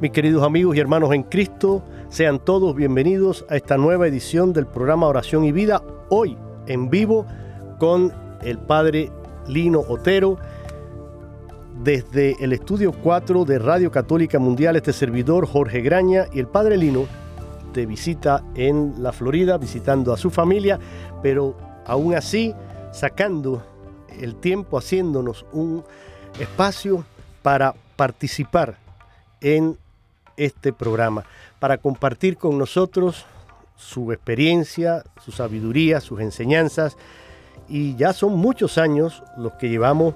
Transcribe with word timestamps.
Mis 0.00 0.12
queridos 0.12 0.44
amigos 0.44 0.76
y 0.76 0.78
hermanos 0.78 1.12
en 1.12 1.24
Cristo, 1.24 1.82
sean 2.08 2.38
todos 2.38 2.76
bienvenidos 2.76 3.44
a 3.48 3.56
esta 3.56 3.76
nueva 3.76 4.06
edición 4.06 4.52
del 4.52 4.64
programa 4.64 5.08
Oración 5.08 5.44
y 5.44 5.50
Vida, 5.50 5.82
hoy 6.08 6.38
en 6.68 6.88
vivo 6.88 7.26
con 7.80 8.12
el 8.42 8.58
Padre 8.58 9.10
Lino 9.48 9.80
Otero. 9.80 10.38
Desde 11.82 12.36
el 12.38 12.52
estudio 12.52 12.92
4 12.92 13.44
de 13.44 13.58
Radio 13.58 13.90
Católica 13.90 14.38
Mundial, 14.38 14.76
este 14.76 14.92
servidor 14.92 15.48
Jorge 15.48 15.80
Graña 15.80 16.26
y 16.32 16.38
el 16.38 16.46
Padre 16.46 16.76
Lino 16.76 17.06
te 17.72 17.84
visita 17.84 18.44
en 18.54 19.02
la 19.02 19.10
Florida, 19.10 19.58
visitando 19.58 20.12
a 20.12 20.16
su 20.16 20.30
familia, 20.30 20.78
pero 21.24 21.56
aún 21.84 22.14
así 22.14 22.54
sacando 22.92 23.64
el 24.20 24.36
tiempo, 24.36 24.78
haciéndonos 24.78 25.44
un 25.50 25.82
espacio 26.38 27.04
para 27.42 27.74
participar 27.96 28.76
en 29.40 29.76
este 30.38 30.72
programa, 30.72 31.24
para 31.58 31.76
compartir 31.76 32.38
con 32.38 32.56
nosotros 32.56 33.26
su 33.76 34.12
experiencia, 34.12 35.04
su 35.22 35.32
sabiduría, 35.32 36.00
sus 36.00 36.20
enseñanzas. 36.20 36.96
Y 37.68 37.96
ya 37.96 38.12
son 38.12 38.36
muchos 38.36 38.78
años 38.78 39.22
los 39.36 39.52
que 39.54 39.68
llevamos 39.68 40.14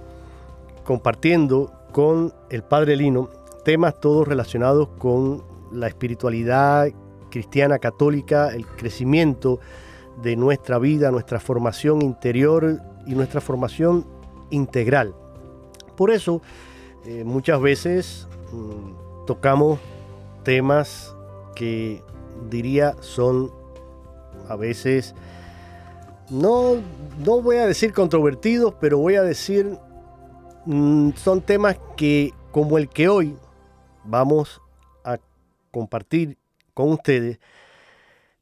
compartiendo 0.85 1.73
con 1.93 2.33
el 2.51 2.63
Padre 2.63 2.97
Lino 2.97 3.29
temas 3.65 4.01
todos 4.01 4.27
relacionados 4.27 4.89
con 4.99 5.45
la 5.73 5.87
espiritualidad 5.87 6.89
cristiana 7.31 7.79
católica, 7.79 8.49
el 8.55 8.67
crecimiento 8.67 9.61
de 10.23 10.37
nuestra 10.37 10.79
vida, 10.79 11.11
nuestra 11.11 11.41
formación 11.41 12.03
interior 12.03 12.81
y 13.07 13.15
nuestra 13.15 13.41
formación 13.41 14.05
integral. 14.51 15.15
Por 15.97 16.11
eso, 16.11 16.43
eh, 17.05 17.25
muchas 17.25 17.61
veces 17.61 18.29
mm, 18.53 19.25
tocamos 19.27 19.79
temas 20.43 21.15
que 21.55 22.03
diría 22.49 22.95
son 23.01 23.53
a 24.49 24.57
veces, 24.57 25.15
no, 26.31 26.77
no 27.25 27.41
voy 27.41 27.57
a 27.57 27.67
decir 27.67 27.93
controvertidos, 27.93 28.75
pero 28.81 28.99
voy 28.99 29.15
a 29.15 29.23
decir, 29.23 29.79
mm, 30.67 31.13
son 31.13 31.41
temas 31.41 31.79
que 31.97 32.33
como 32.51 32.79
el 32.79 32.89
que 32.89 33.09
hoy 33.09 33.37
vamos 34.05 34.61
a 35.05 35.19
compartir 35.71 36.39
con 36.75 36.93
ustedes, 36.93 37.39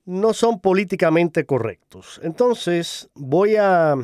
no 0.04 0.32
son 0.32 0.60
políticamente 0.60 1.44
correctos. 1.44 2.20
Entonces 2.22 3.08
voy 3.14 3.56
a, 3.56 3.94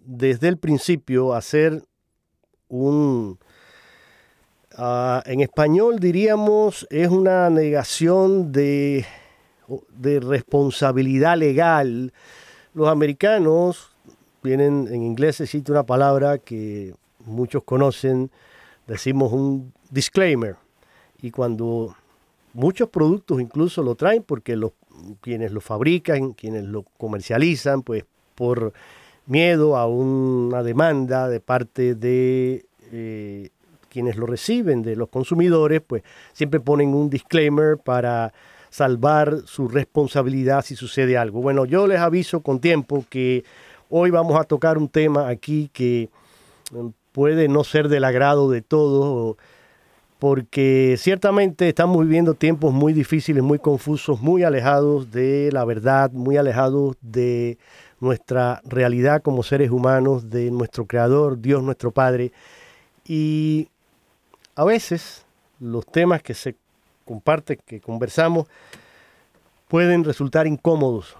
desde 0.00 0.48
el 0.48 0.58
principio, 0.58 1.34
hacer 1.34 1.84
un, 2.68 3.38
Ah, 4.80 5.24
en 5.26 5.40
español 5.40 5.98
diríamos 5.98 6.86
es 6.88 7.08
una 7.08 7.50
negación 7.50 8.52
de, 8.52 9.04
responsabilidad 10.00 11.36
legal. 11.36 12.12
Los 12.74 12.86
americanos 12.86 13.90
tienen, 14.40 14.86
en 14.86 15.02
inglés 15.02 15.40
existe 15.40 15.72
una 15.72 15.82
palabra 15.82 16.38
que 16.38 16.94
muchos 17.24 17.64
conocen, 17.64 18.30
decimos 18.86 19.32
un 19.32 19.72
disclaimer. 19.90 20.54
Y 21.20 21.32
cuando 21.32 21.96
muchos 22.52 22.88
productos 22.88 23.40
incluso 23.40 23.82
lo 23.82 23.96
traen 23.96 24.22
porque 24.22 24.54
los, 24.54 24.74
quienes 25.20 25.50
lo 25.50 25.60
fabrican, 25.60 26.34
quienes 26.34 26.62
lo 26.62 26.84
comercializan, 26.98 27.82
pues 27.82 28.04
por 28.36 28.72
miedo 29.26 29.76
a 29.76 29.88
una 29.88 30.62
demanda 30.62 31.28
de 31.28 31.40
parte 31.40 31.96
de 31.96 32.64
eh, 32.92 33.50
quienes 33.98 34.14
lo 34.14 34.26
reciben 34.26 34.82
de 34.82 34.94
los 34.94 35.08
consumidores, 35.08 35.80
pues 35.84 36.04
siempre 36.32 36.60
ponen 36.60 36.94
un 36.94 37.10
disclaimer 37.10 37.78
para 37.78 38.32
salvar 38.70 39.38
su 39.44 39.66
responsabilidad 39.66 40.64
si 40.64 40.76
sucede 40.76 41.18
algo. 41.18 41.42
Bueno, 41.42 41.64
yo 41.64 41.88
les 41.88 41.98
aviso 41.98 42.38
con 42.38 42.60
tiempo 42.60 43.04
que 43.10 43.42
hoy 43.90 44.12
vamos 44.12 44.38
a 44.38 44.44
tocar 44.44 44.78
un 44.78 44.88
tema 44.88 45.26
aquí 45.26 45.68
que 45.72 46.10
mm, 46.70 46.90
puede 47.10 47.48
no 47.48 47.64
ser 47.64 47.88
del 47.88 48.04
agrado 48.04 48.48
de 48.52 48.62
todos, 48.62 49.34
porque 50.20 50.94
ciertamente 50.96 51.68
estamos 51.68 52.00
viviendo 52.00 52.34
tiempos 52.34 52.72
muy 52.72 52.92
difíciles, 52.92 53.42
muy 53.42 53.58
confusos, 53.58 54.20
muy 54.20 54.44
alejados 54.44 55.10
de 55.10 55.50
la 55.52 55.64
verdad, 55.64 56.12
muy 56.12 56.36
alejados 56.36 56.94
de 57.00 57.58
nuestra 57.98 58.62
realidad 58.64 59.22
como 59.22 59.42
seres 59.42 59.72
humanos, 59.72 60.30
de 60.30 60.52
nuestro 60.52 60.86
Creador, 60.86 61.40
Dios 61.40 61.64
nuestro 61.64 61.90
Padre. 61.90 62.30
Y 63.04 63.68
a 64.58 64.64
veces 64.64 65.24
los 65.60 65.86
temas 65.86 66.20
que 66.20 66.34
se 66.34 66.56
comparten, 67.04 67.60
que 67.64 67.80
conversamos, 67.80 68.48
pueden 69.68 70.02
resultar 70.02 70.48
incómodos. 70.48 71.16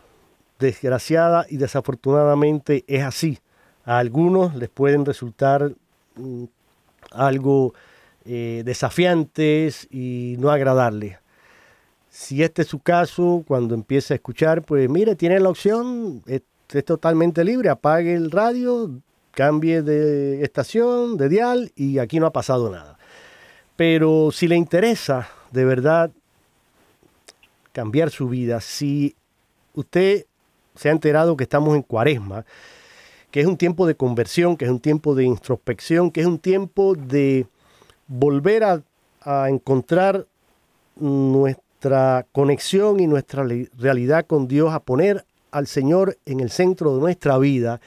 Desgraciada 0.58 1.46
y 1.48 1.56
desafortunadamente 1.56 2.84
es 2.88 3.04
así. 3.04 3.38
A 3.84 3.98
algunos 3.98 4.56
les 4.56 4.68
pueden 4.68 5.06
resultar 5.06 5.70
mm, 6.16 6.44
algo 7.12 7.74
eh, 8.24 8.62
desafiantes 8.64 9.86
y 9.88 10.34
no 10.40 10.50
agradables. 10.50 11.18
Si 12.10 12.42
este 12.42 12.62
es 12.62 12.68
su 12.68 12.80
caso, 12.80 13.44
cuando 13.46 13.76
empiece 13.76 14.14
a 14.14 14.16
escuchar, 14.16 14.62
pues 14.62 14.90
mire, 14.90 15.14
tiene 15.14 15.38
la 15.38 15.50
opción, 15.50 16.24
es, 16.26 16.42
es 16.72 16.84
totalmente 16.84 17.44
libre, 17.44 17.68
apague 17.68 18.14
el 18.14 18.32
radio, 18.32 18.90
cambie 19.30 19.82
de 19.82 20.42
estación, 20.42 21.16
de 21.16 21.28
dial 21.28 21.70
y 21.76 22.00
aquí 22.00 22.18
no 22.18 22.26
ha 22.26 22.32
pasado 22.32 22.68
nada. 22.68 22.97
Pero 23.78 24.32
si 24.32 24.48
le 24.48 24.56
interesa 24.56 25.28
de 25.52 25.64
verdad 25.64 26.10
cambiar 27.70 28.10
su 28.10 28.28
vida, 28.28 28.60
si 28.60 29.14
usted 29.72 30.26
se 30.74 30.88
ha 30.88 30.92
enterado 30.92 31.36
que 31.36 31.44
estamos 31.44 31.76
en 31.76 31.82
cuaresma, 31.82 32.44
que 33.30 33.38
es 33.38 33.46
un 33.46 33.56
tiempo 33.56 33.86
de 33.86 33.94
conversión, 33.94 34.56
que 34.56 34.64
es 34.64 34.70
un 34.72 34.80
tiempo 34.80 35.14
de 35.14 35.26
introspección, 35.26 36.10
que 36.10 36.22
es 36.22 36.26
un 36.26 36.40
tiempo 36.40 36.96
de 36.96 37.46
volver 38.08 38.64
a, 38.64 38.82
encontrar 39.48 40.26
nuestra 40.96 42.26
conexión 42.32 42.98
y 42.98 43.06
nuestra 43.06 43.46
realidad 43.78 44.26
con 44.26 44.48
Dios, 44.48 44.74
a 44.74 44.80
poner 44.80 45.24
al 45.52 45.68
Señor 45.68 46.18
en 46.26 46.40
el 46.40 46.50
centro 46.50 46.96
de 46.96 47.00
nuestra 47.00 47.38
vida 47.38 47.80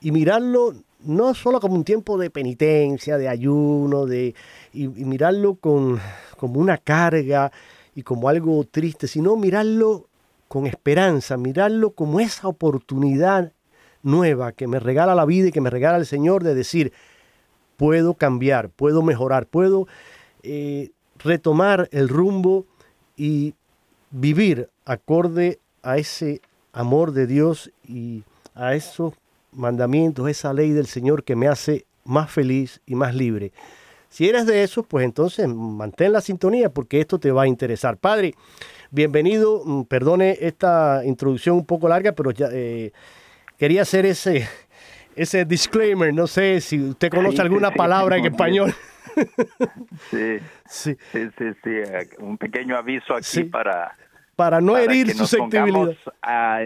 y 0.00 0.10
mirarlo 0.10 0.72
no 1.00 1.34
solo 1.34 1.60
como 1.60 1.74
un 1.74 1.84
tiempo 1.84 2.18
de 2.18 2.30
penitencia, 2.30 3.18
de 3.18 3.28
ayuno, 3.28 4.06
de, 4.06 4.34
y, 4.72 4.88
mirarlo 4.88 5.54
con, 5.54 6.00
como 6.36 6.60
una 6.60 6.78
carga 6.78 7.52
y 7.94 8.02
como 8.02 8.28
algo 8.28 8.64
triste, 8.64 9.06
sino 9.06 9.36
mirarlo 9.36 10.08
con 10.48 10.66
esperanza, 10.66 11.36
mirarlo 11.36 11.90
como 11.90 12.20
esa 12.20 12.48
oportunidad 12.48 13.52
nueva 14.02 14.52
que 14.52 14.66
me 14.66 14.80
regala 14.80 15.14
la 15.14 15.24
vida 15.24 15.48
y 15.48 15.52
que 15.52 15.60
me 15.60 15.70
regala 15.70 15.98
el 15.98 16.06
Señor 16.06 16.42
de 16.42 16.54
decir, 16.54 16.92
puedo 17.76 18.14
cambiar, 18.14 18.70
puedo 18.70 19.02
mejorar, 19.02 19.46
puedo 19.46 19.86
eh, 20.42 20.90
retomar 21.18 21.88
el 21.92 22.08
rumbo 22.08 22.66
y 23.16 23.54
vivir 24.10 24.68
acorde 24.84 25.58
a 25.82 25.98
ese 25.98 26.40
amor 26.72 27.12
de 27.12 27.26
Dios 27.26 27.70
y 27.86 28.24
a 28.54 28.74
esos 28.74 29.14
mandamientos, 29.52 30.28
esa 30.28 30.52
ley 30.52 30.70
del 30.72 30.86
Señor 30.86 31.24
que 31.24 31.36
me 31.36 31.48
hace 31.48 31.86
más 32.04 32.30
feliz 32.30 32.80
y 32.86 32.94
más 32.94 33.14
libre. 33.14 33.52
Si 34.08 34.28
eres 34.28 34.46
de 34.46 34.62
esos, 34.62 34.86
pues 34.86 35.04
entonces 35.04 35.46
mantén 35.48 36.12
la 36.12 36.20
sintonía 36.20 36.70
porque 36.70 37.00
esto 37.00 37.18
te 37.18 37.30
va 37.30 37.42
a 37.42 37.46
interesar. 37.46 37.98
Padre, 37.98 38.34
bienvenido. 38.90 39.62
Mm, 39.64 39.82
perdone 39.84 40.38
esta 40.40 41.02
introducción 41.04 41.56
un 41.56 41.66
poco 41.66 41.88
larga, 41.88 42.12
pero 42.12 42.30
ya 42.30 42.48
eh, 42.52 42.92
quería 43.58 43.82
hacer 43.82 44.06
ese, 44.06 44.48
ese 45.16 45.44
disclaimer. 45.44 46.14
No 46.14 46.26
sé 46.26 46.60
si 46.60 46.80
usted 46.80 47.10
conoce 47.10 47.42
alguna 47.42 47.70
palabra 47.70 48.16
en 48.16 48.26
español. 48.26 48.74
Sí, 50.10 50.38
sí, 50.68 50.96
sí, 51.12 51.44
sí, 51.64 51.70
un 52.18 52.38
pequeño 52.38 52.76
aviso 52.76 53.14
aquí 53.14 53.44
para 53.44 53.96
para 54.38 54.60
no 54.60 54.78
herir 54.78 55.10
susceptibilidad. 55.16 55.96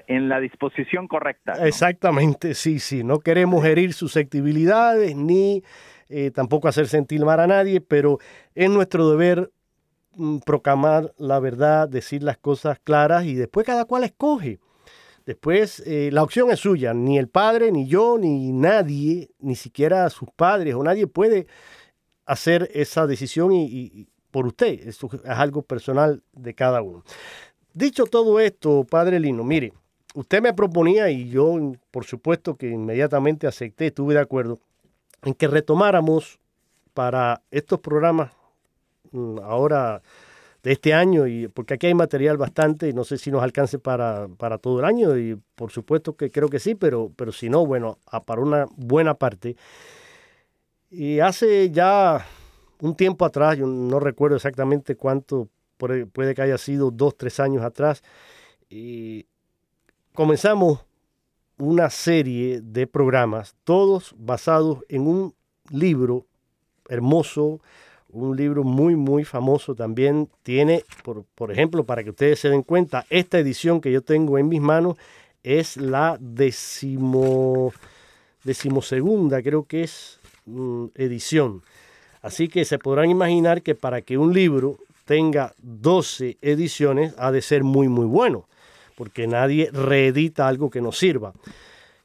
en 0.07 0.29
la 0.29 0.41
disposición 0.41 1.09
correcta. 1.09 1.55
Exactamente, 1.67 2.53
sí, 2.53 2.79
sí. 2.79 3.03
No 3.03 3.21
queremos 3.21 3.65
herir 3.65 3.95
susceptibilidades 3.95 5.17
ni 5.17 5.65
eh, 6.11 6.31
tampoco 6.33 6.69
hacer 6.69 6.87
sentir 6.87 7.25
mal 7.25 7.41
a 7.41 7.47
nadie, 7.47 7.81
pero 7.81 8.19
es 8.55 8.69
nuestro 8.69 9.09
deber 9.09 9.51
mm, 10.17 10.41
proclamar 10.41 11.15
la 11.17 11.41
verdad, 11.41 11.89
decir 11.89 12.23
las 12.23 12.37
cosas 12.37 12.79
claras 12.79 13.25
y 13.25 13.37
después 13.37 13.65
cada 13.65 13.87
cual 13.87 14.05
escoge. 14.05 14.59
Después 15.25 15.83
eh, 15.87 16.11
la 16.13 16.23
opción 16.23 16.51
es 16.51 16.61
suya, 16.61 16.93
ni 16.93 17.17
el 17.17 17.31
padre, 17.31 17.73
ni 17.73 17.87
yo, 17.89 18.19
ni 18.19 18.53
nadie, 18.53 19.31
ni 19.39 19.57
siquiera 19.57 20.11
sus 20.11 20.29
padres 20.31 20.75
o 20.75 20.83
nadie 20.85 21.07
puede 21.07 21.47
hacer 22.27 22.69
esa 22.75 23.07
decisión 23.07 23.51
y, 23.55 24.09
por 24.31 24.47
usted. 24.47 24.87
Esto 24.87 25.09
es 25.13 25.25
algo 25.25 25.63
personal 25.63 26.23
de 26.33 26.55
cada 26.55 26.83
uno. 26.83 27.05
Dicho 27.75 28.05
todo 28.05 28.39
esto, 28.39 28.85
padre 28.85 29.19
Lino, 29.19 29.45
mire, 29.45 29.73
usted 30.15 30.43
me 30.43 30.53
proponía 30.53 31.09
y 31.11 31.31
yo, 31.31 31.57
por 31.91 32.05
supuesto 32.05 32.57
que 32.57 32.69
inmediatamente 32.69 33.47
acepté, 33.47 33.87
estuve 33.87 34.13
de 34.15 34.21
acuerdo, 34.21 34.59
en 35.23 35.33
que 35.33 35.49
retomáramos 35.49 36.39
para 36.93 37.41
estos 37.51 37.81
programas 37.81 38.31
mm, 39.13 39.39
ahora 39.39 40.03
de 40.63 40.73
este 40.73 40.93
año, 40.93 41.27
y 41.27 41.49
porque 41.49 41.75
aquí 41.75 41.87
hay 41.87 41.95
material 41.95 42.37
bastante, 42.37 42.89
y 42.89 42.93
no 42.93 43.05
sé 43.05 43.17
si 43.17 43.31
nos 43.31 43.43
alcance 43.43 43.79
para, 43.79 44.29
todo 44.61 44.79
el 44.79 44.85
año, 44.85 45.17
y 45.17 45.41
por 45.55 45.73
supuesto 45.73 46.15
que 46.15 46.31
creo 46.31 46.49
que 46.49 46.61
sí, 46.61 46.75
pero, 46.75 47.11
pero 47.17 47.33
si 47.33 47.49
no, 47.49 47.67
bueno, 47.67 47.99
para 48.27 48.43
una 48.43 48.67
buena 48.77 49.15
parte. 49.15 49.57
Y 50.91 51.21
hace 51.21 51.71
ya 51.71 52.25
un 52.81 52.95
tiempo 52.95 53.25
atrás, 53.25 53.57
yo 53.57 53.67
no 53.67 53.99
recuerdo 53.99 54.37
exactamente 54.37 54.95
cuánto 54.95 55.49
puede 56.13 56.35
que 56.35 56.43
haya 56.43 56.59
sido 56.59 56.91
dos, 56.91 57.17
tres 57.17 57.41
años 57.41 57.63
atrás, 57.63 58.03
y 58.69 59.27
comenzamos 60.15 60.85
una 61.59 61.91
serie 61.91 62.61
de 62.61 62.87
programas, 62.87 63.55
todos 63.65 64.15
basados 64.19 64.79
en 64.89 65.07
un 65.07 65.35
libro 65.71 66.27
hermoso, 66.89 67.61
un 68.09 68.37
libro 68.37 68.65
muy, 68.65 68.97
muy 68.97 69.25
famoso 69.25 69.75
también. 69.75 70.29
Tiene, 70.43 70.85
por, 71.03 71.25
por, 71.35 71.53
ejemplo, 71.53 71.85
para 71.85 72.05
que 72.05 72.11
ustedes 72.11 72.41
se 72.41 72.49
den 72.49 72.63
cuenta, 72.63 73.07
esta 73.11 73.39
edición 73.39 73.81
que 73.81 73.93
yo 73.93 74.03
tengo 74.03 74.39
en 74.39 74.49
mis 74.49 74.61
manos 74.61 74.97
es 75.43 75.77
la 75.77 76.19
decimo, 76.21 77.73
decimosegunda, 78.45 79.43
creo 79.43 79.65
que 79.65 79.85
es 79.85 80.21
mm, 80.47 80.87
edición. 80.95 81.63
Así 82.21 82.49
que 82.49 82.65
se 82.65 82.79
podrán 82.79 83.11
imaginar 83.11 83.63
que 83.63 83.75
para 83.75 84.03
que 84.03 84.19
un 84.19 84.33
libro 84.33 84.79
tenga 85.05 85.55
12 85.59 86.39
ediciones 86.41 87.15
ha 87.19 87.33
de 87.33 87.43
ser 87.43 87.65
muy, 87.65 87.89
muy 87.89 88.07
bueno, 88.07 88.49
porque 88.97 89.27
nadie 89.27 89.71
reedita 89.73 90.49
algo 90.49 90.71
que 90.71 90.81
no 90.81 90.93
sirva. 90.93 91.33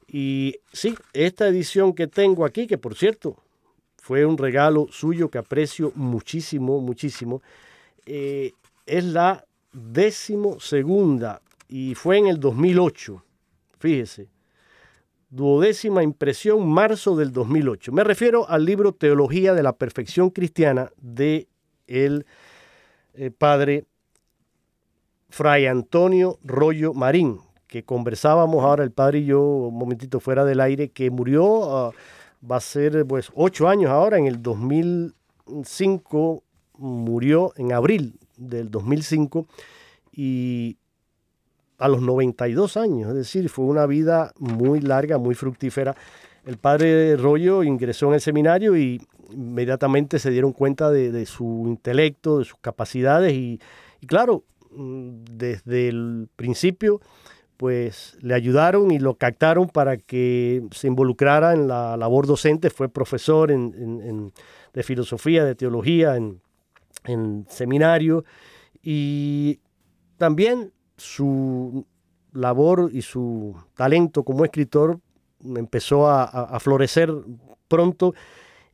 Y 0.08 0.56
sí, 0.72 0.96
esta 1.14 1.48
edición 1.48 1.94
que 1.94 2.08
tengo 2.08 2.46
aquí, 2.46 2.66
que 2.66 2.78
por 2.78 2.96
cierto 2.96 3.38
fue 3.98 4.26
un 4.26 4.38
regalo 4.38 4.88
suyo 4.90 5.30
que 5.30 5.38
aprecio 5.38 5.92
muchísimo, 5.96 6.80
muchísimo, 6.80 7.42
eh, 8.06 8.54
es 8.86 9.04
la 9.04 9.46
décimo 9.74 10.60
segunda 10.60 11.42
y 11.68 11.94
fue 11.94 12.18
en 12.18 12.28
el 12.28 12.40
2008, 12.40 13.22
fíjese, 13.80 14.30
duodécima 15.30 16.04
impresión, 16.04 16.68
marzo 16.70 17.18
del 17.18 17.34
2008. 17.34 17.92
Me 17.92 18.06
refiero 18.06 18.50
al 18.50 18.64
libro 18.64 18.94
Teología 18.94 19.54
de 19.54 19.64
la 19.64 19.74
Perfección 19.74 20.30
Cristiana 20.30 20.90
de 21.02 21.48
el 21.88 22.26
eh, 23.18 23.32
padre 23.32 23.86
Fray 25.30 25.66
Antonio 25.66 26.40
Rollo 26.44 26.94
Marín, 26.94 27.40
que 27.68 27.84
conversábamos 27.84 28.64
ahora 28.64 28.84
el 28.84 28.92
padre 28.92 29.20
y 29.20 29.26
yo 29.26 29.42
un 29.42 29.78
momentito 29.78 30.20
fuera 30.20 30.46
del 30.46 30.62
aire, 30.62 30.90
que 30.90 31.10
murió, 31.10 31.76
ah, 31.76 31.92
va 32.50 32.58
a 32.58 32.62
ser 32.62 33.06
pues 33.06 33.32
ocho 33.36 33.68
años 33.68 33.92
ahora, 33.92 34.18
en 34.18 34.28
el 34.28 34.42
2005, 34.42 36.44
murió 36.78 37.54
en 37.58 37.74
abril 37.74 38.20
del 38.38 38.72
2005 38.72 39.48
y 40.12 40.78
a 41.80 41.88
los 41.88 42.02
92 42.02 42.78
años, 42.78 43.10
es 43.10 43.16
decir, 43.16 43.50
fue 43.50 43.66
una 43.66 43.86
vida 43.86 44.34
muy 44.38 44.80
larga, 44.80 45.18
muy 45.18 45.36
fructífera. 45.36 45.96
El 46.46 46.58
padre 46.58 47.18
Rollo 47.18 47.64
ingresó 47.64 48.08
en 48.08 48.16
el 48.16 48.22
seminario 48.22 48.78
y 48.78 49.02
inmediatamente 49.32 50.20
se 50.20 50.32
dieron 50.32 50.54
cuenta 50.54 50.90
de, 50.92 51.26
su 51.26 51.64
intelecto, 51.68 52.40
de 52.40 52.46
sus 52.46 52.60
capacidades 52.60 53.34
y, 53.34 53.60
claro, 54.06 54.44
mm, 54.72 55.24
desde 55.32 55.90
el 55.90 56.30
principio 56.36 57.02
pues 57.58 58.16
le 58.22 58.36
ayudaron 58.36 58.92
y 58.92 59.00
lo 59.00 59.16
captaron 59.16 59.68
para 59.68 59.98
que 59.98 60.62
se 60.72 60.86
involucrara 60.88 61.54
en 61.54 61.68
la 61.68 61.98
labor 61.98 62.28
docente, 62.28 62.70
fue 62.70 62.88
profesor 62.88 63.50
de 63.50 64.84
filosofía, 64.84 65.44
de 65.44 65.56
teología 65.56 66.18
en, 66.18 67.46
seminario. 67.50 68.26
Y 68.84 69.60
también 70.18 70.72
su 70.98 71.84
labor 72.32 72.92
y 72.94 73.02
su 73.02 73.56
talento 73.74 74.22
como 74.22 74.46
escritor 74.46 75.00
empezó 75.44 76.08
a 76.08 76.60
florecer 76.60 77.12
pronto 77.68 78.14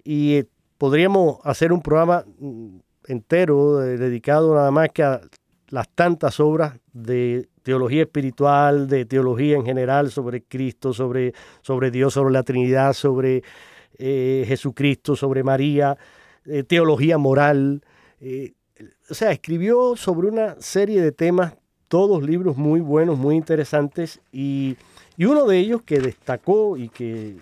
y 0.03 0.35
eh, 0.35 0.47
podríamos 0.83 1.37
hacer 1.45 1.71
un 1.71 1.81
programa 1.81 2.25
mm, 2.39 2.75
entero 3.07 3.81
eh, 3.81 3.97
dedicado 3.97 4.53
nada 4.53 4.69
más 4.69 4.89
que 4.89 5.01
a 5.01 5.21
las 5.69 5.87
tantas 5.87 6.41
obras 6.41 6.77
de 6.91 7.47
teología 7.63 8.01
espiritual, 8.01 8.89
de 8.89 9.05
teología 9.05 9.55
en 9.55 9.63
general 9.63 10.11
sobre 10.11 10.43
Cristo, 10.43 10.91
sobre, 10.91 11.33
sobre 11.61 11.89
Dios, 11.89 12.13
sobre 12.13 12.33
la 12.33 12.43
Trinidad, 12.43 12.91
sobre 12.91 13.43
eh, 13.97 14.43
Jesucristo, 14.45 15.15
sobre 15.15 15.41
María, 15.41 15.97
teología 16.67 17.17
moral. 17.17 17.81
o 19.09 19.13
sea, 19.13 19.31
escribió 19.31 19.95
sobre 19.95 20.27
una 20.27 20.59
serie 20.59 21.01
de 21.01 21.13
temas, 21.13 21.53
todos 21.87 22.21
libros 22.23 22.57
muy 22.57 22.81
buenos, 22.81 23.17
muy 23.17 23.37
interesantes, 23.37 24.19
y, 24.33 24.75
y 25.15 25.23
uno 25.23 25.45
de 25.45 25.59
ellos 25.59 25.81
que 25.83 26.01
destacó 26.01 26.75
y 26.75 26.89
que 26.89 27.37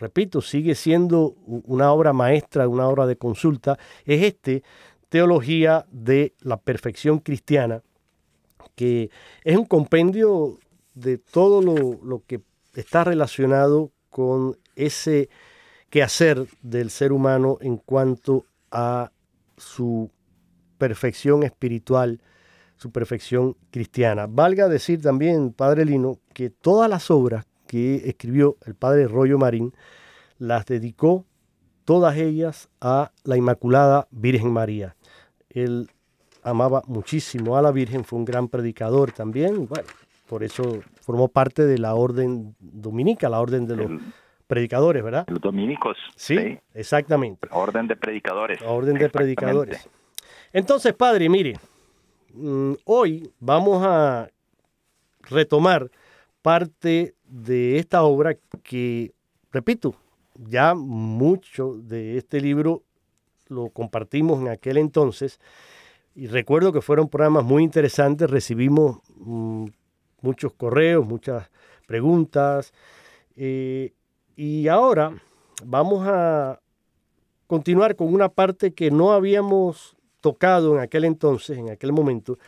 repito, 0.00 0.40
sigue 0.40 0.74
siendo 0.74 1.36
una 1.46 1.92
obra 1.92 2.12
maestra, 2.12 2.66
una 2.66 2.88
obra 2.88 3.06
de 3.06 3.16
consulta, 3.16 3.78
es 4.04 4.22
este, 4.22 4.62
Teología 5.08 5.86
de 5.90 6.34
la 6.40 6.56
Perfección 6.56 7.18
Cristiana, 7.18 7.82
que 8.76 9.10
es 9.44 9.56
un 9.56 9.66
compendio 9.66 10.58
de 10.94 11.18
todo 11.18 11.60
lo, 11.62 12.22
que 12.26 12.40
está 12.74 13.04
relacionado 13.04 13.90
con 14.08 14.56
ese 14.76 15.28
quehacer 15.90 16.46
del 16.62 16.90
ser 16.90 17.12
humano 17.12 17.58
en 17.60 17.76
cuanto 17.76 18.46
a 18.70 19.10
su 19.56 20.10
perfección 20.78 21.42
espiritual, 21.42 22.22
su 22.76 22.92
perfección 22.92 23.56
cristiana. 23.70 24.26
Valga 24.28 24.68
decir 24.68 25.02
también, 25.02 25.52
Padre 25.52 25.84
Lino, 25.84 26.20
que 26.32 26.50
todas 26.50 26.88
las 26.88 27.10
obras 27.10 27.49
que 27.70 28.08
escribió 28.08 28.56
el 28.66 28.74
padre 28.74 29.06
Rollo 29.06 29.38
Marín, 29.38 29.72
las 30.38 30.66
dedicó 30.66 31.24
todas 31.84 32.16
ellas 32.16 32.68
a 32.80 33.12
la 33.22 33.36
Inmaculada 33.36 34.08
Virgen 34.10 34.52
María. 34.52 34.96
Él 35.50 35.88
amaba 36.42 36.82
muchísimo 36.88 37.56
a 37.56 37.62
la 37.62 37.70
Virgen, 37.70 38.02
fue 38.02 38.18
un 38.18 38.24
gran 38.24 38.48
predicador 38.48 39.12
también, 39.12 39.68
bueno, 39.68 39.86
por 40.26 40.42
eso 40.42 40.80
formó 41.00 41.28
parte 41.28 41.64
de 41.64 41.78
la 41.78 41.94
orden 41.94 42.56
dominica, 42.58 43.28
la 43.28 43.40
orden 43.40 43.68
de 43.68 43.76
los 43.76 44.02
predicadores, 44.48 45.04
¿verdad? 45.04 45.28
Los 45.28 45.40
dominicos. 45.40 45.96
Sí, 46.16 46.58
exactamente. 46.74 47.46
Orden 47.52 47.86
de 47.86 47.94
predicadores. 47.94 48.60
Orden 48.62 48.98
de 48.98 49.08
predicadores. 49.10 49.88
Entonces, 50.52 50.92
padre, 50.92 51.28
mire, 51.28 51.54
mm, 52.34 52.72
hoy 52.84 53.30
vamos 53.38 53.80
a 53.86 54.28
retomar 55.22 55.88
parte 56.42 57.14
de 57.24 57.78
esta 57.78 58.02
obra 58.02 58.36
que, 58.62 59.12
repito, 59.52 59.94
ya 60.34 60.74
mucho 60.74 61.74
de 61.74 62.16
este 62.16 62.40
libro 62.40 62.82
lo 63.48 63.68
compartimos 63.70 64.40
en 64.40 64.48
aquel 64.48 64.78
entonces 64.78 65.38
y 66.14 66.26
recuerdo 66.26 66.72
que 66.72 66.80
fueron 66.80 67.08
programas 67.08 67.44
muy 67.44 67.62
interesantes, 67.62 68.30
recibimos 68.30 68.98
mm, 69.16 69.66
muchos 70.22 70.52
correos, 70.54 71.06
muchas 71.06 71.50
preguntas 71.86 72.72
eh, 73.36 73.92
y 74.36 74.68
ahora 74.68 75.12
vamos 75.64 76.06
a 76.06 76.60
continuar 77.46 77.96
con 77.96 78.12
una 78.12 78.28
parte 78.28 78.72
que 78.72 78.90
no 78.90 79.12
habíamos 79.12 79.96
tocado 80.20 80.76
en 80.76 80.82
aquel 80.82 81.04
entonces, 81.04 81.58
en 81.58 81.70
aquel 81.70 81.92
momento, 81.92 82.38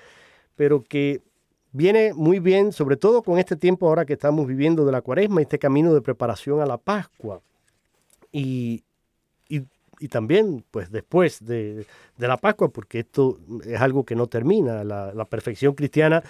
pero 0.55 0.83
que 0.83 1.23
viene 1.73 2.13
muy 2.15 2.39
bien, 2.39 2.73
sobre 2.73 2.97
todo 2.97 3.23
con 3.23 3.39
este 3.39 3.57
tiempo 3.57 3.89
ahora 3.89 4.05
que 4.05 4.13
estamos 4.13 4.47
viviendo 4.47 4.85
de 4.85 4.93
la 4.93 5.01
cuaresma, 5.01 5.41
este 5.41 5.59
camino 5.59 5.93
de 5.95 6.03
preparación 6.03 6.61
a 6.61 6.67
la 6.67 6.79
Pascua. 6.79 7.41
Y, 8.31 8.85
y, 9.49 10.09
también, 10.09 10.65
pues 10.73 10.91
después 10.91 11.45
de, 11.45 11.87
la 12.17 12.37
Pascua, 12.37 12.69
porque 12.71 13.01
esto 13.01 13.39
es 13.65 13.81
algo 13.81 14.05
que 14.05 14.17
no 14.17 14.27
termina. 14.27 14.83
La, 14.83 15.15
la, 15.15 15.25
perfección 15.27 15.75
cristiana 15.75 16.25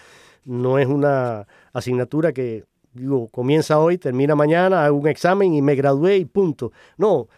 no 0.45 0.79
es 0.79 0.87
una 0.87 1.47
asignatura 1.73 2.33
que, 2.33 2.65
digo, 2.93 3.29
comienza 3.29 3.79
hoy, 3.79 3.97
termina 3.97 4.35
mañana, 4.35 4.85
hago 4.85 4.99
un 4.99 5.09
examen 5.09 5.55
y 5.55 5.63
me 5.63 5.75
gradué 5.75 6.19
y 6.19 6.27
punto. 6.27 6.73
No, 6.99 7.29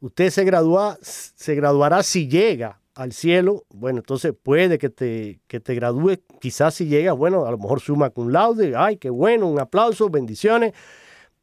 usted 0.00 0.30
se, 0.30 0.44
gradúa, 0.44 0.96
se 1.02 1.54
graduará 1.54 2.02
si 2.02 2.28
llega 2.28 2.80
al 2.94 3.12
cielo, 3.12 3.64
bueno, 3.70 3.98
entonces 3.98 4.32
puede 4.40 4.78
que 4.78 4.88
te, 4.88 5.40
que 5.46 5.60
te 5.60 5.74
gradúes, 5.74 6.20
quizás 6.40 6.74
si 6.74 6.86
llegas, 6.86 7.16
bueno, 7.16 7.46
a 7.46 7.50
lo 7.50 7.58
mejor 7.58 7.80
suma 7.80 8.10
con 8.10 8.32
laude, 8.32 8.74
ay, 8.76 8.96
qué 8.96 9.10
bueno, 9.10 9.48
un 9.48 9.58
aplauso, 9.58 10.08
bendiciones, 10.10 10.72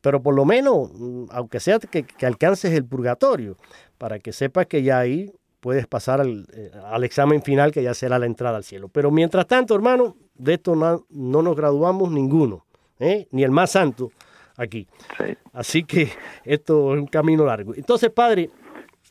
pero 0.02 0.22
por 0.22 0.34
lo 0.36 0.46
menos, 0.46 0.90
mm, 0.94 1.26
aunque 1.30 1.60
sea 1.60 1.80
que, 1.80 2.06
alcances 2.26 2.74
el 2.74 2.86
purgatorio, 2.86 3.58
para 3.98 4.20
que 4.20 4.34
sepas 4.34 4.66
que 4.68 4.82
ya 4.82 5.00
ahí 5.00 5.32
puedes 5.60 5.88
pasar 5.88 6.26
eh, 6.26 6.72
al, 6.86 7.04
examen 7.04 7.44
final, 7.44 7.72
que 7.72 7.84
ya 7.84 7.94
será 7.94 8.18
la 8.18 8.26
entrada 8.26 8.58
al 8.58 8.64
cielo. 8.64 8.90
Pero 8.90 9.12
mientras 9.12 9.46
tanto, 9.46 9.76
hermano, 9.76 10.16
de 10.34 10.56
esto 10.56 10.76
no, 10.76 11.06
nos 11.10 11.56
graduamos 11.56 12.12
ninguno, 12.12 12.66
¿eh? 13.00 13.28
ni 13.32 13.44
el 13.44 13.52
más 13.52 13.72
santo 13.72 14.12
aquí. 14.58 14.88
Así 15.54 15.84
que 15.84 16.10
esto 16.46 16.96
es 16.96 17.02
un 17.02 17.08
camino 17.08 17.46
largo. 17.46 17.76
Entonces, 17.76 18.10
padre, 18.10 18.50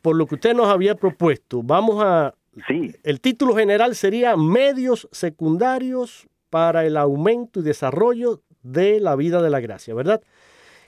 por 0.03 0.17
lo 0.17 0.27
que 0.27 0.37
usted 0.37 0.55
nos 0.55 0.69
había 0.69 0.95
propuesto, 0.95 1.63
vamos 1.63 2.03
a... 2.03 2.35
Sí. 2.67 2.95
El 3.05 3.21
título 3.21 3.55
general 3.55 3.95
sería 3.95 4.37
Medios 4.37 5.09
secundarios 5.13 6.27
para 6.51 6.85
el 6.85 6.97
aumento 6.97 7.61
y 7.61 7.63
desarrollo 7.63 8.43
de 8.63 9.01
la 9.01 9.17
vida 9.17 9.41
de 9.41 9.51
la 9.51 9.61
gracia, 9.61 9.95
¿verdad? 9.95 10.21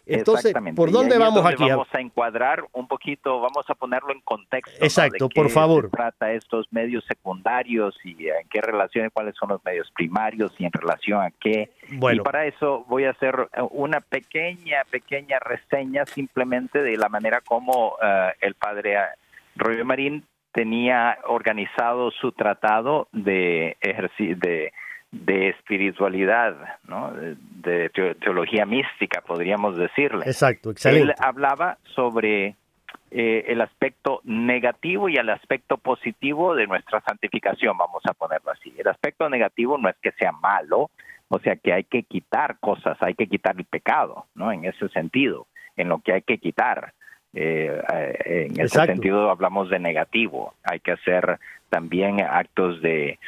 Entonces, 0.06 0.52
¿por 0.74 0.90
dónde 0.90 1.16
vamos 1.18 1.44
aquí? 1.46 1.68
Vamos 1.68 1.88
a 1.92 2.00
encuadrar 2.00 2.64
un 2.72 2.88
poquito, 2.88 3.40
vamos 3.40 3.64
a 3.68 3.74
ponerlo 3.74 4.12
en 4.12 4.20
contexto. 4.20 4.84
Exacto, 4.84 5.28
por 5.28 5.48
favor. 5.50 5.84
Se 5.84 5.90
trata 5.90 6.32
estos 6.32 6.66
medios 6.72 7.04
secundarios 7.06 7.94
y 8.04 8.26
en 8.28 8.48
qué 8.50 8.60
relación, 8.60 9.10
cuáles 9.12 9.36
son 9.36 9.50
los 9.50 9.64
medios 9.64 9.90
primarios 9.92 10.52
y 10.58 10.64
en 10.64 10.72
relación 10.72 11.20
a 11.20 11.30
qué. 11.30 11.70
Bueno. 11.92 12.22
Y 12.22 12.24
para 12.24 12.46
eso 12.46 12.84
voy 12.88 13.04
a 13.04 13.10
hacer 13.10 13.48
una 13.70 14.00
pequeña, 14.00 14.82
pequeña 14.90 15.38
reseña 15.38 16.04
simplemente 16.06 16.82
de 16.82 16.96
la 16.96 17.08
manera 17.08 17.40
como 17.40 17.96
eh, 18.02 18.32
el 18.40 18.54
padre 18.54 18.96
Royo 19.56 19.84
Marín 19.84 20.24
tenía 20.52 21.18
organizado 21.26 22.10
su 22.10 22.32
tratado 22.32 23.08
de, 23.12 23.76
de 23.80 24.72
de 25.12 25.50
espiritualidad, 25.50 26.56
¿no? 26.88 27.12
de, 27.12 27.90
teología 28.20 28.64
mística, 28.64 29.20
podríamos 29.20 29.76
decirle. 29.76 30.24
Exacto, 30.26 30.70
excelente. 30.70 31.12
Él 31.12 31.14
hablaba 31.18 31.76
sobre 31.94 32.56
eh, 33.10 33.44
el 33.48 33.60
aspecto 33.60 34.22
negativo 34.24 35.10
y 35.10 35.16
el 35.16 35.28
aspecto 35.28 35.76
positivo 35.76 36.54
de 36.54 36.66
nuestra 36.66 37.02
santificación, 37.02 37.76
vamos 37.76 38.02
a 38.06 38.14
ponerlo 38.14 38.50
así. 38.50 38.72
El 38.76 38.88
aspecto 38.88 39.28
negativo 39.28 39.76
no 39.76 39.90
es 39.90 39.96
que 40.02 40.12
sea 40.12 40.32
malo, 40.32 40.90
o 41.28 41.38
sea 41.40 41.56
que 41.56 41.74
hay 41.74 41.84
que 41.84 42.04
quitar 42.04 42.58
cosas, 42.58 42.96
hay 43.02 43.14
que 43.14 43.26
quitar 43.26 43.54
el 43.56 43.66
pecado, 43.66 44.26
¿no? 44.34 44.50
En 44.50 44.64
ese 44.64 44.88
sentido, 44.88 45.46
en 45.76 45.90
lo 45.90 45.98
que 45.98 46.14
hay 46.14 46.22
que 46.22 46.38
quitar. 46.38 46.94
Eh, 47.34 47.82
eh, 47.92 48.48
en 48.50 48.60
ese 48.60 48.86
sentido 48.86 49.30
hablamos 49.30 49.68
de 49.68 49.78
negativo. 49.78 50.54
Hay 50.64 50.80
que 50.80 50.92
hacer 50.92 51.38
también 51.68 52.20
actos 52.22 52.80
de 52.80 53.18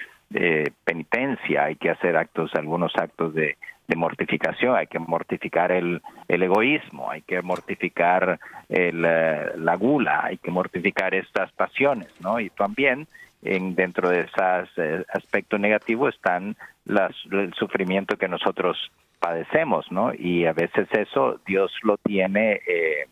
penitencia, 0.84 1.64
hay 1.64 1.76
que 1.76 1.90
hacer 1.90 2.16
actos, 2.16 2.54
algunos 2.54 2.92
actos 2.96 3.34
de, 3.34 3.56
mortificación, 3.94 4.74
hay 4.74 4.86
que 4.88 4.98
mortificar 4.98 5.70
el, 5.70 6.02
el 6.26 6.42
egoísmo, 6.42 7.10
hay 7.10 7.22
que 7.22 7.40
mortificar 7.42 8.40
el, 8.68 9.04
eh, 9.04 9.52
la 9.56 9.76
gula, 9.76 10.24
hay 10.24 10.38
que 10.38 10.50
mortificar 10.50 11.14
estas 11.14 11.52
pasiones, 11.52 12.08
¿no? 12.20 12.40
Y 12.40 12.50
también 12.50 13.06
en, 13.42 13.74
dentro 13.74 14.08
de 14.08 14.20
esos 14.22 14.68
eh, 14.78 15.04
aspectos 15.12 15.60
negativos 15.60 16.14
están 16.14 16.56
las, 16.86 17.12
el 17.30 17.52
sufrimiento 17.54 18.16
que 18.16 18.26
nosotros 18.26 18.90
padecemos, 19.20 19.90
¿no? 19.92 20.12
Y 20.14 20.46
a 20.46 20.52
veces 20.52 20.88
eso 20.92 21.40
Dios 21.46 21.72
lo 21.82 21.96
tiene 21.98 22.60
eh, 22.66 23.06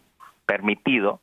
permitido 0.47 1.21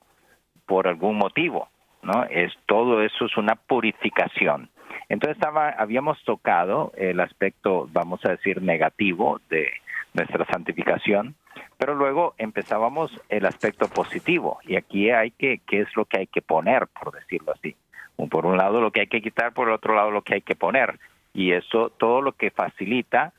por 0.65 0.87
algún 0.87 1.17
motivo, 1.17 1.69
¿no? 2.01 2.23
Es 2.29 2.53
todo 2.65 3.01
eso 3.01 3.25
es 3.25 3.35
una 3.37 3.55
purificación. 3.55 4.69
Entonces 5.09 5.37
estaba, 5.37 5.69
habíamos 5.69 6.23
tocado 6.23 6.93
el 6.95 7.19
aspecto, 7.19 7.89
vamos 7.91 8.23
a 8.25 8.29
decir, 8.29 8.61
negativo 8.61 9.41
de 9.49 9.67
nuestra 10.13 10.45
santificación, 10.45 11.35
pero 11.77 11.95
luego 11.95 12.35
empezábamos 12.37 13.11
el 13.27 13.45
aspecto 13.45 13.87
positivo 13.87 14.59
y 14.65 14.75
aquí 14.75 15.09
hay 15.09 15.31
que, 15.31 15.61
¿qué 15.67 15.81
es 15.81 15.95
lo 15.95 16.05
que 16.05 16.19
hay 16.19 16.27
que 16.27 16.41
poner, 16.41 16.87
por 16.87 17.11
decirlo 17.11 17.53
así? 17.53 17.75
Por 18.29 18.45
un 18.45 18.57
lado 18.57 18.81
lo 18.81 18.91
que 18.91 19.01
hay 19.01 19.07
que 19.07 19.21
quitar, 19.21 19.53
por 19.53 19.69
el 19.69 19.73
otro 19.73 19.95
lado 19.95 20.11
lo 20.11 20.21
que 20.21 20.35
hay 20.35 20.41
que 20.41 20.55
poner. 20.55 20.99
Y 21.33 21.53
eso 21.53 21.89
todo 21.89 22.21
lo 22.21 22.33
que 22.33 22.51
facilita 22.51 23.33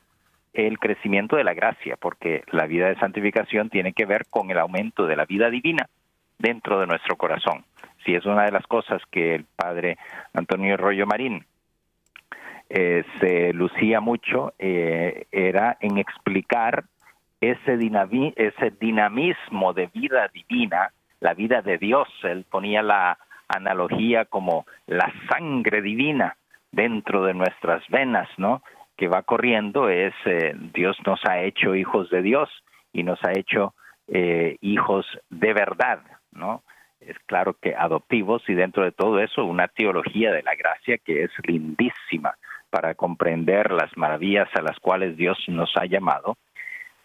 el 0.54 0.78
crecimiento 0.78 1.36
de 1.36 1.44
la 1.44 1.54
gracia, 1.54 1.96
porque 2.00 2.42
la 2.50 2.66
vida 2.66 2.88
de 2.88 2.98
santificación 2.98 3.68
tiene 3.68 3.92
que 3.92 4.06
ver 4.06 4.26
con 4.30 4.50
el 4.50 4.58
aumento 4.58 5.06
de 5.06 5.16
la 5.16 5.26
vida 5.26 5.50
divina 5.50 5.88
dentro 6.38 6.80
de 6.80 6.86
nuestro 6.86 7.16
corazón. 7.16 7.64
Si 8.04 8.14
es 8.14 8.24
una 8.24 8.44
de 8.44 8.52
las 8.52 8.66
cosas 8.66 9.02
que 9.10 9.34
el 9.34 9.44
padre 9.44 9.98
Antonio 10.32 10.76
Rollo 10.76 11.06
Marín 11.06 11.44
eh, 12.72 13.02
se 13.18 13.52
lucía 13.52 14.00
mucho 14.00 14.52
eh, 14.56 15.26
era 15.32 15.76
en 15.80 15.98
explicar 15.98 16.84
ese, 17.40 17.76
ese 18.36 18.70
dinamismo 18.80 19.72
de 19.72 19.88
vida 19.88 20.30
divina, 20.32 20.92
la 21.18 21.34
vida 21.34 21.62
de 21.62 21.78
Dios. 21.78 22.06
Él 22.22 22.46
ponía 22.48 22.82
la 22.82 23.18
analogía 23.48 24.24
como 24.24 24.66
la 24.86 25.12
sangre 25.28 25.82
divina 25.82 26.36
dentro 26.70 27.24
de 27.24 27.34
nuestras 27.34 27.82
venas, 27.88 28.28
¿no? 28.36 28.62
Que 28.96 29.08
va 29.08 29.22
corriendo 29.22 29.88
es 29.88 30.14
eh, 30.24 30.54
Dios 30.72 30.96
nos 31.04 31.20
ha 31.24 31.40
hecho 31.40 31.74
hijos 31.74 32.08
de 32.10 32.22
Dios 32.22 32.48
y 32.92 33.02
nos 33.02 33.18
ha 33.24 33.32
hecho 33.32 33.74
hijos 34.60 35.06
de 35.28 35.52
verdad, 35.52 36.00
¿no? 36.32 36.64
Es 37.00 37.16
claro 37.26 37.56
que 37.62 37.76
adoptivos 37.76 38.42
y 38.48 38.54
dentro 38.54 38.82
de 38.82 38.90
todo 38.90 39.20
eso 39.20 39.44
una 39.44 39.68
teología 39.68 40.32
de 40.32 40.42
la 40.42 40.56
gracia 40.56 40.98
que 40.98 41.22
es 41.22 41.30
lindísima 41.44 42.34
para 42.70 42.94
comprender 42.94 43.72
las 43.72 43.96
maravillas 43.96 44.48
a 44.54 44.62
las 44.62 44.78
cuales 44.78 45.16
Dios 45.16 45.38
nos 45.48 45.70
ha 45.76 45.86
llamado. 45.86 46.36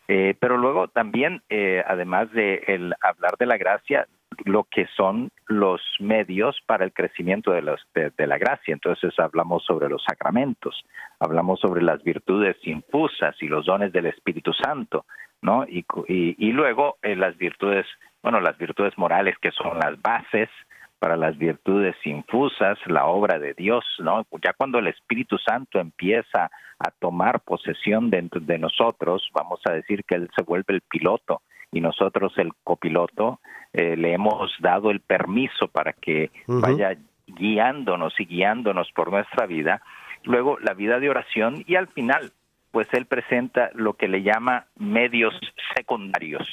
Eh, 0.07 0.35
pero 0.39 0.57
luego 0.57 0.87
también, 0.87 1.41
eh, 1.49 1.83
además 1.85 2.31
de 2.31 2.63
el 2.67 2.93
hablar 3.01 3.35
de 3.39 3.47
la 3.47 3.57
gracia, 3.57 4.07
lo 4.43 4.65
que 4.65 4.87
son 4.95 5.31
los 5.47 5.81
medios 5.99 6.59
para 6.65 6.83
el 6.83 6.93
crecimiento 6.93 7.51
de, 7.51 7.61
los, 7.61 7.81
de, 7.93 8.27
la 8.27 8.37
gracia. 8.37 8.73
Entonces 8.73 9.17
hablamos 9.17 9.63
sobre 9.63 9.89
los 9.89 10.03
sacramentos, 10.03 10.83
hablamos 11.19 11.59
sobre 11.59 11.81
las 11.81 12.03
virtudes 12.03 12.57
infusas 12.63 13.35
y 13.41 13.47
los 13.47 13.65
dones 13.65 13.93
del 13.93 14.07
Espíritu 14.07 14.51
Santo, 14.53 15.05
¿no? 15.41 15.65
Y, 15.67 16.51
luego 16.51 16.97
eh, 17.01 17.15
las 17.15 17.37
virtudes, 17.37 17.85
bueno, 18.21 18.39
las 18.41 18.57
virtudes 18.57 18.97
morales 18.97 19.35
que 19.41 19.51
son 19.51 19.79
las 19.79 19.99
bases 20.01 20.49
para 20.99 21.17
las 21.17 21.37
virtudes 21.37 21.95
infusas, 22.05 22.77
la 22.87 23.05
obra 23.05 23.39
de 23.39 23.53
Dios, 23.53 23.85
¿no? 23.99 24.25
Ya 24.43 24.53
cuando 24.53 24.79
el 24.79 24.87
Espíritu 24.87 25.37
Santo 25.37 25.79
empieza 25.79 26.49
a 26.79 26.91
tomar 26.91 27.41
posesión 27.41 28.09
dentro 28.09 28.41
de 28.41 28.57
nosotros, 28.57 29.29
vamos 29.33 29.59
a 29.65 29.73
decir 29.73 30.03
que 30.03 30.15
Él 30.15 30.29
se 30.35 30.43
vuelve 30.43 30.73
el 30.73 30.81
piloto 30.81 31.41
y 31.71 31.81
nosotros 31.81 32.33
el 32.37 32.51
copiloto, 32.63 33.39
eh, 33.73 33.97
le 33.97 34.13
hemos 34.13 34.51
dado 34.59 34.91
el 34.91 35.01
permiso 35.01 35.67
para 35.67 35.93
que 35.93 36.31
vaya 36.47 36.97
guiándonos 37.27 38.17
y 38.19 38.25
guiándonos 38.25 38.91
por 38.93 39.11
nuestra 39.11 39.45
vida. 39.45 39.81
Luego 40.23 40.57
la 40.59 40.73
vida 40.73 40.99
de 40.99 41.09
oración 41.09 41.63
y 41.67 41.75
al 41.75 41.87
final, 41.87 42.31
pues 42.71 42.87
Él 42.93 43.05
presenta 43.05 43.71
lo 43.73 43.93
que 43.93 44.07
le 44.07 44.23
llama 44.23 44.67
medios 44.77 45.33
secundarios 45.75 46.47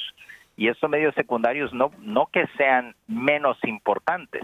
y 0.55 0.67
estos 0.67 0.89
medios 0.89 1.15
secundarios 1.15 1.73
no, 1.73 1.91
no 1.99 2.27
que 2.31 2.45
sean 2.57 2.95
menos 3.07 3.57
importantes, 3.63 4.43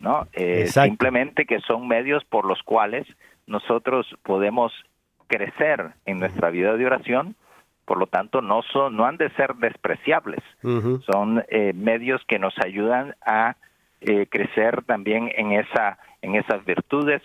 ¿no? 0.00 0.26
Eh, 0.32 0.66
simplemente 0.68 1.44
que 1.44 1.60
son 1.60 1.88
medios 1.88 2.24
por 2.24 2.46
los 2.46 2.62
cuales 2.62 3.06
nosotros 3.46 4.06
podemos 4.22 4.72
crecer 5.26 5.90
en 6.06 6.18
nuestra 6.18 6.50
vida 6.50 6.76
de 6.76 6.86
oración, 6.86 7.34
por 7.84 7.98
lo 7.98 8.06
tanto 8.06 8.40
no 8.40 8.62
son, 8.72 8.96
no 8.96 9.04
han 9.04 9.16
de 9.16 9.30
ser 9.30 9.54
despreciables, 9.56 10.40
son 10.62 11.44
eh, 11.48 11.72
medios 11.74 12.22
que 12.26 12.38
nos 12.38 12.54
ayudan 12.64 13.16
a 13.24 13.56
eh, 14.00 14.26
crecer 14.30 14.82
también 14.84 15.30
en 15.34 15.52
esa, 15.52 15.98
en 16.22 16.36
esas 16.36 16.64
virtudes. 16.64 17.22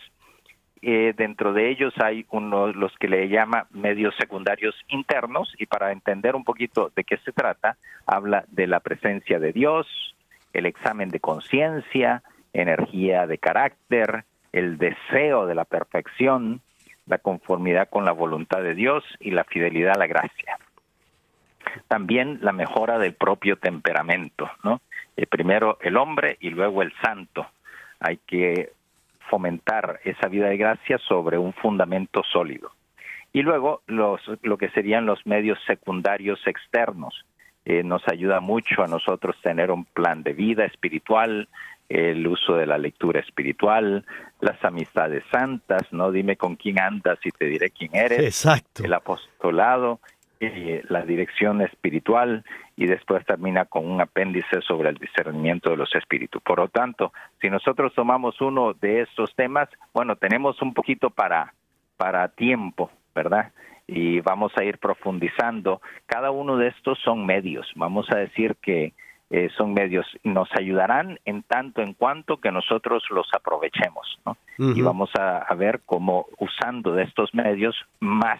Dentro 0.85 1.51
de 1.53 1.71
ellos 1.71 1.93
hay 1.97 2.25
uno 2.29 2.67
los 2.67 2.95
que 2.97 3.07
le 3.07 3.27
llama 3.27 3.65
medios 3.71 4.15
secundarios 4.17 4.75
internos 4.87 5.51
y 5.57 5.65
para 5.65 5.91
entender 5.91 6.35
un 6.35 6.43
poquito 6.43 6.91
de 6.95 7.03
qué 7.03 7.17
se 7.17 7.31
trata, 7.31 7.77
habla 8.05 8.45
de 8.49 8.67
la 8.67 8.79
presencia 8.81 9.39
de 9.39 9.51
Dios, 9.51 9.87
el 10.53 10.67
examen 10.67 11.09
de 11.09 11.19
conciencia, 11.19 12.21
energía 12.53 13.25
de 13.25 13.39
carácter, 13.39 14.25
el 14.51 14.77
deseo 14.77 15.47
de 15.47 15.55
la 15.55 15.65
perfección, 15.65 16.61
la 17.07 17.17
conformidad 17.17 17.89
con 17.89 18.05
la 18.05 18.11
voluntad 18.11 18.61
de 18.61 18.75
Dios 18.75 19.03
y 19.19 19.31
la 19.31 19.43
fidelidad 19.43 19.95
a 19.95 19.99
la 19.99 20.07
gracia. 20.07 20.57
También 21.87 22.39
la 22.41 22.51
mejora 22.51 22.99
del 22.99 23.13
propio 23.13 23.57
temperamento, 23.57 24.49
¿no? 24.63 24.81
Eh, 25.17 25.25
primero 25.25 25.77
el 25.81 25.97
hombre 25.97 26.37
y 26.39 26.51
luego 26.51 26.81
el 26.81 26.93
santo. 27.01 27.47
Hay 27.99 28.17
que 28.17 28.71
fomentar 29.29 29.99
esa 30.03 30.27
vida 30.27 30.47
de 30.47 30.57
gracia 30.57 30.97
sobre 31.07 31.37
un 31.37 31.53
fundamento 31.53 32.21
sólido. 32.31 32.71
Y 33.33 33.41
luego 33.41 33.81
los, 33.87 34.21
lo 34.43 34.57
que 34.57 34.69
serían 34.69 35.05
los 35.05 35.25
medios 35.25 35.59
secundarios 35.67 36.39
externos. 36.45 37.25
Eh, 37.65 37.83
nos 37.83 38.07
ayuda 38.07 38.39
mucho 38.39 38.83
a 38.83 38.87
nosotros 38.87 39.35
tener 39.41 39.71
un 39.71 39.85
plan 39.85 40.23
de 40.23 40.33
vida 40.33 40.65
espiritual, 40.65 41.49
el 41.89 42.25
uso 42.27 42.55
de 42.55 42.65
la 42.65 42.77
lectura 42.77 43.19
espiritual, 43.19 44.05
las 44.39 44.63
amistades 44.63 45.23
santas, 45.31 45.81
no 45.91 46.11
dime 46.11 46.35
con 46.35 46.55
quién 46.55 46.79
andas 46.79 47.19
y 47.23 47.31
te 47.31 47.45
diré 47.45 47.71
quién 47.71 47.95
eres, 47.95 48.19
Exacto. 48.19 48.83
el 48.83 48.93
apostolado, 48.93 49.99
la 50.89 51.01
dirección 51.03 51.61
espiritual 51.61 52.43
y 52.75 52.87
después 52.87 53.25
termina 53.25 53.65
con 53.65 53.89
un 53.89 54.01
apéndice 54.01 54.61
sobre 54.61 54.89
el 54.89 54.97
discernimiento 54.97 55.69
de 55.69 55.77
los 55.77 55.93
espíritus. 55.95 56.41
Por 56.41 56.59
lo 56.59 56.67
tanto, 56.67 57.13
si 57.39 57.49
nosotros 57.49 57.93
tomamos 57.93 58.41
uno 58.41 58.73
de 58.73 59.01
estos 59.01 59.33
temas, 59.35 59.69
bueno, 59.93 60.15
tenemos 60.15 60.61
un 60.61 60.73
poquito 60.73 61.09
para, 61.09 61.53
para 61.97 62.27
tiempo, 62.29 62.91
¿verdad? 63.13 63.51
Y 63.87 64.19
vamos 64.21 64.51
a 64.57 64.63
ir 64.63 64.77
profundizando. 64.77 65.81
Cada 66.05 66.31
uno 66.31 66.57
de 66.57 66.67
estos 66.67 66.99
son 66.99 67.25
medios. 67.25 67.71
Vamos 67.75 68.07
a 68.11 68.17
decir 68.17 68.55
que 68.61 68.93
eh, 69.31 69.49
son 69.57 69.73
medios, 69.73 70.05
nos 70.23 70.47
ayudarán 70.57 71.19
en 71.25 71.41
tanto 71.43 71.81
en 71.81 71.93
cuanto 71.93 72.37
que 72.37 72.51
nosotros 72.51 73.03
los 73.09 73.27
aprovechemos, 73.33 74.19
¿no? 74.25 74.37
Y 74.57 74.81
vamos 74.81 75.09
a, 75.19 75.53
ver 75.55 75.81
cómo 75.85 76.27
usando 76.37 76.93
de 76.93 77.03
estos 77.03 77.33
medios 77.33 77.75
más 77.99 78.39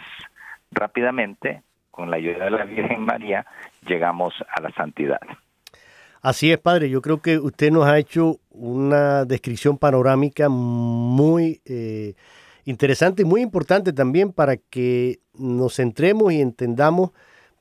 rápidamente, 0.72 1.63
con 1.96 2.12
la 2.12 2.18
ayuda 2.18 2.46
de 2.46 2.52
la 2.52 2.66
Virgen 2.66 3.02
María, 3.02 3.46
llegamos 3.88 4.34
a 4.54 4.62
la 4.62 4.70
santidad. 4.72 5.20
Así 6.22 6.52
es, 6.52 6.58
padre. 6.58 6.90
Yo 6.90 7.02
creo 7.02 7.22
que 7.22 7.38
usted 7.40 7.72
nos 7.72 7.86
ha 7.86 7.98
hecho 7.98 8.40
una 8.50 9.25
descripción 9.25 9.78
panorámica 9.78 10.50
muy 10.50 11.62
eh, 11.66 12.16
interesante 12.66 13.22
y 13.22 13.25
muy 13.25 13.42
importante 13.42 13.94
también 13.94 14.34
para 14.34 14.58
que 14.58 15.20
nos 15.36 15.75
centremos 15.75 16.34
y 16.34 16.42
entendamos 16.42 17.12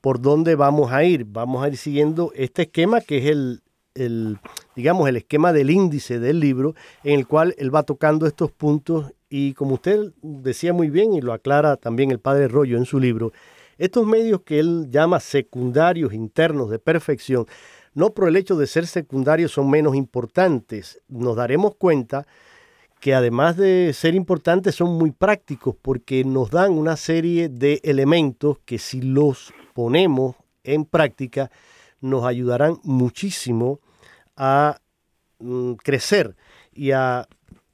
por 0.01 0.19
dónde 0.19 0.55
vamos 0.55 0.91
a 0.91 1.03
ir. 1.03 1.25
Vamos 1.25 1.63
a 1.63 1.67
ir 1.69 1.77
siguiendo 1.77 2.31
este 2.35 2.63
esquema 2.63 3.01
que 3.01 3.19
es 3.19 3.61
el, 3.95 4.39
digamos, 4.75 5.07
el 5.07 5.17
esquema 5.17 5.53
del 5.53 5.69
índice 5.69 6.19
del 6.19 6.39
libro, 6.39 6.75
en 7.03 7.19
el 7.19 7.27
cual 7.27 7.55
él 7.57 7.73
va 7.73 7.83
tocando 7.83 8.27
estos 8.27 8.51
puntos 8.51 9.13
y 9.29 9.53
como 9.53 9.75
usted 9.75 10.11
decía 10.21 10.73
muy 10.73 10.89
bien 10.89 11.13
y 11.13 11.21
lo 11.21 11.33
aclara 11.33 11.77
también 11.77 12.11
el 12.11 12.19
padre 12.19 12.47
Rollo 12.47 12.77
en 12.77 12.85
su 12.85 12.99
libro, 12.99 13.31
estos 13.77 14.05
medios 14.05 14.41
que 14.41 14.59
él 14.59 14.87
llama 14.89 15.19
secundarios 15.19 16.13
internos 16.13 16.69
de 16.69 16.79
perfección, 16.79 17.45
no 17.93 18.13
por 18.13 18.27
el 18.27 18.35
hecho 18.35 18.55
de 18.55 18.67
ser 18.67 18.87
secundarios 18.87 19.51
son 19.53 19.69
menos 19.69 19.95
importantes, 19.95 21.01
nos 21.07 21.35
daremos 21.35 21.75
cuenta 21.75 22.27
que 22.99 23.13
además 23.13 23.57
de 23.57 23.91
ser 23.93 24.15
importantes 24.15 24.75
son 24.75 24.97
muy 24.97 25.11
prácticos 25.11 25.75
porque 25.81 26.23
nos 26.23 26.49
dan 26.49 26.71
una 26.71 26.97
serie 26.97 27.49
de 27.49 27.79
elementos 27.83 28.57
que 28.65 28.79
si 28.79 29.01
los 29.01 29.53
ponemos 29.73 30.35
en 30.63 30.85
práctica 30.85 31.51
nos 32.01 32.25
ayudarán 32.25 32.79
muchísimo 32.83 33.79
a 34.35 34.79
mm, 35.39 35.73
crecer 35.73 36.35
y 36.73 36.91
a 36.91 37.27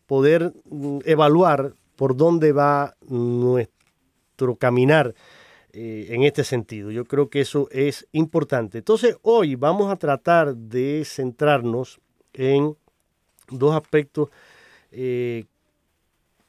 poder 0.06 0.54
mm, 0.66 1.00
evaluar 1.06 1.74
por 1.96 2.18
dónde 2.18 2.52
va 2.52 2.96
nuestro 3.08 4.56
caminar 4.58 5.14
eh, 5.74 6.08
en 6.10 6.24
este 6.24 6.44
sentido. 6.44 6.92
Yo 6.92 7.06
creo 7.06 7.30
que 7.30 7.42
eso 7.42 7.68
es 7.72 8.08
importante. 8.12 8.80
Entonces, 8.80 9.18
hoy 9.22 9.56
vamos 9.56 9.92
a 9.92 9.96
tratar 9.96 10.56
de 10.56 11.04
centrarnos 11.06 12.00
en 12.34 12.76
dos 13.50 13.76
aspectos. 13.76 14.30
Eh, 14.92 15.46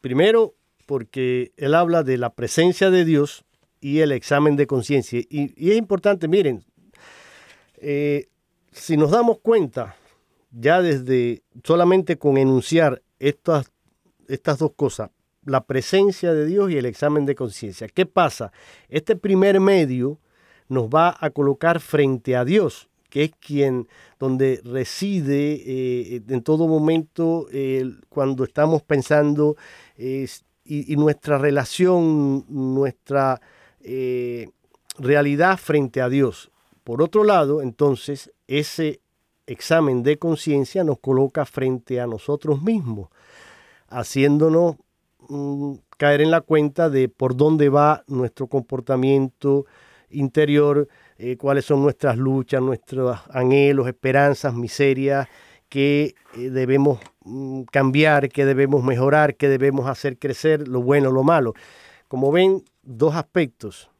primero, 0.00 0.54
porque 0.86 1.52
él 1.56 1.74
habla 1.74 2.02
de 2.02 2.18
la 2.18 2.34
presencia 2.34 2.90
de 2.90 3.04
Dios 3.04 3.44
y 3.80 4.00
el 4.00 4.12
examen 4.12 4.56
de 4.56 4.66
conciencia. 4.66 5.20
Y, 5.28 5.70
es 5.70 5.76
importante, 5.76 6.28
miren, 6.28 6.64
eh, 7.76 8.28
si 8.70 8.96
nos 8.96 9.10
damos 9.10 9.38
cuenta, 9.40 9.96
ya 10.50 10.82
desde 10.82 11.42
solamente 11.64 12.18
con 12.18 12.38
enunciar 12.38 13.02
estas, 13.18 13.70
estas 14.28 14.58
dos 14.58 14.72
cosas, 14.74 15.10
la 15.44 15.64
presencia 15.64 16.32
de 16.32 16.46
Dios 16.46 16.70
y 16.70 16.76
el 16.76 16.86
examen 16.86 17.26
de 17.26 17.34
conciencia, 17.34 17.88
¿qué 17.88 18.06
pasa? 18.06 18.52
Este 18.88 19.16
primer 19.16 19.60
medio 19.60 20.18
nos 20.68 20.88
va 20.88 21.16
a 21.18 21.30
colocar 21.30 21.80
frente 21.80 22.36
a 22.36 22.44
Dios, 22.44 22.88
que 23.10 23.24
es 23.24 23.32
quien, 23.40 23.88
donde 24.18 24.60
reside 24.64 25.62
eh, 25.66 26.22
en 26.28 26.42
todo 26.42 26.66
momento 26.66 27.46
cuando 28.08 28.44
estamos 28.44 28.82
pensando 28.82 29.56
y, 29.98 30.26
y, 30.64 30.96
nuestra 30.96 31.38
relación, 31.38 32.46
nuestra 32.48 33.40
eh, 33.80 34.48
realidad 34.98 35.58
frente 35.58 36.00
a 36.00 36.08
Dios. 36.08 36.50
Por 36.84 37.02
otro 37.02 37.24
lado, 37.24 37.62
entonces, 37.62 38.32
ese 38.46 39.00
examen 39.46 40.02
de 40.02 40.18
conciencia 40.18 40.84
nos 40.84 40.98
coloca 41.00 41.44
frente 41.44 42.00
a 42.00 42.06
nosotros 42.06 42.62
mismos, 42.62 43.08
haciéndonos 43.88 44.76
mm, 45.28 45.74
caer 45.96 46.20
en 46.20 46.30
la 46.30 46.40
cuenta 46.40 46.90
de 46.90 47.08
por 47.08 47.36
dónde 47.36 47.68
va 47.68 48.04
nuestro 48.06 48.46
comportamiento 48.46 49.66
interior, 50.10 50.88
eh, 51.18 51.36
cuáles 51.36 51.64
son 51.64 51.82
nuestras 51.82 52.16
luchas, 52.16 52.60
nuestros 52.60 53.18
anhelos, 53.30 53.86
esperanzas, 53.86 54.54
miserias, 54.54 55.28
que 55.68 56.14
eh, 56.36 56.50
debemos 56.50 57.00
mm, 57.24 57.62
cambiar, 57.64 58.28
que 58.28 58.44
debemos 58.44 58.84
mejorar, 58.84 59.36
que 59.36 59.48
debemos 59.48 59.86
hacer 59.86 60.18
crecer, 60.18 60.68
lo 60.68 60.82
bueno, 60.82 61.10
lo 61.10 61.22
malo. 61.22 61.54
Como 62.08 62.30
ven, 62.30 62.62
dos 62.82 63.14
aspectos. 63.14 63.90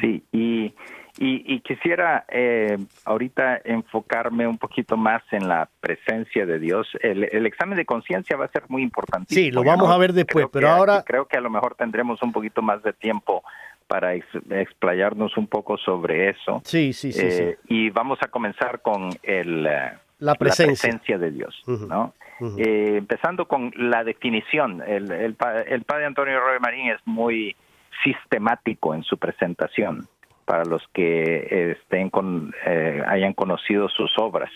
Sí, 0.00 0.24
y, 0.32 0.74
y, 1.22 1.60
quisiera 1.60 2.24
eh, 2.30 2.78
ahorita 3.04 3.60
enfocarme 3.64 4.46
un 4.46 4.56
poquito 4.56 4.96
más 4.96 5.22
en 5.32 5.48
la 5.48 5.68
presencia 5.80 6.46
de 6.46 6.58
Dios. 6.58 6.88
El, 7.02 7.44
examen 7.44 7.76
de 7.76 7.84
conciencia 7.84 8.38
va 8.38 8.46
a 8.46 8.48
ser 8.48 8.62
muy 8.68 8.82
importante. 8.82 9.34
Sí, 9.34 9.50
lo 9.50 9.62
vamos 9.62 9.90
a 9.90 9.98
ver 9.98 10.14
después, 10.14 10.46
pero 10.50 10.70
ahora... 10.70 11.04
Creo 11.06 11.26
que 11.26 11.36
a 11.36 11.42
lo 11.42 11.50
mejor 11.50 11.74
tendremos 11.74 12.22
un 12.22 12.32
poquito 12.32 12.62
más 12.62 12.82
de 12.82 12.94
tiempo 12.94 13.42
para 13.86 14.14
explayarnos 14.14 15.36
un 15.36 15.46
poco 15.46 15.76
sobre 15.76 16.30
eso. 16.30 16.62
Sí, 16.64 16.94
sí, 16.94 17.12
sí. 17.12 17.20
Eh, 17.22 17.58
y 17.68 17.90
vamos 17.90 18.18
a 18.22 18.28
comenzar 18.28 18.80
con 18.80 19.10
el, 19.22 19.66
eh, 19.66 19.92
la, 20.20 20.34
presencia. 20.36 21.18
de 21.18 21.30
Dios, 21.32 21.62
¿no? 21.66 22.14
Eh, 22.56 22.94
empezando 22.96 23.46
con 23.46 23.74
la 23.76 24.04
definición, 24.04 24.82
el, 24.86 25.10
el, 25.10 25.36
el 25.66 25.82
padre 25.84 26.06
Antonio 26.06 26.40
Roy 26.40 26.58
Marín 26.60 26.88
es 26.88 27.00
muy 27.04 27.54
sistemático 28.02 28.94
en 28.94 29.02
su 29.02 29.18
presentación 29.18 30.08
para 30.50 30.64
los 30.64 30.82
que 30.92 31.76
estén 31.78 32.10
con, 32.10 32.52
eh, 32.66 33.04
hayan 33.06 33.34
conocido 33.34 33.88
sus 33.88 34.10
obras. 34.18 34.50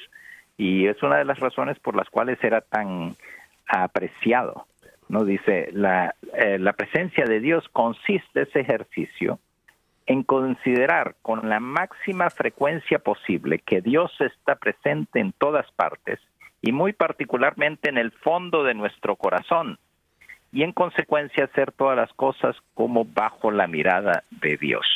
Y 0.57 0.89
es 0.89 1.01
una 1.05 1.19
de 1.19 1.25
las 1.25 1.39
razones 1.39 1.79
por 1.79 1.95
las 1.95 2.11
cuales 2.11 2.37
era 2.43 2.63
tan 2.63 3.15
apreciado. 3.69 4.67
¿no? 5.09 5.25
Dice, 5.25 5.69
la, 5.71 6.17
eh, 6.33 6.59
la 6.59 6.73
presencia 6.73 7.27
de 7.27 7.39
Dios 7.39 7.69
consiste 7.71 8.43
ese 8.43 8.59
ejercicio 8.59 9.39
en 10.07 10.25
considerar 10.25 11.15
con 11.23 11.49
la 11.49 11.61
máxima 11.61 12.29
frecuencia 12.29 12.99
posible 12.99 13.61
que 13.61 13.81
Dios 13.81 14.11
está 14.19 14.57
presente 14.57 15.21
en 15.21 15.31
todas 15.31 15.71
partes 15.77 16.19
y 16.61 16.73
muy 16.73 16.93
particularmente 16.93 17.89
en 17.89 17.99
el 17.99 18.11
fondo 18.11 18.65
de 18.65 18.75
nuestro 18.75 19.15
corazón, 19.15 19.79
y 20.55 20.63
en 20.63 20.73
consecuencia 20.73 21.45
hacer 21.45 21.73
todas 21.73 21.97
las 21.97 22.13
cosas 22.13 22.57
como 22.75 23.05
bajo 23.05 23.51
la 23.51 23.67
mirada 23.67 24.23
de 24.31 24.57
Dios. 24.57 24.87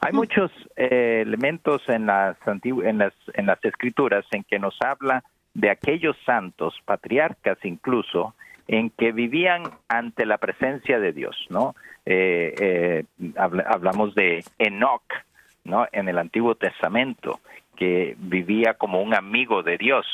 Hay 0.00 0.12
muchos 0.12 0.52
eh, 0.76 1.22
elementos 1.26 1.82
en 1.88 2.06
las, 2.06 2.36
en, 2.46 2.98
las, 2.98 3.12
en 3.34 3.46
las 3.46 3.62
escrituras 3.64 4.24
en 4.30 4.44
que 4.44 4.60
nos 4.60 4.80
habla 4.80 5.24
de 5.54 5.70
aquellos 5.70 6.16
santos, 6.24 6.80
patriarcas 6.84 7.58
incluso, 7.64 8.34
en 8.68 8.90
que 8.90 9.10
vivían 9.10 9.64
ante 9.88 10.24
la 10.24 10.38
presencia 10.38 11.00
de 11.00 11.12
Dios, 11.12 11.36
¿no? 11.50 11.74
Eh, 12.04 12.54
eh, 12.60 13.04
hablamos 13.36 14.14
de 14.14 14.44
Enoch, 14.58 15.02
¿no? 15.64 15.88
En 15.90 16.08
el 16.08 16.18
Antiguo 16.18 16.54
Testamento, 16.54 17.40
que 17.74 18.14
vivía 18.18 18.74
como 18.74 19.02
un 19.02 19.14
amigo 19.14 19.64
de 19.64 19.78
Dios. 19.78 20.06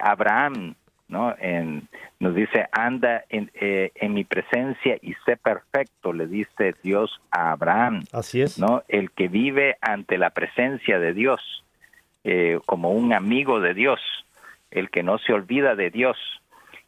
Abraham, 0.00 0.76
¿no? 1.08 1.34
En, 1.38 1.88
nos 2.20 2.34
dice, 2.34 2.66
anda 2.72 3.24
en, 3.30 3.50
eh, 3.54 3.92
en, 3.94 4.14
mi 4.14 4.24
presencia 4.24 4.98
y 5.00 5.14
sé 5.24 5.36
perfecto, 5.36 6.12
le 6.12 6.26
dice 6.26 6.74
Dios 6.82 7.20
a 7.30 7.52
Abraham. 7.52 8.04
Así 8.12 8.42
es. 8.42 8.58
¿no? 8.58 8.82
El 8.88 9.10
que 9.10 9.28
vive 9.28 9.76
ante 9.80 10.18
la 10.18 10.30
presencia 10.30 10.98
de 10.98 11.14
Dios, 11.14 11.64
eh, 12.24 12.60
como 12.66 12.90
un 12.90 13.12
amigo 13.12 13.60
de 13.60 13.74
Dios, 13.74 14.00
el 14.70 14.90
que 14.90 15.02
no 15.02 15.18
se 15.18 15.32
olvida 15.32 15.74
de 15.74 15.90
Dios. 15.90 16.16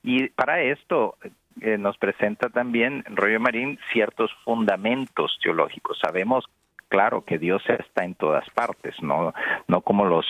Y 0.02 0.28
para 0.28 0.62
esto 0.62 1.16
eh, 1.62 1.78
nos 1.78 1.96
presenta 1.96 2.50
también 2.50 3.04
Rollo 3.08 3.40
Marín 3.40 3.78
ciertos 3.92 4.30
fundamentos 4.44 5.38
teológicos. 5.42 5.98
Sabemos, 5.98 6.44
claro, 6.88 7.24
que 7.24 7.38
Dios 7.38 7.62
está 7.68 8.04
en 8.04 8.14
todas 8.14 8.48
partes, 8.50 8.94
no, 9.02 9.32
no 9.66 9.80
como 9.80 10.04
los 10.04 10.26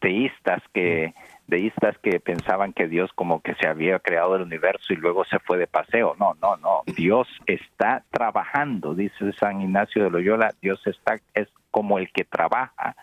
teístas 0.00 0.62
que 0.72 1.14
deístas 1.46 1.96
que 1.98 2.20
pensaban 2.20 2.72
que 2.72 2.88
Dios 2.88 3.10
como 3.14 3.40
que 3.42 3.54
se 3.54 3.66
había 3.66 3.98
creado 3.98 4.36
el 4.36 4.42
universo 4.42 4.92
y 4.92 4.96
luego 4.96 5.24
se 5.24 5.38
fue 5.40 5.58
de 5.58 5.66
paseo. 5.66 6.16
No, 6.18 6.34
no, 6.40 6.56
no. 6.56 6.82
Dios 6.86 7.28
está 7.46 8.04
trabajando, 8.10 8.94
dice 8.94 9.32
San 9.38 9.60
Ignacio 9.60 10.04
de 10.04 10.10
Loyola, 10.10 10.54
Dios 10.60 10.80
está 10.86 11.18
es 11.34 11.48
como 11.70 11.98
el 11.98 12.10
que 12.12 12.24
trabaja 12.24 12.96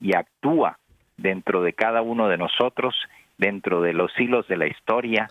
y 0.00 0.14
actúa 0.14 0.78
dentro 1.16 1.62
de 1.62 1.72
cada 1.72 2.02
uno 2.02 2.28
de 2.28 2.36
nosotros, 2.36 2.94
dentro 3.38 3.80
de 3.80 3.92
los 3.92 4.12
hilos 4.18 4.46
de 4.48 4.56
la 4.56 4.66
historia 4.66 5.28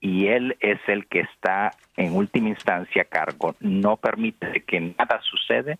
y 0.00 0.28
él 0.28 0.56
es 0.60 0.78
el 0.86 1.06
que 1.06 1.20
está 1.20 1.72
en 1.96 2.14
última 2.14 2.48
instancia 2.48 3.02
a 3.02 3.06
cargo. 3.06 3.56
No 3.60 3.96
permite 3.96 4.62
que 4.66 4.80
nada 4.80 5.20
sucede, 5.22 5.78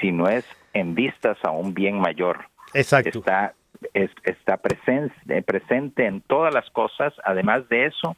si 0.00 0.10
no 0.10 0.28
es 0.28 0.44
en 0.72 0.94
vistas 0.94 1.38
a 1.44 1.50
un 1.50 1.72
bien 1.72 2.00
mayor. 2.00 2.46
Exacto. 2.74 3.20
Está 3.20 3.54
está 3.94 4.56
presente, 4.56 5.42
presente 5.42 6.06
en 6.06 6.20
todas 6.20 6.52
las 6.52 6.68
cosas. 6.70 7.12
Además 7.24 7.68
de 7.68 7.86
eso, 7.86 8.16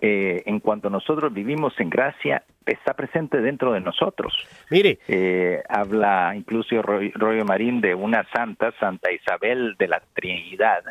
eh, 0.00 0.42
en 0.46 0.60
cuanto 0.60 0.88
nosotros 0.88 1.32
vivimos 1.32 1.78
en 1.78 1.90
gracia, 1.90 2.42
está 2.64 2.94
presente 2.94 3.40
dentro 3.40 3.72
de 3.72 3.80
nosotros. 3.80 4.32
Mire. 4.70 4.98
Eh, 5.08 5.62
habla 5.68 6.32
incluso 6.34 6.80
Rollo 6.82 7.44
Marín 7.44 7.80
de 7.80 7.94
una 7.94 8.24
santa, 8.32 8.72
Santa 8.78 9.12
Isabel 9.12 9.76
de 9.78 9.88
la 9.88 10.02
Trinidad, 10.14 10.84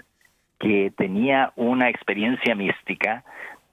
que 0.59 0.91
tenía 0.95 1.53
una 1.55 1.89
experiencia 1.89 2.53
mística 2.53 3.23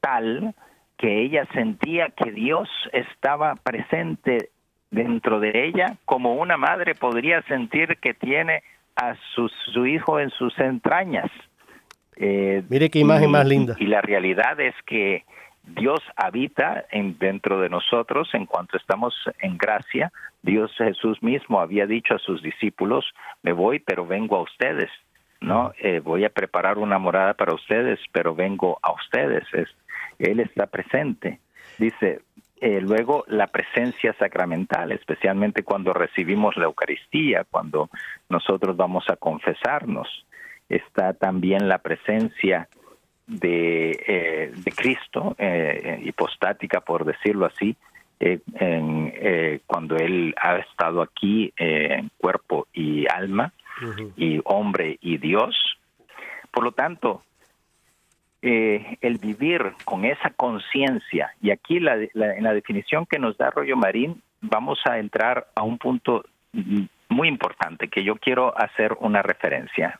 tal 0.00 0.54
que 0.96 1.22
ella 1.22 1.46
sentía 1.52 2.08
que 2.08 2.30
Dios 2.30 2.68
estaba 2.92 3.56
presente 3.56 4.50
dentro 4.90 5.40
de 5.40 5.66
ella, 5.66 5.96
como 6.04 6.34
una 6.34 6.56
madre 6.56 6.94
podría 6.94 7.42
sentir 7.42 7.98
que 7.98 8.14
tiene 8.14 8.62
a 8.96 9.14
su, 9.34 9.48
su 9.72 9.86
hijo 9.86 10.18
en 10.18 10.30
sus 10.30 10.58
entrañas. 10.58 11.30
Eh, 12.16 12.62
Mire 12.68 12.90
qué 12.90 12.98
imagen 12.98 13.30
más 13.30 13.46
linda. 13.46 13.76
Y, 13.78 13.86
la 13.86 14.00
realidad 14.00 14.58
es 14.60 14.74
que 14.86 15.24
Dios 15.62 16.00
habita 16.16 16.86
en, 16.90 17.18
dentro 17.18 17.60
de 17.60 17.68
nosotros 17.68 18.28
en 18.32 18.46
cuanto 18.46 18.76
estamos 18.76 19.14
en 19.40 19.58
gracia. 19.58 20.12
Dios 20.42 20.72
Jesús 20.76 21.22
mismo 21.22 21.60
había 21.60 21.86
dicho 21.86 22.14
a 22.14 22.18
sus 22.18 22.42
discípulos, 22.42 23.04
me 23.42 23.52
voy, 23.52 23.80
pero 23.80 24.06
vengo 24.06 24.36
a 24.36 24.42
ustedes. 24.42 24.90
¿no? 25.40 25.72
Eh, 25.78 26.00
voy 26.02 26.24
a 26.24 26.30
preparar 26.30 26.78
una 26.78 26.98
morada 26.98 27.34
para 27.34 27.54
ustedes, 27.54 28.00
pero 28.12 28.34
vengo 28.34 28.78
a 28.82 28.92
ustedes. 28.92 29.44
Es, 29.52 29.74
él 30.18 30.40
está 30.40 30.66
presente. 30.66 31.40
Dice, 31.78 32.20
eh, 32.60 32.80
luego 32.80 33.24
la 33.28 33.48
presencia 33.48 34.14
sacramental, 34.18 34.90
especialmente 34.92 35.62
cuando 35.62 35.92
recibimos 35.92 36.56
la 36.56 36.64
Eucaristía, 36.64 37.44
cuando 37.50 37.90
nosotros 38.30 38.76
vamos 38.76 39.04
a 39.10 39.16
confesarnos, 39.16 40.24
está 40.68 41.12
también 41.12 41.68
la 41.68 41.78
presencia 41.78 42.68
de, 43.26 43.90
eh, 43.90 44.52
de 44.54 44.72
Cristo, 44.72 45.34
eh, 45.38 46.00
hipostática 46.04 46.80
por 46.80 47.04
decirlo 47.04 47.44
así, 47.46 47.76
en, 48.18 49.60
cuando 49.66 49.96
Él 49.96 50.34
ha 50.40 50.56
estado 50.56 51.02
aquí 51.02 51.52
en 51.58 52.10
cuerpo 52.16 52.66
y 52.72 53.06
alma, 53.06 53.52
y 54.16 54.40
hombre 54.44 54.96
y 55.02 55.18
Dios. 55.18 55.54
Por 56.50 56.64
lo 56.64 56.72
tanto, 56.72 57.22
eh, 58.48 58.98
el 59.00 59.18
vivir 59.18 59.72
con 59.84 60.04
esa 60.04 60.30
conciencia, 60.30 61.32
y 61.42 61.50
aquí 61.50 61.80
la, 61.80 61.96
en 61.96 62.44
la 62.44 62.54
definición 62.54 63.04
que 63.04 63.18
nos 63.18 63.36
da 63.36 63.50
Rollo 63.50 63.76
Marín, 63.76 64.22
vamos 64.40 64.78
a 64.88 64.98
entrar 64.98 65.48
a 65.56 65.64
un 65.64 65.78
punto 65.78 66.24
muy 67.08 67.26
importante 67.26 67.88
que 67.88 68.04
yo 68.04 68.14
quiero 68.14 68.56
hacer 68.56 68.96
una 69.00 69.20
referencia. 69.20 69.98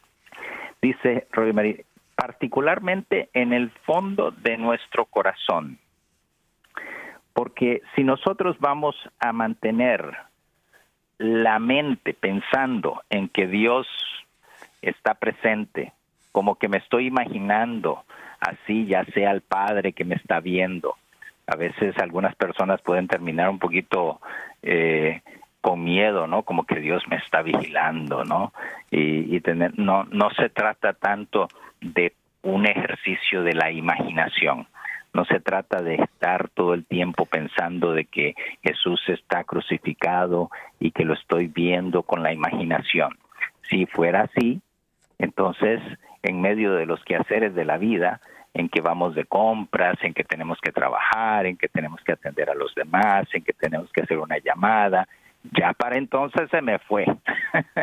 Dice 0.81 1.27
Rollo 1.33 1.55
Marín, 1.55 1.83
particularmente 2.15 3.31
en 3.33 3.53
el 3.53 3.71
fondo 3.85 4.31
de 4.31 4.57
nuestro 4.57 5.07
corazón, 5.07 5.79
porque 7.33 7.83
si 7.97 8.05
nosotros 8.05 8.57
vamos 8.61 8.95
a 9.19 9.33
mantener 9.33 10.17
la 11.19 11.59
mente 11.59 12.15
pensando 12.15 13.03
en 13.11 13.29
que 13.29 13.49
Dios 13.49 13.89
está 14.83 15.15
presente, 15.15 15.93
como 16.31 16.55
que 16.55 16.69
me 16.69 16.79
estoy 16.79 17.07
imaginando 17.07 18.05
así 18.41 18.87
ya 18.87 19.05
sea 19.07 19.33
el 19.33 19.41
padre 19.41 19.93
que 19.93 20.05
me 20.05 20.15
está 20.15 20.41
viendo. 20.41 20.95
A 21.47 21.57
veces 21.57 21.97
algunas 21.99 22.35
personas 22.35 22.81
pueden 22.83 23.07
terminar 23.07 23.49
un 23.49 23.59
poquito 23.59 24.21
eh, 24.63 25.21
con 25.61 25.83
miedo, 25.83 26.27
¿no? 26.27 26.43
Como 26.43 26.65
que 26.65 26.81
Dios 26.81 27.03
me 27.09 27.17
está 27.17 27.43
vigilando, 27.43 28.25
¿no? 28.25 28.53
Y, 28.91 29.41
tener, 29.41 29.79
no, 29.79 30.05
no 30.05 30.31
se 30.31 30.49
trata 30.49 30.93
tanto 30.93 31.49
de 31.81 32.13
un 32.43 32.67
ejercicio 32.67 33.43
de 33.43 33.55
la 33.55 33.71
imaginación. 33.71 34.67
No 35.13 35.25
se 35.25 35.41
trata 35.41 35.83
de 35.83 35.97
estar 35.97 36.49
todo 36.51 36.75
el 36.75 36.85
tiempo 36.85 37.27
pensando 37.27 37.93
de 37.93 38.05
que 38.05 38.35
Jesús 38.63 39.01
está 39.09 39.45
crucificado 39.45 40.51
y 40.79 40.91
que 40.91 41.05
lo 41.05 41.15
estoy 41.15 41.49
viendo 41.49 42.03
con 42.03 42.23
la 42.23 42.33
imaginación. 42.33 43.17
Si 43.63 43.87
fuera 43.87 44.23
así, 44.23 44.61
entonces 45.19 45.81
en 46.27 46.41
medio 46.41 46.75
de 46.75 46.87
los 46.87 47.03
quehaceres 47.05 47.55
de 47.55 47.65
la 47.65 47.79
vida, 47.79 48.21
en 48.53 48.69
que 48.69 48.81
vamos 48.81 49.15
de 49.15 49.25
compras, 49.25 49.97
en 50.03 50.15
que 50.15 50.25
tenemos 50.25 50.59
que 50.61 50.73
trabajar, 50.73 51.47
en 51.47 51.57
que 51.57 51.69
tenemos 51.69 52.01
que 52.03 52.13
atender 52.13 52.51
a 52.51 52.55
los 52.55 52.75
demás, 52.75 53.27
en 53.33 53.45
que 53.45 53.53
tenemos 53.53 53.91
que 53.93 54.03
hacer 54.03 54.19
una 54.19 54.39
llamada. 54.39 55.07
Ya 55.53 55.73
para 55.75 55.97
entonces 55.97 56.49
se 56.51 56.61
me 56.63 56.79
fue. 56.81 57.05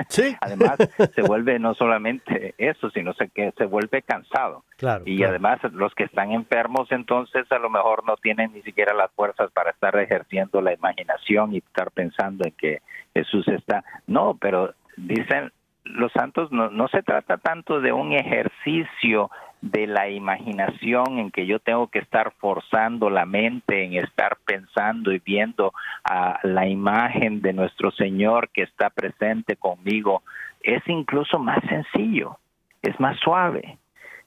Sí. 0.10 0.36
además, 0.42 0.78
se 1.14 1.22
vuelve 1.22 1.60
no 1.60 1.76
solamente 1.76 2.56
eso, 2.58 2.90
sino 2.90 3.14
que 3.34 3.54
se 3.58 3.66
vuelve 3.66 4.02
cansado. 4.02 4.66
Claro, 4.78 5.04
y 5.06 5.24
además, 5.24 5.60
los 5.72 5.94
que 5.94 6.04
están 6.04 6.32
enfermos, 6.32 6.92
entonces 6.92 7.50
a 7.52 7.60
lo 7.60 7.70
mejor 7.70 8.04
no 8.06 8.18
tienen 8.18 8.52
ni 8.52 8.64
siquiera 8.64 8.94
las 8.94 9.12
fuerzas 9.12 9.52
para 9.52 9.72
estar 9.72 9.96
ejerciendo 9.98 10.60
la 10.60 10.74
imaginación 10.74 11.54
y 11.54 11.60
estar 11.60 11.92
pensando 11.92 12.46
en 12.46 12.52
que 12.54 12.82
Jesús 13.14 13.48
está. 13.48 13.84
No, 14.08 14.38
pero 14.42 14.74
dicen 14.98 15.52
los 15.84 16.12
santos 16.14 16.52
no, 16.52 16.70
no 16.70 16.88
se 16.88 17.04
trata 17.04 17.38
tanto 17.38 17.82
de 17.82 17.92
un 17.92 18.14
ejercicio 18.14 19.30
de 19.62 19.88
la 19.88 20.10
imaginación 20.10 21.20
en 21.20 21.32
que 21.32 21.46
yo 21.46 21.60
tengo 21.60 21.88
que 21.88 22.00
estar 22.00 22.34
forzando 22.38 23.10
la 23.10 23.26
mente 23.26 23.86
en 23.86 23.94
estar 23.94 24.38
pensando 24.46 25.14
y 25.14 25.20
viendo 25.20 25.74
a 26.04 26.40
la 26.44 26.68
imagen 26.68 27.42
de 27.42 27.54
nuestro 27.54 27.92
Señor 27.92 28.50
que 28.50 28.64
está 28.64 28.90
presente 28.90 29.56
conmigo, 29.56 30.22
es 30.62 30.82
incluso 30.88 31.40
más 31.40 31.60
sencillo, 31.70 32.38
es 32.82 33.00
más 33.00 33.18
suave. 33.20 33.78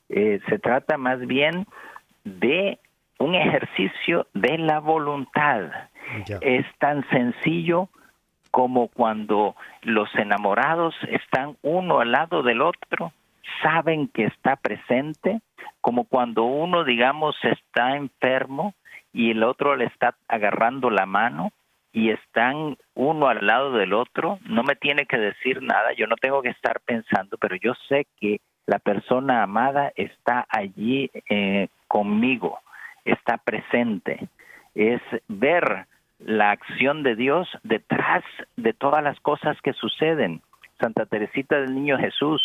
Eh, 0.08 0.40
se 0.48 0.58
trata 0.58 0.96
más 0.96 1.20
bien 1.26 1.66
de 2.24 2.78
un 3.18 3.34
ejercicio 3.34 4.26
de 4.32 4.56
la 4.56 4.80
voluntad. 4.80 5.70
Es 6.40 6.64
tan 6.78 7.06
sencillo 7.10 7.90
como 8.50 8.88
cuando 8.88 9.54
los 9.82 10.14
enamorados 10.14 10.94
están 11.08 11.56
uno 11.62 12.00
al 12.00 12.12
lado 12.12 12.42
del 12.42 12.62
otro, 12.62 13.12
saben 13.62 14.08
que 14.08 14.24
está 14.24 14.56
presente, 14.56 15.40
como 15.80 16.04
cuando 16.04 16.44
uno, 16.44 16.84
digamos, 16.84 17.36
está 17.42 17.96
enfermo 17.96 18.74
y 19.12 19.30
el 19.30 19.42
otro 19.42 19.76
le 19.76 19.86
está 19.86 20.16
agarrando 20.28 20.90
la 20.90 21.06
mano 21.06 21.52
y 21.92 22.10
están 22.10 22.76
uno 22.94 23.28
al 23.28 23.46
lado 23.46 23.72
del 23.72 23.94
otro, 23.94 24.38
no 24.42 24.62
me 24.62 24.76
tiene 24.76 25.06
que 25.06 25.16
decir 25.16 25.62
nada, 25.62 25.92
yo 25.94 26.06
no 26.06 26.16
tengo 26.16 26.42
que 26.42 26.50
estar 26.50 26.80
pensando, 26.80 27.38
pero 27.38 27.56
yo 27.56 27.72
sé 27.88 28.06
que 28.20 28.40
la 28.66 28.78
persona 28.78 29.42
amada 29.42 29.92
está 29.96 30.46
allí 30.50 31.10
eh, 31.30 31.68
conmigo, 31.88 32.58
está 33.04 33.38
presente. 33.38 34.28
Es 34.74 35.00
ver 35.28 35.86
la 36.18 36.50
acción 36.50 37.02
de 37.02 37.14
Dios 37.14 37.48
detrás 37.62 38.24
de 38.56 38.72
todas 38.72 39.02
las 39.02 39.18
cosas 39.20 39.56
que 39.62 39.72
suceden. 39.72 40.42
Santa 40.80 41.06
Teresita 41.06 41.60
del 41.60 41.74
Niño 41.74 41.98
Jesús, 41.98 42.42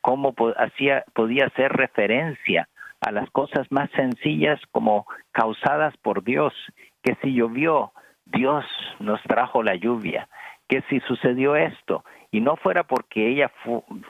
cómo 0.00 0.34
hacía, 0.56 1.04
podía 1.14 1.46
hacer 1.46 1.72
referencia 1.72 2.68
a 3.00 3.12
las 3.12 3.30
cosas 3.30 3.70
más 3.70 3.90
sencillas 3.90 4.60
como 4.72 5.06
causadas 5.32 5.96
por 5.98 6.24
Dios, 6.24 6.54
que 7.02 7.16
si 7.22 7.34
llovió, 7.34 7.92
Dios 8.24 8.64
nos 8.98 9.22
trajo 9.22 9.62
la 9.62 9.76
lluvia, 9.76 10.28
que 10.68 10.82
si 10.88 11.00
sucedió 11.00 11.54
esto, 11.54 12.04
y 12.30 12.40
no 12.40 12.56
fuera 12.56 12.84
porque 12.84 13.28
ella 13.28 13.50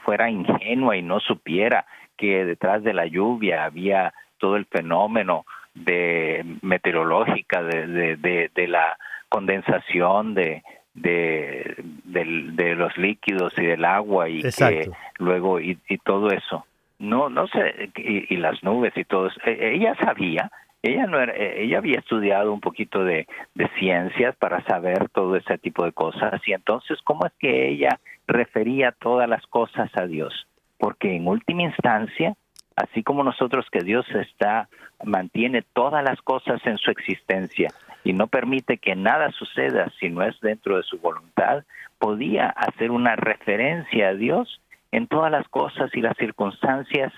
fuera 0.03 0.29
ingenua 0.29 0.97
y 0.97 1.01
no 1.01 1.19
supiera 1.19 1.85
que 2.17 2.45
detrás 2.45 2.83
de 2.83 2.93
la 2.93 3.05
lluvia 3.05 3.65
había 3.65 4.13
todo 4.39 4.55
el 4.55 4.65
fenómeno 4.65 5.45
de 5.83 6.43
meteorológica 6.61 7.63
de, 7.63 8.17
de, 8.17 8.49
de, 8.53 8.67
la 8.67 8.97
condensación 9.29 10.33
de, 10.33 10.63
de, 10.93 11.75
de, 12.03 12.75
los 12.75 12.97
líquidos 12.97 13.53
y 13.57 13.65
del 13.65 13.85
agua 13.85 14.29
y 14.29 14.41
que 14.41 14.89
luego 15.17 15.59
y, 15.59 15.77
y, 15.87 15.97
todo 15.97 16.29
eso. 16.31 16.65
No 16.99 17.29
no 17.29 17.47
sé 17.47 17.91
y, 17.95 18.33
y, 18.33 18.37
las 18.37 18.63
nubes 18.63 18.93
y 18.95 19.03
todo 19.03 19.27
eso. 19.27 19.39
E, 19.45 19.75
ella 19.75 19.95
sabía 20.03 20.51
ella 20.81 21.05
no 21.07 21.19
era, 21.19 21.33
e, 21.33 21.63
ella 21.63 21.79
había 21.79 21.99
estudiado 21.99 22.53
un 22.53 22.61
poquito 22.61 23.03
de, 23.03 23.27
de 23.55 23.69
ciencias 23.79 24.35
para 24.37 24.63
saber 24.65 25.09
todo 25.09 25.35
ese 25.35 25.57
tipo 25.57 25.85
de 25.85 25.91
cosas. 25.91 26.41
Y 26.47 26.53
entonces 26.53 26.99
cómo 27.03 27.25
es 27.25 27.33
que 27.39 27.69
ella 27.69 27.99
refería 28.27 28.91
todas 28.91 29.29
las 29.29 29.45
cosas 29.47 29.89
a 29.95 30.05
Dios 30.05 30.47
porque 30.77 31.15
en 31.15 31.27
última 31.27 31.63
instancia 31.63 32.35
así 32.77 33.03
como 33.03 33.23
nosotros 33.23 33.65
que 33.69 33.83
Dios 33.83 34.05
está 34.11 34.69
mantiene 35.03 35.63
todas 35.73 36.03
las 36.03 36.21
cosas 36.21 36.61
en 36.65 36.77
su 36.77 36.91
existencia 36.91 37.73
y 38.03 38.13
no 38.13 38.27
permite 38.27 38.77
que 38.77 38.95
nada 38.95 39.31
suceda 39.31 39.91
si 39.99 40.09
no 40.09 40.23
es 40.23 40.39
dentro 40.39 40.77
de 40.77 40.83
su 40.83 40.97
voluntad, 40.99 41.65
podía 41.99 42.47
hacer 42.49 42.91
una 42.91 43.15
referencia 43.15 44.09
a 44.09 44.13
Dios 44.13 44.61
en 44.91 45.07
todas 45.07 45.31
las 45.31 45.47
cosas 45.49 45.89
y 45.93 46.01
las 46.01 46.15
circunstancias 46.17 47.11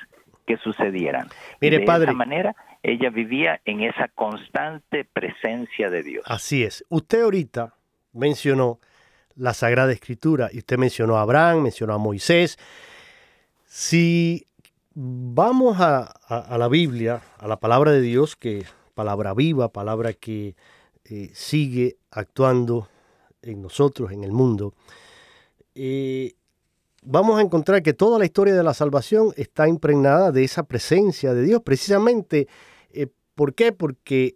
que 0.48 0.58
sucedieran. 0.58 1.28
Mire, 1.62 1.80
de 1.80 1.86
padre, 1.86 2.06
esa 2.06 2.14
manera 2.14 2.56
ella 2.82 3.10
vivía 3.10 3.60
en 3.66 3.82
esa 3.82 4.08
constante 4.08 5.06
presencia 5.06 5.90
de 5.90 6.02
Dios. 6.02 6.24
Así 6.26 6.64
es. 6.64 6.86
Usted 6.90 7.22
ahorita 7.22 7.76
mencionó 8.14 8.80
la 9.36 9.54
Sagrada 9.54 9.92
Escritura 9.92 10.50
y 10.52 10.60
usted 10.60 10.78
mencionó 10.78 11.18
a 11.18 11.22
Abraham, 11.22 11.64
mencionó 11.64 11.94
a 11.94 11.98
Moisés. 11.98 12.58
Si 13.66 14.48
vamos 15.02 15.78
a, 15.80 16.58
la 16.58 16.68
Biblia, 16.68 17.22
a 17.38 17.48
la 17.48 17.58
palabra 17.58 17.94
de 17.94 18.02
Dios, 18.02 18.36
que 18.36 18.66
palabra 18.96 19.34
viva, 19.34 19.72
palabra 19.72 20.12
que 20.12 20.58
eh, 21.06 21.32
sigue 21.34 21.96
actuando 22.12 22.90
en 23.42 23.62
nosotros, 23.62 24.12
en 24.12 24.26
el 24.26 24.34
mundo, 24.34 24.74
eh, 25.74 26.34
vamos 27.02 27.40
a 27.40 27.42
encontrar 27.42 27.82
que 27.82 27.94
toda 27.94 28.20
la 28.20 28.26
historia 28.26 28.54
de 28.54 28.64
la 28.64 28.74
salvación 28.74 29.32
está 29.38 29.70
impregnada 29.70 30.34
de 30.34 30.44
esa 30.44 30.64
presencia 30.64 31.34
de 31.34 31.44
Dios. 31.44 31.62
Precisamente, 31.64 32.50
eh, 32.92 33.08
¿por 33.36 33.54
qué? 33.54 33.72
Porque 33.72 34.36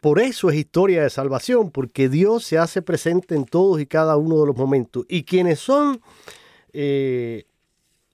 por 0.00 0.20
eso 0.20 0.48
es 0.48 0.56
historia 0.56 1.02
de 1.02 1.10
salvación, 1.10 1.70
porque 1.70 2.08
Dios 2.08 2.44
se 2.44 2.56
hace 2.56 2.80
presente 2.80 3.34
en 3.34 3.44
todos 3.44 3.78
y 3.78 3.84
cada 3.84 4.16
uno 4.16 4.40
de 4.40 4.46
los 4.46 4.56
momentos. 4.56 5.04
Y 5.06 5.24
quienes 5.24 5.58
son 5.58 6.00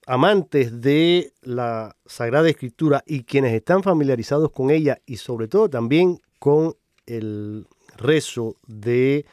amantes 0.05 0.81
de 0.81 1.33
la 1.41 1.95
Sagrada 2.05 2.49
Escritura 2.49 3.03
y 3.05 3.23
quienes 3.23 3.53
están 3.53 3.83
familiarizados 3.83 4.51
con 4.51 4.71
ella 4.71 4.99
y 5.05 5.17
sobre 5.17 5.47
todo 5.47 5.69
también 5.69 6.19
con 6.39 6.75
el 7.05 7.67
rezo 7.97 8.55
de 8.67 9.25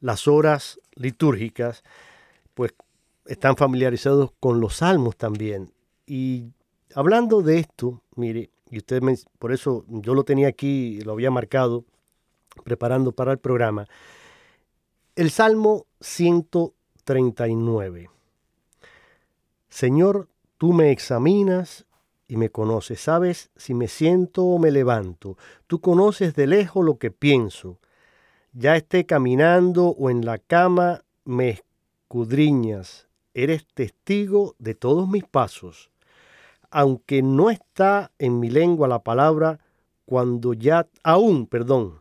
las 0.00 0.28
horas 0.28 0.78
litúrgicas, 0.94 1.82
pues 2.54 2.72
están 3.26 3.56
familiarizados 3.56 4.30
con 4.40 4.60
los 4.60 4.76
salmos 4.76 5.16
también. 5.16 5.72
Y 6.06 6.52
hablando 6.94 7.42
de 7.42 7.58
esto, 7.58 8.02
mire, 8.14 8.50
y 8.70 8.78
usted 8.78 9.02
me, 9.02 9.16
por 9.38 9.52
eso 9.52 9.84
yo 9.88 10.14
lo 10.14 10.24
tenía 10.24 10.48
aquí, 10.48 11.02
lo 11.02 11.12
había 11.12 11.30
marcado, 11.30 11.84
preparando 12.64 13.12
para 13.12 13.32
el 13.32 13.38
programa, 13.38 13.86
el 15.14 15.30
Salmo 15.30 15.84
139. 16.00 18.15
Señor, 19.76 20.30
tú 20.56 20.72
me 20.72 20.90
examinas 20.90 21.84
y 22.26 22.38
me 22.38 22.48
conoces, 22.48 22.98
sabes 22.98 23.50
si 23.56 23.74
me 23.74 23.88
siento 23.88 24.42
o 24.42 24.58
me 24.58 24.70
levanto, 24.70 25.36
tú 25.66 25.82
conoces 25.82 26.34
de 26.34 26.46
lejos 26.46 26.82
lo 26.82 26.96
que 26.96 27.10
pienso, 27.10 27.78
ya 28.54 28.74
esté 28.74 29.04
caminando 29.04 29.88
o 29.88 30.08
en 30.08 30.24
la 30.24 30.38
cama, 30.38 31.04
me 31.26 31.50
escudriñas, 31.50 33.06
eres 33.34 33.66
testigo 33.66 34.54
de 34.58 34.74
todos 34.74 35.06
mis 35.10 35.24
pasos. 35.24 35.90
Aunque 36.70 37.20
no 37.20 37.50
está 37.50 38.12
en 38.18 38.40
mi 38.40 38.48
lengua 38.48 38.88
la 38.88 39.00
palabra, 39.00 39.60
cuando 40.06 40.54
ya, 40.54 40.88
aún, 41.02 41.46
perdón, 41.46 42.00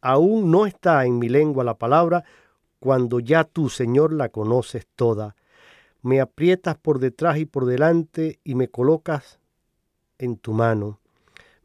aún 0.00 0.50
no 0.50 0.66
está 0.66 1.06
en 1.06 1.20
mi 1.20 1.28
lengua 1.28 1.62
la 1.62 1.78
palabra, 1.78 2.24
cuando 2.80 3.20
ya 3.20 3.44
tú, 3.44 3.68
Señor, 3.68 4.12
la 4.12 4.28
conoces 4.28 4.88
toda 4.96 5.36
me 6.02 6.20
aprietas 6.20 6.76
por 6.76 6.98
detrás 6.98 7.38
y 7.38 7.46
por 7.46 7.64
delante 7.64 8.40
y 8.44 8.54
me 8.54 8.68
colocas 8.68 9.38
en 10.18 10.36
tu 10.36 10.52
mano. 10.52 11.00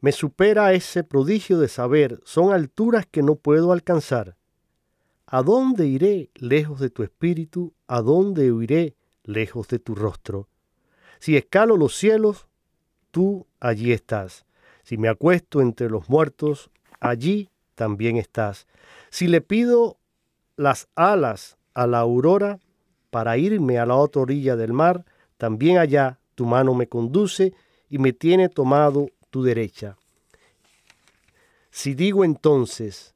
Me 0.00 0.12
supera 0.12 0.72
ese 0.72 1.02
prodigio 1.02 1.58
de 1.58 1.68
saber, 1.68 2.20
son 2.24 2.52
alturas 2.52 3.04
que 3.04 3.22
no 3.22 3.34
puedo 3.34 3.72
alcanzar. 3.72 4.36
¿A 5.26 5.42
dónde 5.42 5.86
iré 5.86 6.30
lejos 6.36 6.80
de 6.80 6.88
tu 6.88 7.02
espíritu? 7.02 7.74
¿A 7.88 8.00
dónde 8.00 8.52
huiré 8.52 8.94
lejos 9.24 9.68
de 9.68 9.78
tu 9.78 9.94
rostro? 9.94 10.48
Si 11.18 11.36
escalo 11.36 11.76
los 11.76 11.96
cielos, 11.96 12.46
tú 13.10 13.46
allí 13.60 13.92
estás. 13.92 14.46
Si 14.84 14.96
me 14.96 15.08
acuesto 15.08 15.60
entre 15.60 15.90
los 15.90 16.08
muertos, 16.08 16.70
allí 17.00 17.50
también 17.74 18.16
estás. 18.16 18.66
Si 19.10 19.26
le 19.26 19.40
pido 19.40 19.98
las 20.56 20.88
alas 20.94 21.58
a 21.74 21.86
la 21.86 21.98
aurora, 21.98 22.60
para 23.10 23.38
irme 23.38 23.78
a 23.78 23.86
la 23.86 23.96
otra 23.96 24.22
orilla 24.22 24.56
del 24.56 24.72
mar, 24.72 25.04
también 25.36 25.78
allá 25.78 26.18
tu 26.34 26.44
mano 26.46 26.74
me 26.74 26.88
conduce 26.88 27.54
y 27.88 27.98
me 27.98 28.12
tiene 28.12 28.48
tomado 28.48 29.08
tu 29.30 29.42
derecha. 29.42 29.96
Si 31.70 31.94
digo 31.94 32.24
entonces 32.24 33.14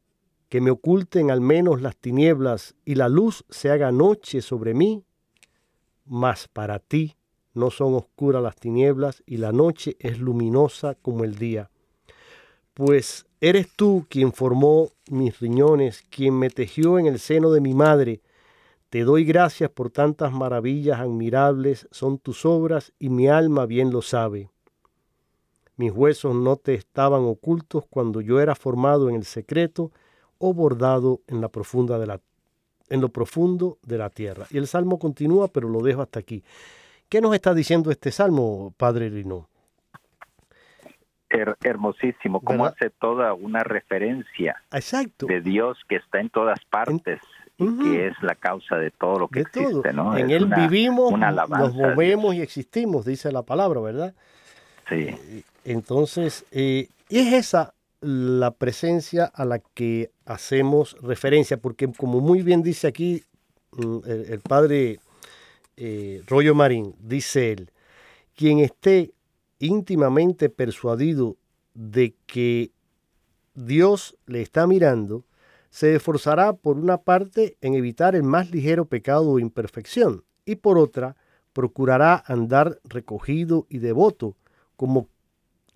que 0.48 0.61
me 0.61 0.70
oculten 0.70 1.31
al 1.31 1.40
menos 1.40 1.81
las 1.83 1.96
tinieblas 1.96 2.74
y 2.85 2.94
la 2.94 3.09
luz 3.09 3.44
se 3.48 3.70
haga 3.70 3.90
noche 3.90 4.42
sobre 4.42 4.74
mí, 4.74 5.02
mas 6.05 6.48
para 6.48 6.78
ti 6.78 7.16
no 7.55 7.70
son 7.70 7.94
oscuras 7.94 8.42
las 8.42 8.57
tinieblas 8.57 9.22
y 9.26 9.38
la 9.38 9.52
noche 9.52 9.96
es 9.98 10.18
luminosa 10.18 10.94
como 10.94 11.24
el 11.24 11.37
día. 11.37 11.70
Pues 12.74 13.26
eres 13.40 13.68
tú 13.74 14.07
quien 14.09 14.33
formó 14.33 14.90
mis 15.11 15.38
riñones, 15.40 16.05
quien 16.11 16.38
me 16.38 16.50
tejió 16.50 16.98
en 16.98 17.07
el 17.07 17.18
seno 17.18 17.50
de 17.50 17.61
mi 17.61 17.74
madre, 17.74 18.20
te 18.92 19.05
doy 19.05 19.24
gracias 19.24 19.70
por 19.70 19.88
tantas 19.88 20.35
maravillas 20.35 21.00
admirables 21.00 21.88
son 21.90 22.18
tus 22.18 22.44
obras 22.44 22.92
y 22.98 23.09
mi 23.09 23.26
alma 23.26 23.64
bien 23.64 23.90
lo 23.90 24.02
sabe. 24.02 24.50
Mis 25.78 25.90
huesos 25.90 26.35
no 26.35 26.57
te 26.57 26.74
estaban 26.74 27.22
ocultos 27.22 27.87
cuando 27.88 28.20
yo 28.20 28.38
era 28.38 28.55
formado 28.55 29.09
en 29.09 29.14
el 29.14 29.24
secreto 29.24 29.92
o 30.37 30.52
bordado 30.52 31.22
en 31.26 31.40
la 31.40 31.48
profunda 31.48 31.98
de 31.98 32.07
la 32.07 32.20
en 32.90 33.00
lo 33.00 33.09
profundo 33.09 33.78
de 33.83 33.96
la 33.96 34.11
tierra. 34.11 34.44
Y 34.50 34.59
el 34.59 34.66
salmo 34.66 34.98
continúa, 34.98 35.48
pero 35.48 35.70
lo 35.70 35.81
dejo 35.81 36.02
hasta 36.02 36.20
aquí. 36.20 36.44
¿Qué 37.09 37.22
nos 37.22 37.35
está 37.35 37.55
diciendo 37.55 37.90
este 37.90 38.11
salmo, 38.11 38.74
Padre 38.76 39.09
Rino? 39.09 39.48
hermosísimo, 41.64 42.42
cómo 42.42 42.66
hace 42.66 42.90
toda 42.90 43.33
una 43.33 43.64
referencia 43.64 44.62
Exacto. 44.70 45.24
de 45.24 45.40
Dios 45.40 45.78
que 45.88 45.96
está 45.96 46.20
en 46.20 46.28
todas 46.28 46.62
partes 46.66 47.22
que 47.83 48.07
es 48.09 48.14
la 48.22 48.35
causa 48.35 48.77
de 48.77 48.90
todo 48.90 49.18
lo 49.18 49.29
que 49.29 49.40
existe, 49.40 49.92
¿no? 49.92 50.16
En 50.16 50.31
Él 50.31 50.46
vivimos, 50.46 51.12
nos 51.18 51.75
movemos 51.75 52.35
y 52.35 52.40
existimos, 52.40 53.05
dice 53.05 53.33
la 53.33 53.42
palabra, 53.42 53.81
¿verdad? 53.81 54.14
Sí. 54.88 55.09
Entonces, 55.64 56.44
eh, 56.51 56.88
es 57.09 57.33
esa 57.33 57.75
la 58.03 58.51
presencia 58.51 59.27
a 59.27 59.44
la 59.44 59.61
que 59.61 60.11
hacemos 60.27 60.96
referencia, 61.01 61.57
porque 61.57 61.90
como 61.92 62.20
muy 62.20 62.42
bien 62.42 62.62
dice 62.62 62.88
aquí 62.88 63.22
mm, 63.77 63.98
el, 64.05 64.40
padre 64.40 64.98
eh, 65.77 66.22
Rollo 66.27 66.55
Marín, 66.55 66.94
dice 66.98 67.53
él, 67.53 67.70
quien 68.35 68.59
esté 68.59 69.12
íntimamente 69.61 70.48
persuadido 70.48 71.37
de 71.75 72.14
que 72.27 72.72
Dios 73.55 74.16
le 74.27 74.42
está 74.42 74.66
mirando, 74.66 75.25
se 75.73 75.95
esforzará 75.95 76.53
por 76.53 76.77
una 76.77 76.99
parte 76.99 77.57
en 77.63 77.73
evitar 77.75 78.15
el 78.15 78.25
más 78.25 78.51
ligero 78.51 78.85
pecado 78.85 79.31
o 79.31 79.39
imperfección 79.39 80.23
y 80.45 80.57
por 80.57 80.77
otra 80.77 81.17
procurará 81.55 82.23
andar 82.27 82.79
recogido 82.85 83.67
y 83.71 83.79
devoto 83.79 84.37
como 84.77 85.09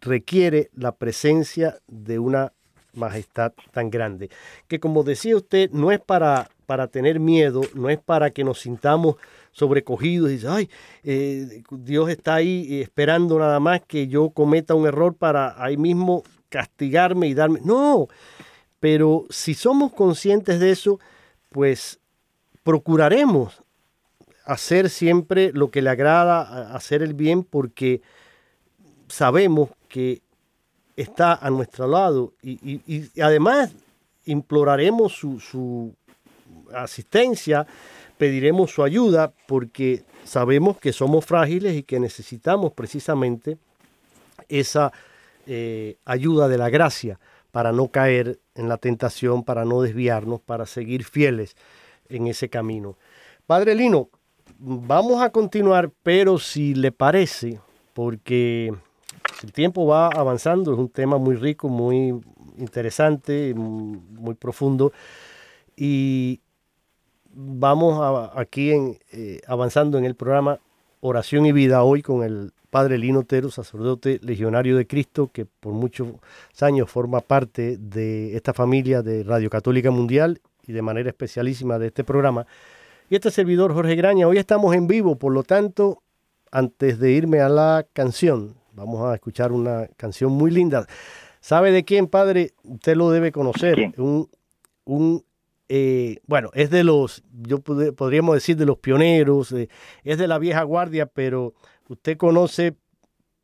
requiere 0.03 0.69
la 0.75 0.93
presencia 0.93 1.79
de 1.87 2.19
una 2.19 2.53
majestad 2.93 3.53
tan 3.73 3.89
grande. 3.89 4.29
Que 4.69 4.81
como 4.81 5.03
decía 5.03 5.35
usted, 5.35 5.71
no 5.71 5.91
es 5.91 6.01
para, 6.01 6.51
para 6.67 6.89
tener 6.89 7.19
miedo, 7.19 7.63
no 7.75 7.89
es 7.89 7.99
para 7.99 8.31
que 8.31 8.45
nos 8.45 8.61
sintamos 8.61 9.17
sobrecogidos 9.53 10.31
y 10.31 10.47
ay, 10.47 10.71
eh, 11.05 11.63
Dios 11.71 12.11
está 12.11 12.35
ahí 12.35 12.83
esperando 12.83 13.39
nada 13.39 13.61
más 13.61 13.81
que 13.87 14.09
yo 14.09 14.29
cometa 14.29 14.75
un 14.75 14.87
error 14.87 15.15
para 15.15 15.63
ahí 15.63 15.79
mismo 15.79 16.23
castigarme 16.51 17.29
y 17.29 17.35
darme. 17.35 17.61
No, 17.65 18.09
pero 18.81 19.25
si 19.31 19.55
somos 19.55 19.93
conscientes 19.93 20.61
de 20.61 20.71
eso, 20.71 21.01
pues 21.51 21.99
procuraremos 22.62 23.62
hacer 24.45 24.91
siempre 24.91 25.53
lo 25.53 25.71
que 25.71 25.83
le 25.83 25.91
agrada, 25.91 26.75
hacer 26.75 27.03
el 27.03 27.15
bien, 27.15 27.43
porque 27.43 28.01
sabemos 29.09 29.71
que 29.89 30.23
está 30.97 31.35
a 31.35 31.51
nuestro 31.51 31.87
lado 31.87 32.33
y, 32.43 33.11
además 33.21 33.73
imploraremos 34.25 35.12
su, 35.12 35.39
su, 35.39 35.95
asistencia, 36.75 37.67
pediremos 38.19 38.73
su 38.73 38.83
ayuda, 38.83 39.33
porque 39.47 40.05
sabemos 40.25 40.79
que 40.79 40.93
somos 40.93 41.25
frágiles 41.25 41.77
y 41.77 41.83
que 41.83 42.01
necesitamos 42.01 42.73
precisamente 42.73 43.59
esa 44.49 44.93
eh, 45.47 45.97
ayuda 46.05 46.49
de 46.49 46.59
la 46.59 46.71
gracia 46.71 47.19
para 47.57 47.73
no 47.73 47.88
caer 47.88 48.38
en 48.55 48.69
la 48.69 48.77
tentación, 48.77 49.42
para 49.42 49.64
no 49.64 49.81
desviarnos, 49.81 50.42
para 50.42 50.66
seguir 50.66 51.05
fieles 51.05 51.57
en 52.11 52.27
ese 52.27 52.51
camino. 52.51 52.99
Padre 53.47 53.75
Lino, 53.75 54.11
vamos 54.59 55.23
a 55.23 55.31
continuar, 55.31 55.90
pero 56.03 56.38
si 56.38 56.75
le 56.75 56.92
parece, 56.92 57.59
porque 57.95 58.75
el 59.42 59.53
tiempo 59.55 59.87
va 59.87 60.09
avanzando, 60.09 60.75
es 60.75 60.79
un 60.79 60.90
tema 60.90 61.16
muy 61.16 61.35
rico, 61.35 61.71
muy 61.71 62.21
interesante, 62.59 63.55
muy 63.55 64.35
profundo, 64.35 64.92
y 65.75 66.42
vamos 67.33 68.31
aquí 68.35 68.73
en, 68.73 68.99
eh, 69.12 69.40
avanzando 69.47 69.97
en 69.97 70.05
el 70.05 70.14
programa 70.14 70.61
Oración 71.01 71.47
y 71.47 71.53
Vida 71.53 71.83
hoy 71.85 72.03
con 72.03 72.23
el 72.23 72.53
Padre 72.77 72.99
Lino 72.99 73.21
Otero, 73.21 73.51
sacerdote 73.51 74.21
legionario 74.23 74.77
de 74.77 74.87
Cristo, 74.87 75.31
que 75.33 75.47
por 75.47 75.73
muchos 75.73 76.09
años 76.61 76.91
forma 76.91 77.23
parte 77.23 77.79
de 77.79 78.37
esta 78.37 78.53
familia 78.53 79.01
de 79.01 79.23
Radio 79.23 79.49
Católica 79.49 79.91
Mundial 79.91 80.43
y 80.67 80.73
de 80.73 80.83
manera 80.83 81.09
especialísima 81.09 81.79
de 81.79 81.87
este 81.87 82.05
programa. 82.05 82.47
Y 83.09 83.15
este 83.15 83.31
servidor 83.31 83.73
Jorge 83.73 83.95
Graña, 83.95 84.29
hoy 84.29 84.37
estamos 84.37 84.75
en 84.75 84.89
vivo, 84.89 85.17
por 85.17 85.33
lo 85.33 85.43
tanto, 85.43 86.03
antes 86.53 86.99
de 86.99 87.12
irme 87.12 87.41
a 87.41 87.49
la 87.49 87.87
canción, 87.95 88.57
vamos 88.75 89.11
a 89.11 89.15
escuchar 89.15 89.53
una 89.53 89.89
canción 89.97 90.33
muy 90.33 90.51
linda. 90.51 90.87
¿Sabe 91.41 91.73
de 91.73 91.83
quién, 91.83 92.09
padre? 92.09 92.53
Usted 92.62 92.95
lo 92.95 93.11
debe 93.11 93.33
conocer. 93.33 93.95
Un, 93.97 94.29
un 94.85 95.25
eh, 95.71 96.19
bueno, 96.27 96.51
es 96.53 96.71
de 96.71 96.85
los, 96.85 97.25
yo 97.43 97.59
podríamos 97.61 98.35
decir 98.35 98.57
de 98.57 98.67
los 98.67 98.79
pioneros, 98.79 99.51
eh, 99.53 99.69
es 100.05 100.19
de 100.19 100.29
la 100.29 100.39
vieja 100.39 100.62
guardia, 100.62 101.07
pero 101.07 101.55
usted 101.88 102.16
conoce, 102.16 102.75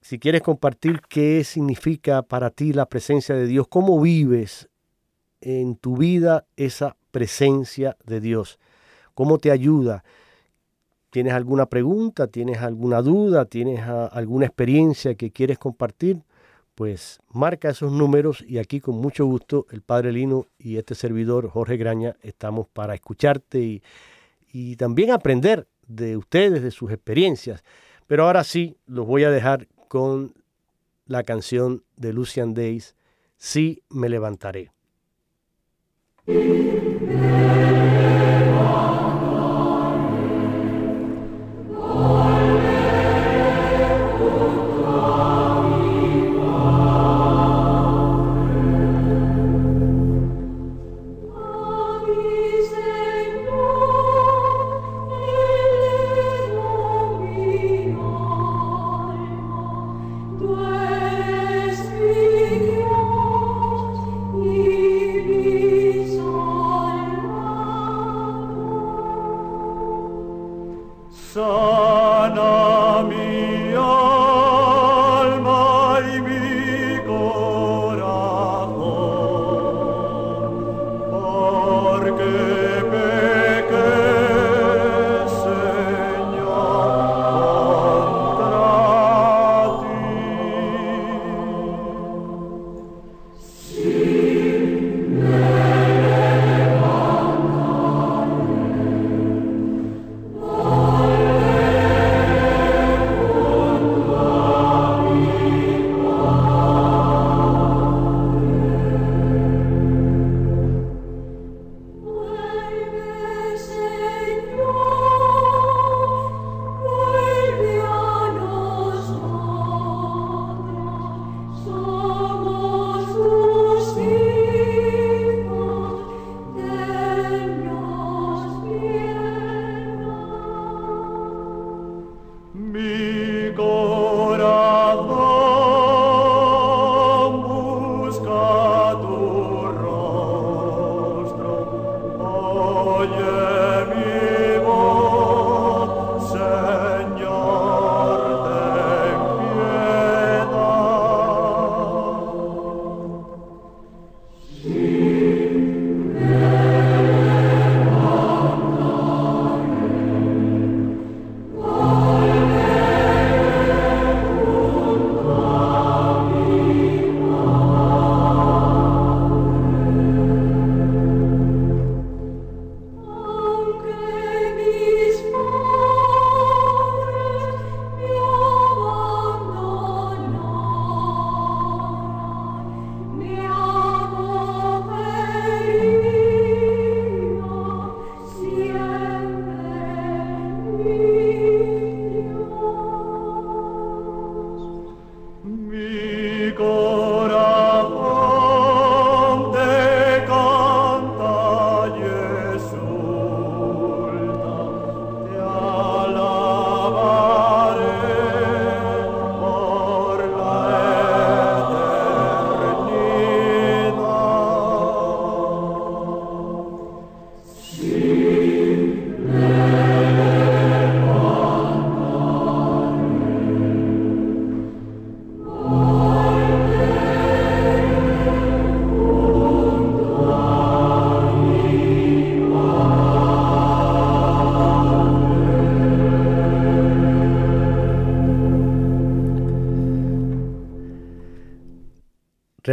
Si 0.00 0.18
quieres 0.18 0.40
compartir 0.40 1.02
qué 1.10 1.44
significa 1.44 2.22
para 2.22 2.48
ti 2.48 2.72
la 2.72 2.86
presencia 2.86 3.34
de 3.34 3.46
Dios, 3.46 3.68
cómo 3.68 4.00
vives 4.00 4.70
en 5.40 5.76
tu 5.76 5.96
vida 5.96 6.46
esa 6.56 6.96
presencia 7.10 7.96
de 8.04 8.20
Dios, 8.20 8.58
cómo 9.14 9.38
te 9.38 9.50
ayuda, 9.50 10.04
¿Tienes 11.10 11.32
alguna 11.32 11.66
pregunta? 11.66 12.26
¿Tienes 12.26 12.58
alguna 12.58 13.00
duda? 13.00 13.46
¿Tienes 13.46 13.80
ah, 13.80 14.06
alguna 14.12 14.44
experiencia 14.44 15.14
que 15.14 15.30
quieres 15.30 15.58
compartir? 15.58 16.22
Pues 16.74 17.18
marca 17.32 17.70
esos 17.70 17.90
números 17.90 18.44
y 18.46 18.58
aquí 18.58 18.80
con 18.80 18.96
mucho 18.96 19.24
gusto 19.24 19.66
el 19.70 19.80
Padre 19.80 20.12
Lino 20.12 20.46
y 20.58 20.76
este 20.76 20.94
servidor 20.94 21.48
Jorge 21.48 21.76
Graña 21.76 22.16
estamos 22.22 22.68
para 22.68 22.94
escucharte 22.94 23.58
y, 23.58 23.82
y 24.52 24.76
también 24.76 25.10
aprender 25.10 25.66
de 25.86 26.16
ustedes, 26.16 26.62
de 26.62 26.70
sus 26.70 26.92
experiencias. 26.92 27.64
Pero 28.06 28.26
ahora 28.26 28.44
sí, 28.44 28.76
los 28.86 29.06
voy 29.06 29.24
a 29.24 29.30
dejar 29.30 29.66
con 29.88 30.34
la 31.06 31.22
canción 31.22 31.82
de 31.96 32.12
Lucian 32.12 32.52
Days, 32.52 32.94
Sí 33.38 33.82
me 33.88 34.08
levantaré. 34.08 34.72
Thank 36.28 36.42
you. 37.92 37.97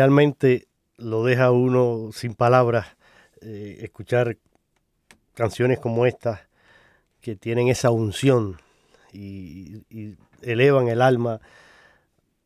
Realmente 0.06 0.68
lo 0.97 1.24
deja 1.24 1.49
uno 1.49 2.12
sin 2.14 2.36
palabras 2.36 2.86
eh, 3.41 3.80
escuchar 3.82 4.38
canciones 5.34 5.80
como 5.80 6.06
estas 6.06 6.41
que 7.22 7.36
tienen 7.36 7.70
esa 7.70 7.89
unción 7.89 8.58
y, 9.12 9.82
elevan 10.43 10.89
el 10.89 11.01
alma 11.01 11.41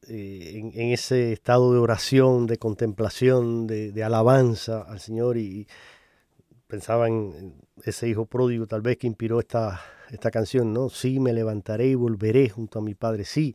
eh, 0.08 0.72
en, 0.74 0.94
ese 0.94 1.34
estado 1.34 1.74
de 1.74 1.80
oración, 1.80 2.48
de 2.48 2.58
contemplación, 2.58 3.68
de, 3.68 4.02
alabanza 4.02 4.84
al 4.84 5.02
Señor 5.02 5.38
y, 5.38 5.68
pensaba 6.68 7.10
en 7.10 7.56
ese 7.84 8.08
hijo 8.08 8.26
pródigo 8.26 8.68
tal 8.68 8.82
vez 8.82 8.98
que 8.98 9.08
inspiró 9.08 9.42
esta, 9.42 9.82
esta 10.12 10.32
canción, 10.32 10.72
¿no? 10.72 10.88
Sí, 10.90 11.20
me 11.20 11.34
levantaré 11.34 11.88
y 11.88 11.96
volveré 11.96 12.48
junto 12.48 12.80
a 12.80 12.82
mi 12.82 12.96
Padre, 12.96 13.26
sí. 13.26 13.54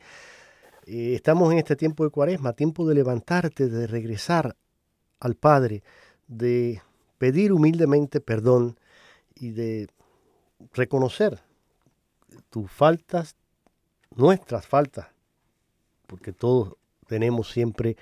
Eh, 0.87 1.15
estamos 1.15 1.51
en 1.51 1.59
este 1.59 1.77
tiempo 1.77 2.05
de 2.05 2.11
cuaresma, 2.11 2.53
tiempo 2.53 2.87
de 2.87 2.95
levantarte, 2.95 3.69
de 3.69 3.87
regresar 3.87 4.55
al 5.19 5.35
Padre, 5.35 5.83
de 6.29 6.83
pedir 7.17 7.53
humildemente 7.53 8.21
perdón 8.21 8.79
y 9.35 9.53
de 9.53 9.89
reconocer 10.75 11.41
tus 12.51 12.71
faltas, 12.71 13.35
nuestras 14.15 14.67
faltas, 14.67 15.07
porque 16.07 16.33
todos 16.33 16.75
tenemos 17.07 17.51
siempre 17.51 17.97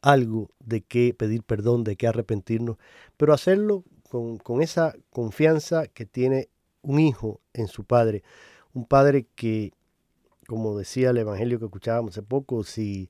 algo 0.00 0.50
de 0.58 0.80
qué 0.80 1.12
pedir 1.12 1.42
perdón, 1.42 1.84
de 1.84 1.96
qué 1.96 2.06
arrepentirnos, 2.06 2.78
pero 3.18 3.34
hacerlo 3.34 3.84
con, 4.08 4.38
con 4.38 4.62
esa 4.62 4.94
confianza 5.10 5.86
que 5.86 6.06
tiene 6.06 6.48
un 6.80 6.98
hijo 6.98 7.40
en 7.52 7.68
su 7.68 7.84
padre, 7.84 8.22
un 8.72 8.86
padre 8.86 9.26
que 9.34 9.72
como 10.52 10.76
decía 10.76 11.08
el 11.08 11.16
evangelio 11.16 11.58
que 11.58 11.64
escuchábamos 11.64 12.10
hace 12.10 12.22
poco, 12.22 12.62
si 12.62 13.08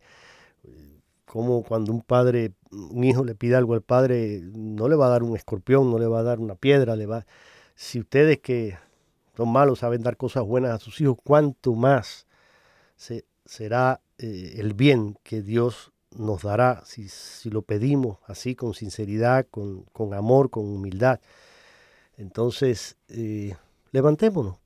como 1.24 1.64
cuando 1.64 1.90
un 1.90 2.00
padre, 2.00 2.52
un 2.70 3.02
hijo 3.02 3.24
le 3.24 3.34
pide 3.34 3.56
algo 3.56 3.74
al 3.74 3.82
padre, 3.82 4.40
no 4.44 4.86
le 4.86 4.94
va 4.94 5.06
a 5.06 5.08
dar 5.08 5.24
un 5.24 5.34
escorpión, 5.34 5.90
no 5.90 5.98
le 5.98 6.06
va 6.06 6.20
a 6.20 6.22
dar 6.22 6.38
una 6.38 6.54
piedra, 6.54 6.94
le 6.94 7.06
va 7.06 7.26
si 7.74 7.98
ustedes 7.98 8.38
que 8.38 8.78
son 9.36 9.48
malos 9.48 9.80
saben 9.80 10.04
dar 10.04 10.16
cosas 10.16 10.44
buenas 10.44 10.70
a 10.70 10.78
sus 10.78 11.00
hijos, 11.00 11.16
cuánto 11.24 11.74
más 11.74 12.28
será 13.44 14.00
eh, 14.18 14.54
el 14.58 14.74
bien 14.74 15.18
que 15.24 15.42
Dios 15.42 15.90
nos 16.16 16.42
dará 16.42 16.84
si, 16.86 17.08
si, 17.08 17.50
lo 17.50 17.62
pedimos 17.62 18.18
así 18.28 18.54
con 18.54 18.72
sinceridad, 18.72 19.48
con, 19.50 19.82
con 19.92 20.14
amor, 20.14 20.48
con 20.48 20.64
humildad. 20.64 21.18
Entonces, 22.16 22.98
eh, 23.08 23.56
levantémonos, 23.90 24.61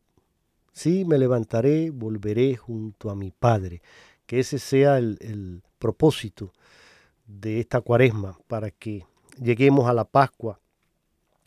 Sí, 0.76 1.06
me 1.06 1.16
levantaré, 1.16 1.88
volveré 1.88 2.54
junto 2.54 3.08
a 3.08 3.14
mi 3.14 3.30
Padre. 3.30 3.80
Que 4.26 4.40
ese 4.40 4.58
sea 4.58 4.98
el, 4.98 5.62
propósito 5.78 6.52
de 7.26 7.60
esta 7.60 7.80
cuaresma, 7.80 8.38
para 8.46 8.70
que 8.70 9.06
lleguemos 9.40 9.88
a 9.88 9.94
la 9.94 10.04
Pascua 10.04 10.60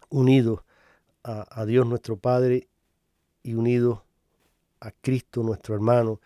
unidos 0.09 0.61
a, 1.23 1.63
Dios 1.65 1.85
nuestro 1.85 2.17
Padre 2.17 2.67
y 3.43 3.53
unidos 3.53 3.99
a 4.79 4.89
Cristo 4.99 5.43
nuestro 5.43 5.75
hermano, 5.75 6.19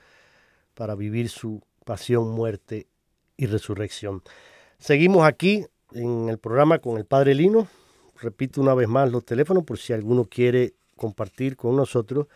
para 0.73 0.95
vivir 0.95 1.27
su 1.27 1.61
pasión, 1.83 2.31
muerte 2.31 2.87
y 3.35 3.47
resurrección. 3.47 4.23
Seguimos 4.77 5.25
aquí 5.25 5.65
en 5.91 6.29
el 6.29 6.37
programa 6.37 6.79
con 6.79 6.97
el 6.97 7.03
Padre 7.03 7.35
Lino. 7.35 7.67
Repito 8.21 8.61
una 8.61 8.73
vez 8.73 8.87
más 8.87 9.11
los 9.11 9.25
teléfonos 9.25 9.65
por 9.65 9.77
si 9.77 9.91
alguno 9.91 10.23
quiere 10.23 10.73
compartir 10.95 11.57
con 11.57 11.75
nosotros 11.75 12.27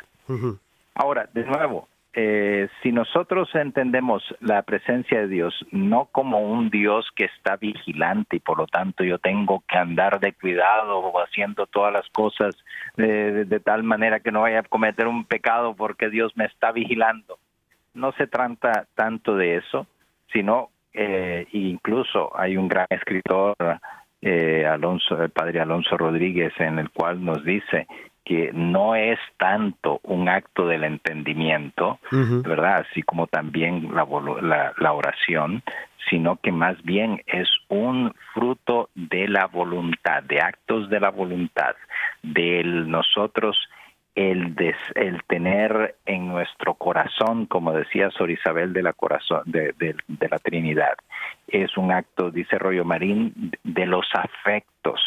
Ahora, 0.96 1.30
de 1.32 1.44
nuevo, 1.44 1.88
eh, 2.18 2.70
si 2.82 2.94
nosotros 2.94 3.54
entendemos 3.56 4.24
la 4.40 4.62
presencia 4.62 5.20
de 5.20 5.28
Dios 5.28 5.54
no 5.72 6.06
como 6.14 6.40
un 6.40 6.70
Dios 6.70 7.06
que 7.14 7.26
está 7.26 7.58
vigilante 7.58 8.38
y 8.38 8.40
por 8.40 8.58
lo 8.58 8.68
tanto 8.68 9.04
yo 9.04 9.20
tengo 9.20 9.62
que 9.68 9.78
andar 9.78 10.22
de 10.22 10.32
cuidado 10.32 11.00
o 11.00 11.20
haciendo 11.20 11.68
todas 11.68 11.92
las 11.92 12.08
cosas 12.12 12.56
de, 12.96 13.60
tal 13.60 13.84
manera 13.84 14.22
que 14.22 14.32
no 14.32 14.44
vaya 14.44 14.60
a 14.60 14.64
cometer 14.64 15.08
un 15.08 15.26
pecado 15.26 15.76
porque 15.76 16.10
Dios 16.10 16.32
me 16.38 16.46
está 16.46 16.72
vigilando, 16.72 17.38
no 17.94 18.14
se 18.14 18.28
trata 18.28 18.88
tanto 18.96 19.36
de 19.36 19.58
eso, 19.58 19.86
sino 20.32 20.70
eh, 20.94 21.48
incluso 21.52 22.32
hay 22.40 22.56
un 22.56 22.70
gran 22.70 22.88
escritor, 22.92 23.58
eh, 24.22 24.66
Alonso, 24.66 25.22
el 25.22 25.32
padre 25.32 25.60
Alonso 25.60 25.98
Rodríguez, 25.98 26.54
en 26.60 26.80
el 26.80 26.90
cual 26.92 27.26
nos 27.26 27.44
dice 27.44 27.88
que 28.26 28.52
no 28.54 28.96
es 28.96 29.20
tanto 29.38 30.00
un 30.04 30.28
acto 30.28 30.68
del 30.68 30.84
entendimiento, 30.84 32.00
¿verdad? 32.12 32.86
Así 32.90 33.04
como 33.04 33.28
también 33.28 33.94
la, 33.94 34.06
la, 34.42 34.74
la, 34.78 34.94
oración, 34.94 35.62
sino 36.10 36.38
que 36.38 36.52
más 36.52 36.82
bien 36.84 37.22
es 37.28 37.48
un 37.70 38.14
fruto 38.34 38.90
de 38.96 39.28
la 39.28 39.46
voluntad, 39.46 40.24
de 40.24 40.42
actos 40.42 40.90
de 40.90 41.00
la 41.00 41.12
voluntad, 41.12 41.76
de 42.24 42.64
nosotros 42.64 43.58
el, 44.16 44.56
el 44.96 45.24
tener 45.28 45.96
en 46.06 46.30
nuestro 46.30 46.74
corazón, 46.76 47.46
como 47.46 47.74
decía 47.74 48.10
Sor 48.12 48.32
Isabel 48.32 48.72
de 48.74 48.82
la, 48.82 48.94
corazón, 48.94 49.42
de, 49.46 49.74
de, 49.78 50.30
la 50.30 50.40
Trinidad, 50.40 50.96
es 51.48 51.78
un 51.78 51.92
acto, 51.92 52.32
dice 52.32 52.58
Rollo 52.58 52.86
Marín, 52.86 53.52
de 53.64 53.86
los 53.86 54.08
afectos, 54.14 55.02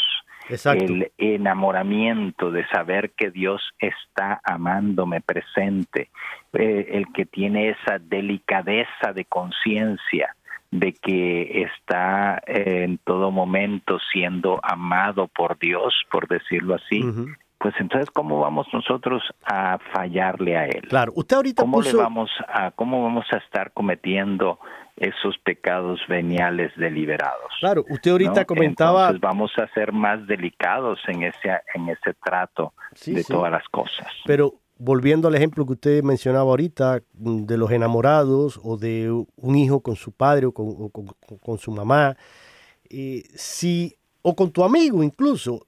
el 0.48 1.12
enamoramiento 1.18 2.50
de 2.50 2.66
saber 2.68 3.10
que 3.10 3.30
Dios 3.30 3.62
está 3.78 4.40
amándome 4.44 5.20
presente, 5.20 6.10
eh, 6.52 6.88
el 6.92 7.12
que 7.12 7.26
tiene 7.26 7.70
esa 7.70 7.98
delicadeza 7.98 9.12
de 9.14 9.24
conciencia 9.24 10.34
de 10.70 10.92
que 10.92 11.62
está 11.62 12.42
eh, 12.46 12.84
en 12.84 12.98
todo 12.98 13.30
momento 13.30 13.98
siendo 14.12 14.60
amado 14.62 15.28
por 15.28 15.58
Dios, 15.58 15.94
por 16.10 16.28
decirlo 16.28 16.74
así, 16.74 17.02
pues 17.58 17.74
entonces 17.80 18.10
cómo 18.10 18.40
vamos 18.40 18.66
nosotros 18.72 19.22
a 19.44 19.78
fallarle 19.92 20.56
a 20.56 20.66
él. 20.66 20.82
Claro, 20.88 21.12
usted 21.16 21.36
ahorita 21.36 21.62
¿Cómo 21.62 21.82
le 21.82 21.92
vamos 21.92 22.30
a 22.46 22.70
cómo 22.70 23.02
vamos 23.02 23.26
a 23.32 23.38
estar 23.38 23.72
cometiendo 23.72 24.58
esos 24.96 25.36
pecados 25.38 26.00
veniales 26.08 26.72
deliberados? 26.76 27.52
Claro, 27.60 27.84
usted 27.88 28.12
ahorita 28.12 28.44
comentaba 28.44 29.08
entonces 29.08 29.20
vamos 29.20 29.50
a 29.58 29.66
ser 29.74 29.92
más 29.92 30.26
delicados 30.26 31.00
en 31.08 31.24
ese 31.24 31.60
en 31.74 31.88
ese 31.88 32.14
trato 32.24 32.74
de 33.04 33.24
todas 33.24 33.50
las 33.50 33.68
cosas. 33.68 34.06
Pero 34.24 34.54
volviendo 34.78 35.26
al 35.26 35.34
ejemplo 35.34 35.66
que 35.66 35.72
usted 35.72 36.02
mencionaba 36.02 36.50
ahorita 36.50 37.02
mm, 37.14 37.44
de 37.44 37.56
los 37.56 37.70
enamorados 37.70 38.60
o 38.62 38.76
de 38.76 39.10
un 39.10 39.56
hijo 39.56 39.80
con 39.80 39.96
su 39.96 40.12
padre 40.12 40.46
o 40.46 40.52
con, 40.52 41.58
su 41.58 41.72
mamá, 41.72 42.16
eh, 42.88 43.24
si 43.34 43.94
o 44.22 44.34
con 44.34 44.50
tu 44.50 44.64
amigo 44.64 45.02
incluso, 45.02 45.66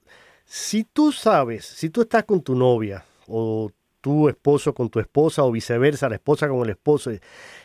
si 0.53 0.82
tú 0.82 1.12
sabes, 1.12 1.64
si 1.64 1.90
tú 1.90 2.01
estás 2.01 2.24
con 2.24 2.42
tu 2.42 2.57
novia 2.57 3.05
o 3.28 3.70
tu 4.01 4.28
esposo 4.28 4.74
con 4.74 4.90
tu 4.90 4.98
esposa 4.98 5.44
o 5.44 5.53
viceversa, 5.53 6.09
la 6.09 6.16
esposa 6.16 6.48
con 6.48 6.62
el 6.62 6.70
esposo, 6.70 7.12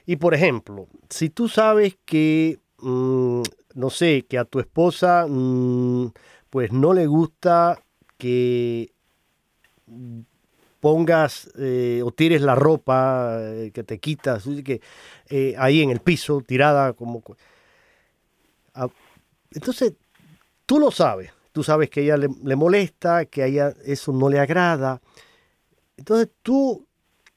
y 0.06 0.16
por 0.18 0.36
ejemplo, 0.36 0.88
si 1.10 1.32
tú 1.32 1.50
sabes 1.50 1.98
que, 2.06 2.60
mm, 2.78 3.42
no 3.74 3.90
sé, 3.90 4.28
que 4.30 4.38
a 4.38 4.46
tu 4.46 4.60
esposa 4.60 5.26
mm, 5.28 6.12
pues 6.52 6.72
no 6.72 6.94
le 6.94 7.08
gusta 7.08 7.82
que 8.20 8.94
pongas 10.80 11.50
eh, 11.58 12.04
o 12.06 12.12
tires 12.12 12.44
la 12.44 12.54
ropa 12.54 13.40
eh, 13.40 13.72
que 13.74 13.84
te 13.84 13.98
quitas, 13.98 14.44
que 14.64 14.80
eh, 15.30 15.56
ahí 15.58 15.82
en 15.82 15.90
el 15.90 16.02
piso, 16.02 16.44
tirada 16.46 16.94
como... 16.94 17.24
Entonces, 19.50 19.94
tú 20.68 20.78
lo 20.78 20.92
sabes, 20.92 21.32
tú 21.56 21.64
sabes 21.64 21.90
que 21.90 22.02
ella 22.02 22.18
le, 22.18 22.56
molesta, 22.58 23.28
que 23.28 23.42
a 23.42 23.46
ella 23.46 23.74
eso 23.86 24.12
no 24.12 24.28
le 24.28 24.40
agrada. 24.40 25.00
Entonces 25.96 26.28
tú, 26.42 26.86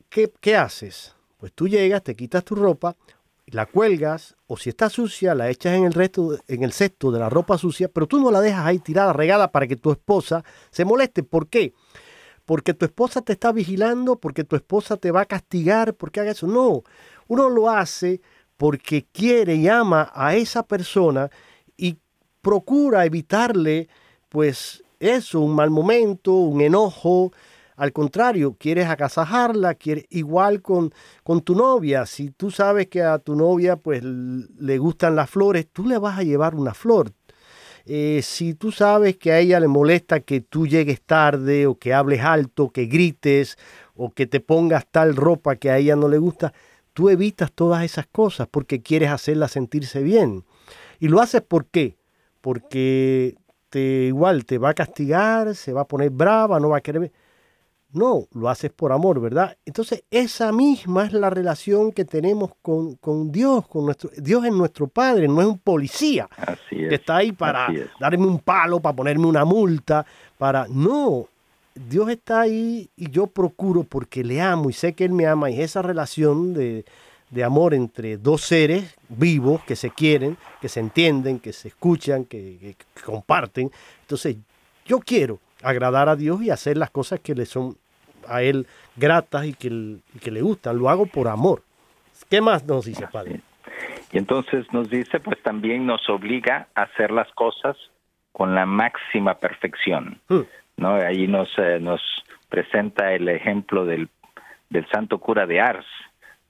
¿qué, 0.09 0.33
¿qué, 0.41 0.57
haces? 0.57 1.15
Pues 1.37 1.53
tú 1.53 1.69
llegas, 1.69 2.03
te 2.03 2.17
quitas 2.17 2.43
tu 2.45 2.57
ropa, 2.57 2.97
la 3.47 3.67
cuelgas, 3.67 4.35
o 4.49 4.57
si 4.57 4.71
está 4.71 4.91
sucia, 4.91 5.37
la 5.37 5.49
echas 5.51 5.75
en 5.75 5.85
el 5.85 5.93
resto, 5.93 6.37
en 6.49 6.65
el 6.65 6.73
cesto 6.73 7.13
de 7.13 7.21
la 7.21 7.29
ropa 7.31 7.59
sucia, 7.59 7.87
pero 7.87 8.09
tú 8.09 8.19
no 8.19 8.33
la 8.33 8.41
dejas 8.41 8.67
ahí 8.67 8.81
tirada, 8.81 9.13
regada 9.13 9.53
para 9.53 9.69
que 9.69 9.77
tu 9.77 9.93
esposa 9.93 10.43
se 10.73 10.85
moleste. 10.85 11.23
¿Por 11.23 11.47
qué? 11.47 11.73
Porque 12.45 12.75
tu 12.75 12.87
esposa 12.87 13.23
te 13.23 13.35
está 13.35 13.53
vigilando, 13.53 14.17
porque 14.17 14.43
tu 14.43 14.57
esposa 14.57 14.97
te 14.97 15.13
va 15.13 15.21
a 15.21 15.27
castigar, 15.27 15.95
porque 15.95 16.19
haga 16.19 16.33
eso. 16.33 16.49
No, 16.49 16.83
uno 17.29 17.49
lo 17.49 17.71
hace 17.71 18.21
porque 18.57 19.07
quiere 19.13 19.55
y 19.55 19.69
ama 19.69 20.11
a 20.13 20.35
esa 20.35 20.65
persona 20.65 21.31
y 21.77 21.99
procura 22.43 23.05
evitarle 23.05 23.89
pues 24.29 24.83
eso, 25.01 25.41
un 25.41 25.55
mal 25.55 25.71
momento, 25.71 26.33
un 26.33 26.61
enojo. 26.61 27.33
Al 27.77 27.93
contrario, 27.93 28.57
quieres 28.59 28.89
agasajarla, 28.89 29.75
quieres, 29.75 30.07
igual 30.11 30.63
con, 30.63 30.93
con 31.23 31.43
tu 31.43 31.55
novia. 31.55 32.07
Si 32.07 32.31
tú 32.31 32.51
sabes 32.51 32.89
que 32.89 33.03
a 33.03 33.19
tu 33.19 33.37
novia 33.37 33.77
pues 33.77 34.03
le 34.03 34.79
gustan 34.79 35.15
las 35.15 35.31
flores, 35.31 35.69
tú 35.73 35.87
le 35.87 35.99
vas 35.99 36.19
a 36.19 36.25
llevar 36.25 36.55
una 36.55 36.75
flor. 36.75 37.13
Eh, 37.91 38.21
si 38.23 38.53
tú 38.53 38.71
sabes 38.71 39.17
que 39.17 39.33
a 39.33 39.39
ella 39.39 39.61
le 39.61 39.69
molesta 39.69 40.21
que 40.21 40.43
tú 40.43 40.67
llegues 40.67 41.01
tarde 41.01 41.67
o 41.67 41.79
que 41.79 41.95
hables 41.95 42.21
alto, 42.21 42.69
que 42.69 42.85
grites 42.85 43.57
o 43.95 44.11
que 44.11 44.27
te 44.27 44.41
pongas 44.41 44.87
tal 44.91 45.17
ropa 45.17 45.57
que 45.57 45.71
a 45.71 45.79
ella 45.79 45.97
no 45.97 46.09
le 46.09 46.19
gusta, 46.19 46.53
tú 46.93 47.09
evitas 47.09 47.51
todas 47.51 47.85
esas 47.85 48.07
cosas 48.07 48.47
porque 48.51 48.83
quieres 48.83 49.11
hacerla 49.11 49.49
sentirse 49.49 50.03
bien. 50.03 50.45
Y 50.99 51.09
lo 51.09 51.21
haces 51.21 51.41
¿por 51.41 51.65
qué? 51.67 51.97
Porque 52.43 53.37
te, 53.69 54.07
igual 54.07 54.45
te 54.45 54.59
va 54.59 54.71
a 54.71 54.75
castigar, 54.75 55.55
se 55.55 55.73
va 55.73 55.83
a 55.83 55.87
poner 55.87 56.11
brava, 56.11 56.61
no 56.61 56.71
va 56.71 56.79
a 56.79 56.81
querer... 56.81 57.11
No, 57.91 58.27
lo 58.35 58.51
haces 58.51 58.71
por 58.71 58.93
amor, 58.93 59.19
¿verdad? 59.19 59.57
Entonces, 59.65 60.05
esa 60.11 60.53
misma 60.53 61.07
es 61.07 61.15
la 61.15 61.31
relación 61.31 61.91
que 61.91 62.05
tenemos 62.05 62.51
con, 62.61 62.97
con 62.97 63.33
Dios, 63.33 63.67
con 63.67 63.87
nuestro 63.87 64.11
Dios 64.15 64.45
es 64.45 64.53
nuestro 64.53 64.89
Padre, 64.89 65.27
no 65.27 65.41
es 65.41 65.47
un 65.47 65.59
policía 65.59 66.29
que 66.69 66.95
está 66.95 67.17
ahí 67.17 67.33
para 67.33 67.69
darme 67.99 68.27
un 68.27 68.41
palo, 68.41 68.79
para 68.81 68.95
ponerme 68.95 69.25
una 69.27 69.47
multa, 69.47 70.05
para 70.37 70.67
no, 70.69 71.29
Dios 71.75 72.11
está 72.11 72.43
ahí 72.43 72.91
y 72.95 73.11
yo 73.11 73.27
procuro 73.27 73.85
porque 73.85 74.23
le 74.23 74.41
amo 74.41 74.69
y 74.69 74.75
sé 74.75 74.93
que 74.93 75.07
Él 75.07 75.13
me 75.13 75.27
ama 75.27 75.51
y 75.51 75.63
esa 75.63 75.81
relación 75.81 76.53
de, 76.53 76.85
de 77.31 77.45
amor 77.45 77.75
entre 77.75 78.17
dos 78.17 78.43
seres 78.43 78.97
vivos 79.09 79.63
que 79.65 79.77
se 79.77 79.91
quieren, 79.91 80.37
que 80.61 80.69
se 80.69 80.81
entienden, 80.81 81.41
que 81.41 81.53
se 81.53 81.69
escuchan, 81.69 82.25
que, 82.25 82.77
comparten. 83.05 83.71
Entonces, 84.03 84.37
yo 84.87 85.01
quiero 85.01 85.39
agradar 85.63 86.09
a 86.09 86.17
Dios 86.17 86.43
y 86.43 86.51
hacer 86.51 86.77
las 86.77 86.91
cosas 86.91 87.21
que 87.21 87.35
le 87.35 87.47
son 87.47 87.77
a 88.27 88.43
Él 88.43 88.67
gratas 88.97 89.47
y 89.47 89.55
que, 89.55 89.97
que 90.21 90.31
le 90.31 90.43
gustan. 90.43 90.79
Lo 90.79 90.89
hago 90.89 91.07
por 91.07 91.29
amor. 91.29 91.63
¿Qué 92.29 92.41
más 92.41 92.65
nos 92.65 92.85
dice, 92.85 93.07
Padre? 93.09 93.41
Y 94.13 94.19
entonces 94.19 94.67
nos 94.73 94.89
dice, 94.89 95.21
pues 95.21 95.41
también 95.43 95.87
nos 95.87 96.09
obliga 96.09 96.69
a 96.75 96.83
hacer 96.83 97.11
las 97.11 97.31
cosas 97.33 97.77
con 98.33 98.55
la 98.55 98.67
máxima 98.67 99.35
perfección. 99.35 100.21
Hmm. 100.29 100.43
¿no? 100.77 100.95
Ahí 100.95 101.27
nos, 101.27 101.49
eh, 101.59 101.79
nos 101.81 102.01
presenta 102.49 103.13
el 103.13 103.29
ejemplo 103.29 103.85
del, 103.85 104.09
del 104.71 104.89
santo 104.89 105.19
cura 105.19 105.47
de 105.47 105.61
Ars, 105.61 105.87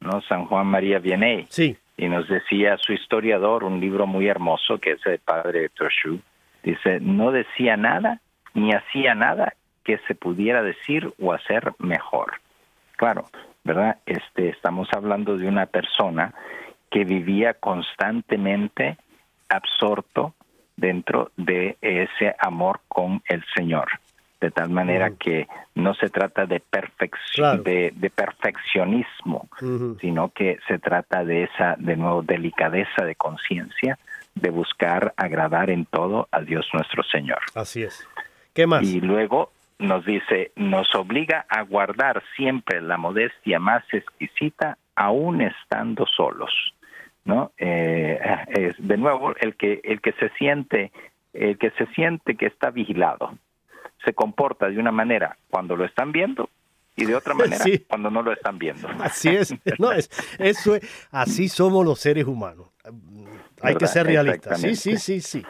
¿no? 0.01 0.21
San 0.23 0.47
Juan 0.47 0.67
María 0.67 0.99
Vianney. 0.99 1.47
Sí. 1.49 1.77
Y 1.97 2.09
nos 2.09 2.29
decía 2.29 2.77
su 2.79 2.93
historiador, 2.93 3.65
un 3.65 3.81
libro 3.81 4.07
muy 4.07 4.29
hermoso 4.29 4.79
que 4.79 4.93
es 4.93 5.07
el 5.07 5.19
padre 5.19 5.69
Trochu, 5.71 6.21
dice, 6.63 7.01
no 7.01 7.33
decía 7.33 7.77
nada 7.77 8.21
ni 8.55 8.73
hacía 8.73 9.15
nada 9.15 9.55
que 9.85 9.99
se 10.07 10.15
pudiera 10.15 10.63
decir 10.63 11.13
o 11.21 11.33
hacer 11.33 11.73
mejor. 11.79 12.35
Claro, 12.97 13.25
¿verdad? 13.65 13.99
Este, 14.07 14.51
estamos 14.51 14.89
hablando 14.93 15.37
de 15.37 15.49
una 15.49 15.67
persona 15.67 16.35
que 16.91 17.05
vivía 17.05 17.55
constantemente 17.55 18.97
absorto 19.49 20.35
dentro 20.77 21.33
de 21.37 21.77
ese 21.81 22.35
amor 22.39 22.81
con 22.89 23.23
el 23.27 23.45
Señor 23.57 23.89
de 24.41 24.51
tal 24.51 24.71
manera 24.71 25.11
que 25.19 25.49
no 25.75 25.95
se 25.95 26.11
trata 26.11 26.47
de, 26.47 26.63
de, 26.65 28.11
perfeccionismo, 28.11 29.49
sino 30.01 30.31
que 30.31 30.59
se 30.69 30.79
trata 30.79 31.25
de 31.25 31.45
esa, 31.45 31.77
de 31.79 31.97
nuevo, 31.97 32.23
delicadeza 32.23 33.05
de 33.05 33.15
conciencia, 33.17 33.99
de 34.35 34.51
buscar 34.51 35.13
agradar 35.17 35.71
en 35.71 35.85
todo 35.87 36.29
a 36.31 36.41
Dios 36.41 36.69
nuestro 36.73 37.03
Señor. 37.03 37.41
Así 37.55 37.83
es. 37.83 38.07
¿Qué 38.55 38.67
más? 38.67 38.83
Y 38.83 39.01
luego 39.01 39.51
nos 39.79 40.05
dice, 40.05 40.53
nos 40.57 40.93
obliga 40.95 41.47
a 41.49 41.63
guardar 41.63 42.23
siempre 42.37 42.81
la 42.81 42.97
modestia 42.97 43.59
más 43.59 43.83
exquisita, 43.93 44.79
aún 44.95 45.41
estando 45.41 46.07
solos. 46.07 46.53
¿no? 47.25 47.53
Eh, 47.59 48.19
es, 48.49 48.75
de 48.79 48.97
nuevo, 48.97 49.35
el 49.39 49.55
que, 49.57 49.81
el 49.85 50.01
que 50.01 50.13
se 50.13 50.31
siente, 50.31 50.91
el 51.33 51.59
que 51.59 51.71
se 51.73 51.87
siente 51.89 52.37
que 52.37 52.47
está 52.47 52.71
vigilado, 52.71 53.37
se 54.09 54.15
comporta 54.15 54.71
de 54.71 54.79
una 54.79 54.91
manera 54.91 55.37
cuando 55.51 55.77
lo 55.77 55.85
están 55.85 56.13
viendo 56.13 56.49
y 56.97 57.05
de 57.05 57.15
otra 57.15 57.35
manera 57.43 57.63
cuando 57.89 58.11
no 58.11 58.23
lo 58.23 58.33
están 58.33 58.59
viendo. 58.59 58.89
Así 59.01 59.29
es, 59.29 59.55
no, 59.79 59.93
es 59.93 60.09
eso 60.39 60.77
es, 60.77 61.09
así 61.11 61.49
somos 61.49 61.85
los 61.85 62.01
seres 62.01 62.25
humanos. 62.25 62.69
Hay 63.61 63.75
que 63.75 63.87
ser 63.87 64.07
realistas. 64.07 64.61
Sí, 64.61 64.75
sí, 64.77 64.97
sí, 64.97 65.21
sí. 65.21 65.43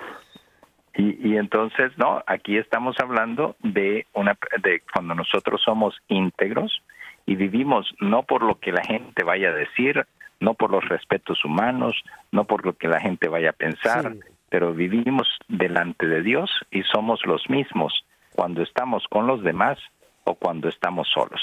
Y, 0.97 1.29
y, 1.29 1.37
entonces, 1.37 1.93
no, 1.97 2.25
aquí 2.27 2.57
estamos 2.57 2.97
hablando 2.99 3.55
de 3.63 4.07
una 4.15 4.37
de 4.61 4.83
cuando 4.93 5.15
nosotros 5.15 5.63
somos 5.65 5.95
íntegros 6.09 6.83
y 7.27 7.37
vivimos 7.37 7.95
no 8.01 8.25
por 8.25 8.43
lo 8.43 8.59
que 8.59 8.73
la 8.73 8.83
gente 8.83 9.23
vaya 9.23 9.51
a 9.51 9.53
decir, 9.53 10.05
no 10.41 10.55
por 10.55 10.73
los 10.73 10.85
respetos 10.89 11.45
humanos, 11.45 11.95
no 12.33 12.45
por 12.45 12.67
lo 12.67 12.73
que 12.73 12.89
la 12.89 12.99
gente 12.99 13.29
vaya 13.29 13.51
a 13.51 13.53
pensar, 13.53 14.17
pero 14.49 14.75
vivimos 14.75 15.29
delante 15.47 16.09
de 16.09 16.23
Dios 16.23 16.51
y 16.73 16.83
somos 16.83 17.25
los 17.25 17.49
mismos 17.49 18.05
cuando 18.39 18.63
estamos 18.63 19.03
con 19.11 19.27
los 19.27 19.43
demás 19.43 19.79
o 20.23 20.37
cuando 20.37 20.69
estamos 20.69 21.09
solos. 21.13 21.41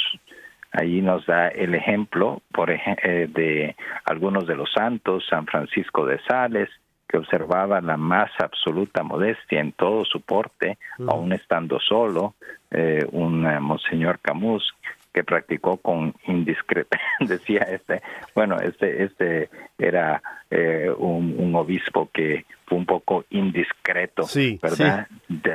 Ahí 0.71 1.01
nos 1.01 1.25
da 1.25 1.49
el 1.49 1.75
ejemplo, 1.75 2.41
por 2.53 2.71
eh, 2.71 3.27
de 3.27 3.75
algunos 4.05 4.47
de 4.47 4.55
los 4.55 4.71
santos, 4.71 5.25
San 5.29 5.45
Francisco 5.45 6.05
de 6.05 6.21
Sales, 6.25 6.69
que 7.05 7.17
observaba 7.17 7.81
la 7.81 7.97
más 7.97 8.31
absoluta 8.39 9.03
modestia 9.03 9.59
en 9.59 9.73
todo 9.73 10.05
su 10.05 10.21
porte, 10.21 10.77
aún 11.05 11.33
estando 11.33 11.81
solo, 11.81 12.35
eh, 12.71 13.05
un 13.11 13.45
eh, 13.45 13.59
Monseñor 13.59 14.19
Camus, 14.21 14.73
que 15.15 15.23
practicó 15.23 15.77
con 15.77 16.13
indiscreta, 16.27 16.99
decía 17.21 17.61
este, 17.61 18.01
bueno, 18.35 18.57
este, 18.59 19.05
este 19.05 19.49
era 19.77 20.21
eh, 20.51 20.91
un, 20.97 21.55
obispo 21.55 22.09
que 22.13 22.45
fue 22.65 22.77
un 22.79 22.85
poco 22.85 23.23
indiscreto, 23.29 24.25
¿verdad? 24.61 25.07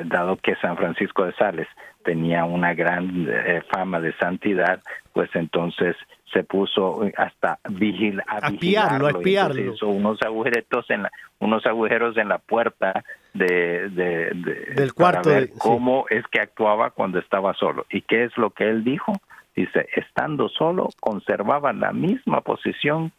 dado 0.07 0.37
que 0.37 0.57
San 0.57 0.79
Francisco 0.79 1.27
de 1.27 1.35
Sales 1.35 1.69
tenía 2.03 2.47
una 2.47 2.73
gran 2.73 3.29
eh, 3.29 3.61
fama 3.71 4.01
de 4.01 4.15
santidad, 4.15 4.81
pues 5.13 5.29
entonces 5.35 5.95
se 6.33 6.43
puso 6.43 7.03
hasta 7.19 7.59
vigil 7.69 8.23
a, 8.27 8.49
vigilarlo, 8.49 9.11
espiarlo. 9.11 9.75
Hizo 9.75 9.89
unos 9.89 10.23
agujeros 10.23 10.89
en 10.89 11.03
la, 11.03 11.13
unos 11.39 11.67
agujeros 11.67 12.17
en 12.17 12.31
la 12.31 12.39
puerta 12.39 13.05
de, 13.35 13.91
del 13.91 14.95
cuarto 14.95 15.29
para 15.29 15.41
ver 15.41 15.51
cómo 15.59 16.07
es 16.09 16.25
que 16.29 16.41
actuaba 16.41 16.93
cuando 16.93 17.19
estaba 17.19 17.53
solo 17.53 17.85
y 17.91 18.01
qué 18.01 18.25
es 18.25 18.39
lo 18.39 18.49
que 18.51 18.71
él 18.71 18.85
dijo 18.85 19.21
Dice, 19.55 19.89
estando 19.95 20.49
solo, 20.49 20.89
conservaba 21.01 21.73
la 21.73 21.93
misma 21.93 22.41
posición 22.41 23.13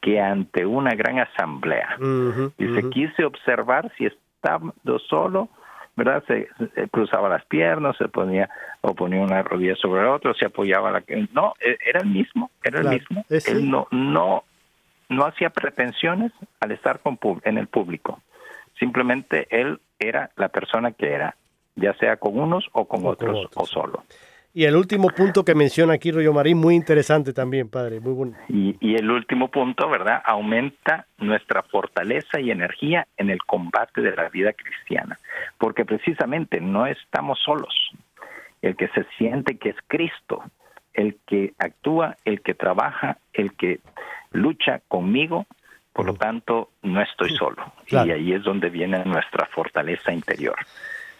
que 0.00 0.20
ante 0.20 0.64
una 0.64 0.94
gran 0.94 1.18
asamblea. 1.18 1.96
Dice, 2.56 2.88
quise 2.90 3.24
observar 3.24 3.92
si 3.96 4.06
estando 4.06 4.98
solo, 4.98 5.48
¿verdad? 5.96 6.24
Se, 6.26 6.48
cruzaba 6.90 7.28
las 7.28 7.44
piernas, 7.44 7.96
se 7.98 8.08
ponía 8.08 8.48
o 8.80 8.94
ponía 8.94 9.20
una 9.20 9.42
rodilla 9.42 9.76
sobre 9.76 10.02
la 10.02 10.12
otra, 10.12 10.32
se 10.34 10.46
apoyaba 10.46 10.90
la 10.90 11.02
no, 11.32 11.52
e, 11.60 11.76
era 11.84 12.00
el 12.00 12.08
mismo, 12.08 12.50
era 12.64 12.80
el 12.80 12.88
mismo. 12.88 13.24
Él 13.28 13.70
no 13.70 13.86
no 13.90 14.44
no 15.10 15.26
hacía 15.26 15.50
pretensiones 15.50 16.32
al 16.60 16.70
estar 16.70 17.00
con, 17.00 17.18
en 17.44 17.58
el 17.58 17.66
público. 17.66 18.20
Simplemente 18.78 19.46
él 19.50 19.80
era 19.98 20.30
la 20.36 20.48
persona 20.48 20.92
que 20.92 21.12
era, 21.12 21.36
ya 21.74 21.92
sea 21.94 22.16
con 22.16 22.38
unos 22.38 22.66
o 22.72 22.86
con, 22.86 23.04
otros, 23.04 23.48
o 23.54 23.66
solo. 23.66 24.04
Y 24.52 24.64
el 24.64 24.74
último 24.74 25.08
punto 25.10 25.44
que 25.44 25.54
menciona 25.54 25.94
aquí 25.94 26.10
Rollo 26.10 26.32
Marín, 26.32 26.58
muy 26.58 26.74
interesante 26.74 27.32
también, 27.32 27.68
padre, 27.68 28.00
muy 28.00 28.12
bueno. 28.12 28.36
Y, 28.48 28.76
y, 28.80 28.96
el 28.96 29.08
último 29.08 29.48
punto, 29.48 29.88
¿verdad? 29.88 30.20
Aumenta 30.24 31.06
nuestra 31.18 31.62
fortaleza 31.62 32.40
y 32.40 32.50
energía 32.50 33.06
en 33.16 33.30
el 33.30 33.38
combate 33.44 34.00
de 34.00 34.16
la 34.16 34.28
vida 34.28 34.52
cristiana, 34.52 35.18
porque 35.56 35.84
precisamente 35.84 36.60
no 36.60 36.86
estamos 36.86 37.38
solos. 37.44 37.92
El 38.60 38.76
que 38.76 38.88
se 38.88 39.04
siente 39.16 39.56
que 39.56 39.70
es 39.70 39.76
Cristo, 39.86 40.42
el 40.94 41.16
que 41.26 41.54
actúa, 41.58 42.16
el 42.24 42.40
que 42.40 42.54
trabaja, 42.54 43.18
el 43.32 43.52
que 43.52 43.78
lucha 44.32 44.80
conmigo, 44.88 45.46
por 45.92 46.06
lo 46.06 46.14
tanto, 46.14 46.70
no 46.82 47.00
estoy 47.02 47.30
solo. 47.30 47.72
Y 47.86 47.96
ahí 47.96 48.32
es 48.32 48.42
donde 48.42 48.68
viene 48.68 49.04
nuestra 49.04 49.46
fortaleza 49.46 50.12
interior. 50.12 50.56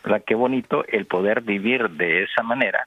¿Verdad? 0.02 0.22
Qué 0.26 0.34
bonito 0.34 0.84
el 0.88 1.06
poder 1.06 1.42
vivir 1.42 1.90
de 1.90 2.24
esa 2.24 2.42
manera 2.42 2.86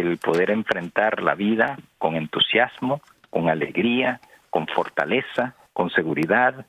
el 0.00 0.18
poder 0.18 0.50
enfrentar 0.50 1.22
la 1.22 1.34
vida 1.34 1.78
con 1.98 2.16
entusiasmo, 2.16 3.00
con 3.30 3.48
alegría, 3.48 4.20
con 4.50 4.66
fortaleza, 4.66 5.54
con 5.72 5.90
seguridad, 5.90 6.66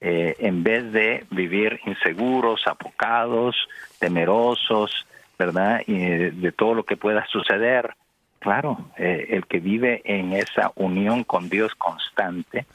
eh, 0.00 0.34
en 0.38 0.62
vez 0.62 0.92
de 0.92 1.24
vivir 1.30 1.80
inseguros, 1.86 2.66
apocados, 2.66 3.56
temerosos, 3.98 5.06
¿verdad? 5.38 5.80
De 5.86 6.52
todo 6.52 6.74
lo 6.74 6.84
que 6.84 6.96
pueda 6.96 7.24
suceder. 7.26 7.94
Claro, 8.38 8.90
eh, 8.96 9.28
el 9.30 9.46
que 9.46 9.60
vive 9.60 10.02
en 10.04 10.32
esa 10.32 10.72
unión 10.74 11.22
con 11.22 11.48
Dios 11.48 11.74
constante 11.76 12.66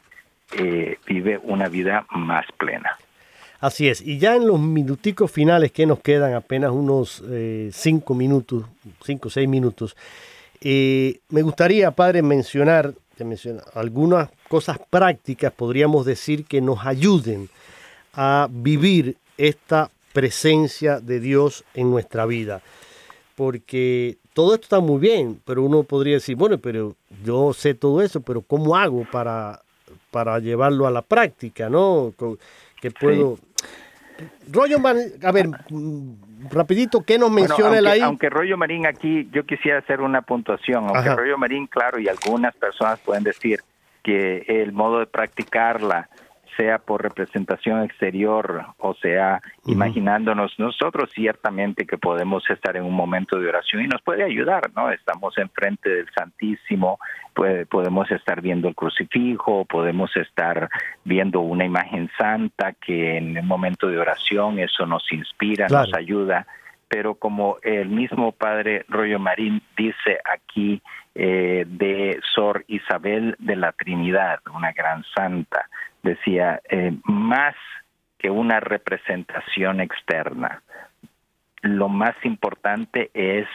eh, 0.57 0.97
vive 1.05 1.39
una 1.43 1.67
vida 1.67 2.05
más 2.09 2.45
plena. 2.57 2.97
Así 3.59 3.87
es, 3.87 4.01
y 4.01 4.19
ya 4.19 4.35
en 4.35 4.45
los 4.45 4.59
minuticos 4.59 5.31
finales 5.31 5.71
que 5.71 5.87
nos 5.87 5.99
quedan, 5.99 6.33
apenas 6.35 6.71
unos 6.71 7.23
eh, 7.27 7.71
cinco 7.73 8.13
minutos, 8.13 8.65
cinco 9.03 9.29
o 9.29 9.31
seis 9.31 9.49
minutos, 9.49 9.95
eh, 10.61 11.19
me 11.29 11.41
gustaría, 11.41 11.89
padre, 11.91 12.21
mencionar, 12.21 12.93
mencionar 13.19 13.63
algunas 13.73 14.29
cosas 14.47 14.77
prácticas, 14.89 15.51
podríamos 15.51 16.05
decir, 16.05 16.45
que 16.45 16.61
nos 16.61 16.85
ayuden 16.85 17.49
a 18.13 18.47
vivir 18.51 19.17
esta 19.37 19.89
presencia 20.13 20.99
de 20.99 21.19
Dios 21.19 21.63
en 21.73 21.89
nuestra 21.89 22.25
vida. 22.25 22.61
Porque 23.35 24.17
todo 24.33 24.55
esto 24.55 24.65
está 24.65 24.79
muy 24.79 24.99
bien, 24.99 25.39
pero 25.45 25.63
uno 25.63 25.83
podría 25.83 26.15
decir, 26.15 26.35
bueno, 26.35 26.57
pero 26.57 26.95
yo 27.23 27.53
sé 27.53 27.73
todo 27.73 28.01
eso, 28.01 28.21
pero 28.21 28.41
¿cómo 28.41 28.75
hago 28.75 29.05
para, 29.11 29.61
para 30.09 30.39
llevarlo 30.39 30.87
a 30.87 30.91
la 30.91 31.01
práctica? 31.01 31.69
¿no? 31.69 32.13
Que 32.81 32.91
puedo... 32.91 33.37
Rollo 34.51 34.79
Marín, 34.79 35.13
a 35.23 35.31
ver, 35.31 35.47
rapidito, 36.51 37.01
¿qué 37.01 37.17
nos 37.17 37.31
menciona 37.31 37.77
él 37.77 37.87
ahí? 37.87 38.01
Aunque 38.01 38.29
Rollo 38.29 38.57
Marín 38.57 38.85
aquí, 38.85 39.29
yo 39.31 39.45
quisiera 39.45 39.79
hacer 39.79 40.01
una 40.01 40.21
puntuación, 40.21 40.85
aunque 40.87 41.15
Rollo 41.15 41.37
Marín, 41.37 41.67
claro, 41.67 41.99
y 41.99 42.07
algunas 42.07 42.55
personas 42.55 42.99
pueden 42.99 43.23
decir 43.23 43.61
que 44.03 44.45
el 44.47 44.71
modo 44.71 44.99
de 44.99 45.05
practicarla 45.05 46.09
sea 46.57 46.79
por 46.79 47.03
representación 47.03 47.83
exterior 47.83 48.65
o 48.79 48.93
sea 48.95 49.41
imaginándonos 49.65 50.57
nosotros 50.57 51.11
ciertamente 51.13 51.85
que 51.85 51.97
podemos 51.97 52.43
estar 52.49 52.75
en 52.75 52.83
un 52.83 52.93
momento 52.93 53.39
de 53.39 53.47
oración 53.47 53.83
y 53.83 53.87
nos 53.87 54.01
puede 54.01 54.23
ayudar, 54.23 54.71
¿no? 54.75 54.91
Estamos 54.91 55.37
enfrente 55.37 55.89
del 55.89 56.09
Santísimo, 56.17 56.99
podemos 57.69 58.09
estar 58.11 58.41
viendo 58.41 58.67
el 58.67 58.75
crucifijo, 58.75 59.65
podemos 59.65 60.15
estar 60.17 60.69
viendo 61.03 61.41
una 61.41 61.65
imagen 61.65 62.09
santa 62.17 62.73
que 62.73 63.17
en 63.17 63.37
el 63.37 63.45
momento 63.45 63.87
de 63.87 63.99
oración 63.99 64.59
eso 64.59 64.85
nos 64.85 65.11
inspira, 65.11 65.67
nos 65.67 65.93
ayuda. 65.93 66.47
Pero 66.89 67.15
como 67.15 67.57
el 67.63 67.89
mismo 67.89 68.31
padre 68.31 68.85
Rollo 68.87 69.19
Marín 69.19 69.61
dice 69.75 70.19
aquí 70.23 70.81
eh, 71.15 71.65
de 71.67 72.19
Sor 72.33 72.63
Isabel 72.67 73.35
de 73.39 73.55
la 73.57 73.73
Trinidad, 73.73 74.39
una 74.53 74.71
gran 74.71 75.03
santa, 75.15 75.69
decía, 76.03 76.61
eh, 76.69 76.95
más 77.03 77.55
que 78.17 78.29
una 78.29 78.59
representación 78.59 79.81
externa, 79.81 80.61
lo 81.61 81.89
más 81.89 82.15
importante 82.23 83.11
es 83.13 83.47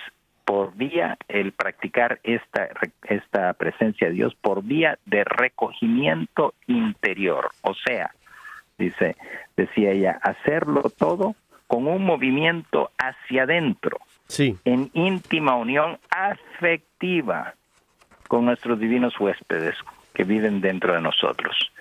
por 0.45 0.75
vía 0.75 1.17
el 1.29 1.53
practicar 1.53 2.21
esta 2.25 2.69
esta 3.05 3.53
presencia 3.55 4.09
de 4.09 4.15
Dios 4.15 4.35
por 4.35 4.63
vía 4.65 4.99
de 5.07 5.25
recogimiento 5.25 6.55
interior, 6.67 7.51
o 7.63 7.75
sea, 7.75 8.11
dice 8.77 9.17
decía 9.57 9.93
ella, 9.93 10.19
hacerlo 10.23 10.83
todo 10.97 11.37
con 11.67 11.87
un 11.87 12.05
movimiento 12.05 12.91
hacia 12.99 13.45
adentro, 13.45 13.99
sí. 14.27 14.59
en 14.65 14.91
íntima 14.93 15.57
unión 15.57 15.99
afectiva 16.11 17.55
con 18.29 18.45
nuestros 18.45 18.79
divinos 18.79 19.19
huéspedes 19.19 19.77
que 20.13 20.25
viven 20.25 20.61
dentro 20.61 20.93
de 20.95 21.01
nosotros. 21.01 21.73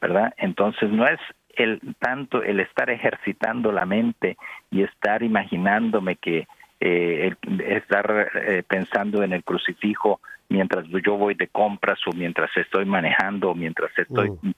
¿Verdad? 0.00 0.34
Entonces 0.36 0.90
no 0.90 1.06
es 1.06 1.20
el 1.56 1.80
tanto 1.98 2.42
el 2.42 2.60
estar 2.60 2.90
ejercitando 2.90 3.72
la 3.72 3.84
mente 3.84 4.36
y 4.70 4.82
estar 4.82 5.22
imaginándome 5.22 6.16
que 6.16 6.46
eh, 6.80 7.34
estar 7.66 8.30
eh, 8.34 8.62
pensando 8.66 9.22
en 9.22 9.32
el 9.32 9.44
crucifijo 9.44 10.20
mientras 10.48 10.86
yo 11.04 11.16
voy 11.16 11.34
de 11.34 11.48
compras 11.48 11.98
o 12.06 12.12
mientras 12.12 12.50
estoy 12.56 12.84
manejando 12.84 13.50
o 13.50 13.54
mientras 13.54 13.90
estoy 13.98 14.30
mm. 14.30 14.52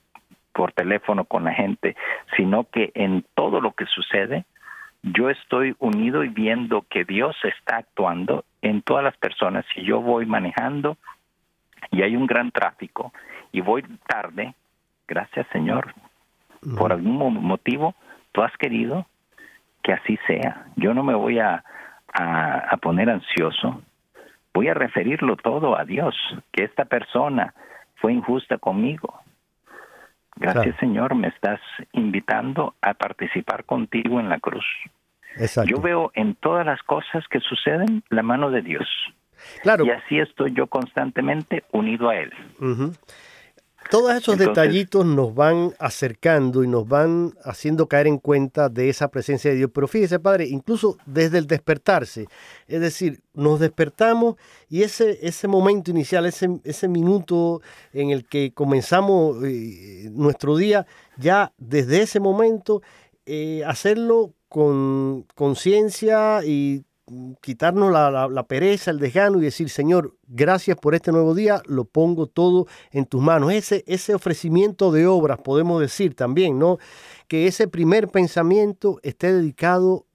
por 0.53 0.71
teléfono 0.71 1.25
con 1.25 1.43
la 1.43 1.53
gente, 1.53 1.95
sino 2.37 2.65
que 2.65 2.91
en 2.95 3.25
todo 3.35 3.59
lo 3.61 3.73
que 3.73 3.85
sucede 3.85 4.45
yo 5.03 5.29
estoy 5.29 5.75
unido 5.79 6.23
y 6.23 6.29
viendo 6.29 6.85
que 6.89 7.03
Dios 7.03 7.35
está 7.43 7.77
actuando 7.77 8.45
en 8.61 8.81
todas 8.81 9.03
las 9.03 9.17
personas. 9.17 9.65
Si 9.75 9.83
yo 9.83 10.01
voy 10.01 10.25
manejando 10.25 10.97
y 11.91 12.01
hay 12.03 12.15
un 12.15 12.25
gran 12.25 12.51
tráfico 12.51 13.13
y 13.51 13.59
voy 13.59 13.83
tarde, 14.07 14.55
gracias 15.07 15.47
Señor, 15.51 15.93
por 16.77 16.91
algún 16.91 17.17
motivo 17.43 17.95
tú 18.31 18.41
has 18.41 18.55
querido 18.57 19.05
que 19.83 19.93
así 19.93 20.17
sea. 20.27 20.65
Yo 20.75 20.93
no 20.93 21.03
me 21.03 21.13
voy 21.13 21.39
a, 21.39 21.63
a, 22.13 22.77
poner 22.77 23.09
ansioso, 23.09 23.81
voy 24.53 24.69
a 24.69 24.73
referirlo 24.73 25.35
todo 25.35 25.77
a 25.77 25.83
Dios, 25.83 26.15
que 26.51 26.63
esta 26.63 26.85
persona 26.85 27.53
fue 27.95 28.13
injusta 28.13 28.57
conmigo. 28.57 29.19
Gracias 30.35 30.75
Señor, 30.79 31.15
me 31.15 31.27
estás 31.27 31.59
invitando 31.91 32.75
a 32.81 32.93
participar 32.93 33.65
contigo 33.65 34.19
en 34.19 34.29
la 34.29 34.39
cruz. 34.39 34.65
Yo 35.65 35.79
veo 35.81 36.11
en 36.15 36.35
todas 36.35 36.65
las 36.65 36.81
cosas 36.83 37.27
que 37.27 37.39
suceden 37.39 38.03
la 38.09 38.23
mano 38.23 38.51
de 38.51 38.61
Dios. 38.61 38.87
Claro. 39.61 39.85
Y 39.85 39.89
así 39.89 40.19
estoy 40.19 40.53
yo 40.53 40.67
constantemente 40.67 41.63
unido 41.71 42.09
a 42.09 42.15
Él 42.15 42.31
Todos 43.89 44.13
esos 44.15 44.37
detallitos 44.37 45.05
nos 45.05 45.35
van 45.35 45.73
acercando 45.77 46.63
y 46.63 46.67
nos 46.67 46.87
van 46.87 47.33
haciendo 47.43 47.87
caer 47.87 48.07
en 48.07 48.17
cuenta 48.17 48.69
de 48.69 48.89
esa 48.89 49.09
presencia 49.09 49.51
de 49.51 49.57
Dios. 49.57 49.71
Pero 49.73 49.87
fíjese, 49.87 50.19
Padre, 50.19 50.47
incluso 50.47 50.97
desde 51.05 51.37
el 51.37 51.47
despertarse, 51.47 52.27
es 52.67 52.81
decir, 52.81 53.21
nos 53.33 53.59
despertamos 53.59 54.35
y 54.69 54.83
ese, 54.83 55.19
ese 55.21 55.47
momento 55.47 55.91
inicial, 55.91 56.25
ese, 56.25 56.59
ese 56.63 56.87
minuto 56.87 57.61
en 57.91 58.09
el 58.09 58.25
que 58.25 58.51
comenzamos 58.53 59.43
eh, 59.43 60.09
nuestro 60.11 60.57
día, 60.57 60.87
ya 61.17 61.53
desde 61.57 62.01
ese 62.01 62.19
momento, 62.19 62.81
eh, 63.25 63.63
hacerlo 63.65 64.33
con 64.49 65.25
conciencia 65.35 66.43
y 66.45 66.83
quitarnos 67.41 67.91
la, 67.91 68.43
pereza, 68.43 68.91
el 68.91 68.99
desgano 68.99 69.39
y 69.39 69.43
decir, 69.43 69.69
Señor, 69.69 70.15
gracias 70.27 70.77
por 70.77 70.95
este 70.95 71.11
nuevo 71.11 71.35
día, 71.35 71.61
lo 71.65 71.85
pongo 71.85 72.27
todo 72.27 72.67
en 72.91 73.05
tus 73.05 73.21
manos. 73.21 73.51
Ese, 73.51 73.83
ese 73.87 74.15
ofrecimiento 74.15 74.91
de 74.91 75.07
obras, 75.07 75.39
podemos 75.39 75.81
decir 75.81 76.15
también, 76.15 76.57
¿no? 76.57 76.77
Que 77.27 77.47
ese 77.47 77.67
primer 77.67 78.07
pensamiento 78.07 78.99
esté 79.03 79.33
dedicado 79.33 80.05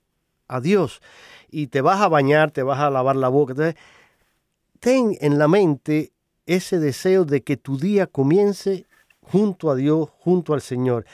a 0.46 0.60
Dios 0.60 1.00
y 1.50 1.66
te 1.66 1.80
vas 1.82 2.00
a 2.00 2.08
bañar, 2.08 2.50
te 2.50 2.62
vas 2.62 2.80
a 2.80 2.90
lavar 2.90 3.16
la 3.16 3.28
boca. 3.28 3.54
ten 4.80 5.16
en 5.20 5.38
la 5.38 5.48
mente 5.48 6.12
ese 6.46 6.78
deseo 6.78 7.24
de 7.24 7.42
que 7.42 7.58
tu 7.58 7.78
día 7.78 8.06
comience 8.06 8.86
junto 9.20 9.70
a 9.70 9.74
Dios, 9.74 10.08
junto 10.18 10.54
al 10.54 10.62
Señor 10.62 11.04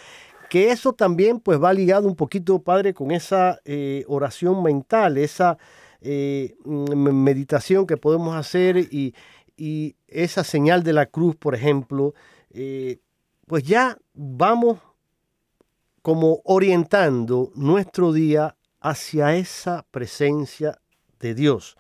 que 0.55 0.71
eso 0.71 0.93
también 0.93 1.41
pues 1.41 1.61
va 1.61 1.73
ligado 1.73 2.07
un 2.07 2.15
poquito, 2.15 2.61
Padre, 2.61 2.95
con 2.95 3.11
esa 3.11 3.59
eh, 3.65 4.05
oración 4.07 4.63
mental, 4.63 5.19
esa 5.19 5.59
eh, 6.01 6.55
meditación 6.65 7.89
que 7.89 7.97
podemos 7.97 8.37
hacer 8.37 8.77
y, 8.77 9.17
esa 10.07 10.45
señal 10.45 10.85
de 10.85 10.93
la 10.93 11.07
cruz, 11.07 11.35
por 11.35 11.57
ejemplo, 11.57 12.15
eh, 12.51 13.01
pues 13.49 13.65
ya 13.65 13.99
vamos 14.13 14.79
como 16.03 16.41
orientando 16.45 17.51
nuestro 17.57 18.13
día 18.13 18.55
hacia 18.79 19.35
esa 19.35 19.85
presencia 19.91 20.81
de 21.19 21.35
Dios. 21.35 21.77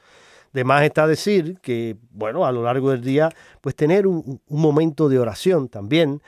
De 0.52 0.64
más 0.64 0.82
está 0.82 1.06
decir 1.06 1.60
que, 1.60 1.96
bueno, 2.10 2.44
a 2.44 2.50
lo 2.50 2.64
largo 2.64 2.90
del 2.90 3.02
día, 3.02 3.28
pues 3.60 3.76
tener 3.76 4.08
un, 4.08 4.40
momento 4.48 5.08
de 5.08 5.20
oración 5.20 5.68
también 5.68 6.20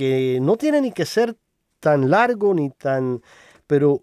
que 0.00 0.38
no 0.40 0.56
tiene 0.56 0.80
ni 0.80 0.92
que 0.92 1.04
ser 1.04 1.36
tan 1.78 2.08
largo 2.08 2.54
ni 2.54 2.70
tan... 2.70 3.20
Pero, 3.66 4.02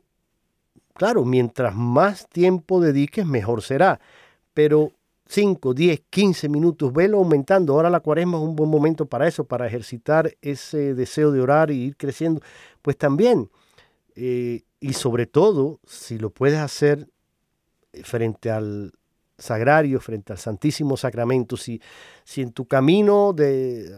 claro, 0.93 1.26
mientras 1.26 1.74
más 1.74 2.30
tiempo 2.30 2.80
dediques, 2.80 3.26
mejor 3.26 3.64
será. 3.64 4.00
Pero 4.54 4.91
5, 5.26 5.74
10, 5.74 6.04
15 6.08 6.50
minutos, 6.50 6.93
velo 6.93 7.18
aumentando. 7.18 7.74
Ahora 7.74 7.89
la 7.89 8.02
cuaresma 8.02 8.38
es 8.38 8.43
un 8.43 8.56
buen 8.56 8.70
momento 8.70 9.08
para 9.08 9.28
eso, 9.28 9.45
para 9.45 9.66
ejercitar 9.66 10.38
ese 10.43 10.93
deseo 10.93 11.32
de 11.32 11.41
orar 11.41 11.72
y 11.72 11.86
ir 11.86 11.98
creciendo. 11.98 12.41
Pues 12.84 12.95
también, 12.95 13.50
eh, 14.14 14.62
y 14.80 14.93
sobre 14.93 15.26
todo, 15.26 15.80
si 15.88 16.20
lo 16.20 16.30
puedes 16.30 16.60
hacer 16.60 17.08
frente 18.04 18.52
al 18.52 18.93
sagrario, 19.36 20.00
frente 20.00 20.32
al 20.32 20.38
Santísimo 20.38 20.95
Sacramento, 20.95 21.58
si, 21.58 21.82
si 22.24 22.43
en 22.43 22.52
tu 22.52 22.68
camino 22.68 23.34
de 23.34 23.91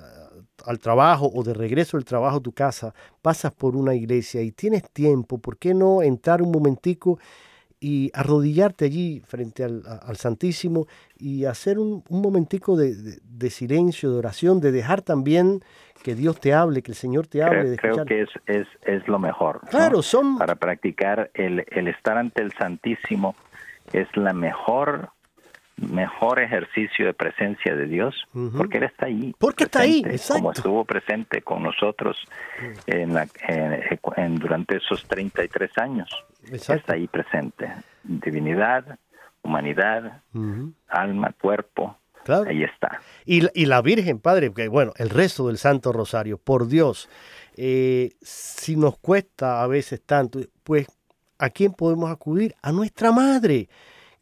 al 0.66 0.80
trabajo 0.80 1.30
o 1.34 1.44
de 1.44 1.54
regreso 1.54 1.98
del 1.98 2.06
trabajo 2.06 2.38
a 2.38 2.42
tu 2.42 2.52
casa, 2.52 2.94
pasas 3.22 3.52
por 3.52 3.76
una 3.76 3.96
iglesia 3.96 4.42
y 4.42 4.52
tienes 4.52 4.90
tiempo, 4.92 5.38
¿por 5.38 5.58
qué 5.58 5.74
no 5.74 6.02
entrar 6.02 6.42
un 6.42 6.52
momentico 6.52 7.20
y 7.80 8.12
arrodillarte 8.14 8.86
allí 8.86 9.22
frente 9.26 9.64
al, 9.64 9.84
Santísimo 10.18 10.88
y 11.18 11.46
hacer 11.46 11.80
un, 11.80 12.04
momentico 12.10 12.76
de, 12.76 13.50
silencio, 13.50 14.12
de 14.12 14.18
oración, 14.18 14.60
de 14.60 14.72
dejar 14.72 15.02
también 15.02 15.62
que 16.04 16.16
Dios 16.16 16.40
te 16.40 16.54
hable, 16.54 16.82
que 16.82 16.92
el 16.92 16.98
Señor 16.98 17.28
te 17.28 17.42
hable. 17.42 17.78
Creo, 17.78 18.06
que 18.06 18.22
es, 18.22 18.30
es, 18.48 18.68
es, 18.84 19.08
lo 19.08 19.20
mejor. 19.20 19.62
Claro, 19.70 20.02
son... 20.02 20.38
Para 20.38 20.56
practicar 20.56 21.32
el, 21.34 21.66
el 21.70 21.88
estar 21.88 22.18
ante 22.18 22.42
el 22.42 22.52
Santísimo 22.54 23.36
es 23.94 24.08
la 24.16 24.34
mejor 24.34 25.12
mejor 25.82 26.40
ejercicio 26.40 27.06
de 27.06 27.14
presencia 27.14 27.76
de 27.76 27.86
Dios, 27.86 28.16
porque 28.56 28.78
Él 28.78 28.84
está 28.86 29.06
ahí. 29.08 29.36
Porque 29.38 29.66
está 29.66 29.82
ahí, 29.82 30.04
Como 30.28 30.52
estuvo 30.52 30.86
presente 30.86 31.42
con 31.42 31.64
nosotros 31.64 32.18
en 32.86 33.14
la, 33.14 33.28
en, 33.48 34.36
durante 34.36 34.78
esos 34.78 35.06
33 35.06 35.78
años. 35.78 36.10
Está 36.52 36.94
ahí 36.94 37.08
presente. 37.08 37.72
Divinidad, 38.04 38.98
humanidad, 39.42 40.22
alma, 40.88 41.34
cuerpo. 41.40 41.98
Ahí 42.48 42.64
está. 42.64 43.02
Y, 43.26 43.48
y, 43.60 43.66
la 43.66 43.82
Virgen, 43.82 44.20
Padre, 44.20 44.54
que 44.54 44.68
bueno, 44.68 44.94
el 44.98 45.10
resto 45.10 45.48
del 45.48 45.58
Santo 45.58 45.92
Rosario, 45.92 46.38
por 46.38 46.68
Dios, 46.68 47.10
eh, 47.56 48.12
si 48.22 48.76
nos 48.76 48.98
cuesta 48.98 49.64
a 49.64 49.68
veces 49.68 50.02
tanto, 50.06 50.40
pues 50.64 50.88
¿a 51.40 51.50
quién 51.50 51.74
podemos 51.74 52.12
acudir? 52.12 52.56
A 52.62 52.72
nuestra 52.72 53.12
Madre 53.12 53.68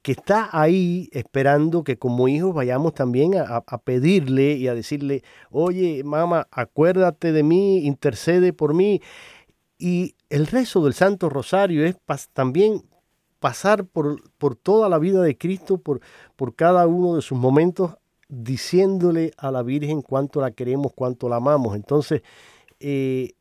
que 0.08 0.14
está 0.14 0.50
ahí 0.54 1.10
esperando 1.12 1.84
que 1.84 1.98
como 1.98 2.30
hijos 2.30 2.54
vayamos 2.54 2.94
también 2.94 3.34
a, 3.36 3.62
pedirle 3.80 4.54
y 4.54 4.70
a 4.70 4.74
decirle, 4.74 5.22
oye, 5.52 6.02
mamá, 6.06 6.48
acuérdate 6.50 7.34
de 7.34 7.44
mí, 7.44 7.80
intercede 7.80 8.54
por 8.54 8.74
mí. 8.74 9.02
Y 9.78 10.16
el 10.30 10.48
rezo 10.48 10.82
del 10.82 10.94
Santo 10.94 11.28
Rosario 11.30 11.86
es 11.86 11.98
también 12.32 12.84
pasar 13.42 13.84
por, 13.84 14.22
por, 14.38 14.56
toda 14.56 14.88
la 14.88 14.98
vida 14.98 15.22
de 15.22 15.38
Cristo, 15.38 15.78
por, 15.78 16.00
por 16.38 16.56
cada 16.56 16.88
uno 16.88 17.18
de 17.18 17.22
sus 17.22 17.38
momentos, 17.38 17.98
diciéndole 18.30 19.34
a 19.36 19.52
la 19.52 19.62
Virgen 19.62 20.02
cuánto 20.02 20.40
la 20.40 20.52
queremos, 20.52 20.94
cuánto 20.96 21.28
la 21.28 21.36
amamos. 21.36 21.76
Entonces, 21.76 22.22
eh, 22.80 23.34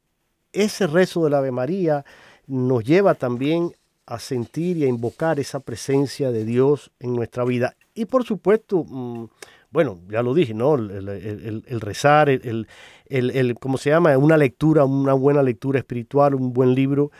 ese 0.52 0.88
rezo 0.88 1.22
de 1.22 1.30
la 1.30 1.38
Ave 1.38 1.52
María 1.52 2.04
nos 2.48 2.82
lleva 2.82 3.14
también 3.14 3.70
a 4.06 4.18
sentir 4.18 4.76
y 4.76 4.84
a 4.84 4.88
invocar 4.88 5.40
esa 5.40 5.60
presencia 5.60 6.30
de 6.30 6.44
Dios 6.44 6.92
en 7.00 7.14
nuestra 7.14 7.44
vida. 7.44 7.74
Y 7.94 8.04
por 8.04 8.24
supuesto, 8.24 8.84
mm, 8.84 9.26
bueno, 9.70 10.00
ya 10.08 10.22
lo 10.22 10.32
dije, 10.32 10.54
¿no? 10.54 10.76
El, 10.76 11.80
rezar, 11.80 12.30
el, 12.30 12.66
el, 13.08 13.58
¿cómo 13.58 13.78
se 13.78 13.90
llama? 13.90 14.16
Una 14.16 14.36
lectura, 14.36 14.84
una 14.84 15.12
buena 15.12 15.42
lectura 15.42 15.78
espiritual, 15.78 16.34
un 16.34 16.52
buen 16.52 16.74
libro. 16.74 17.10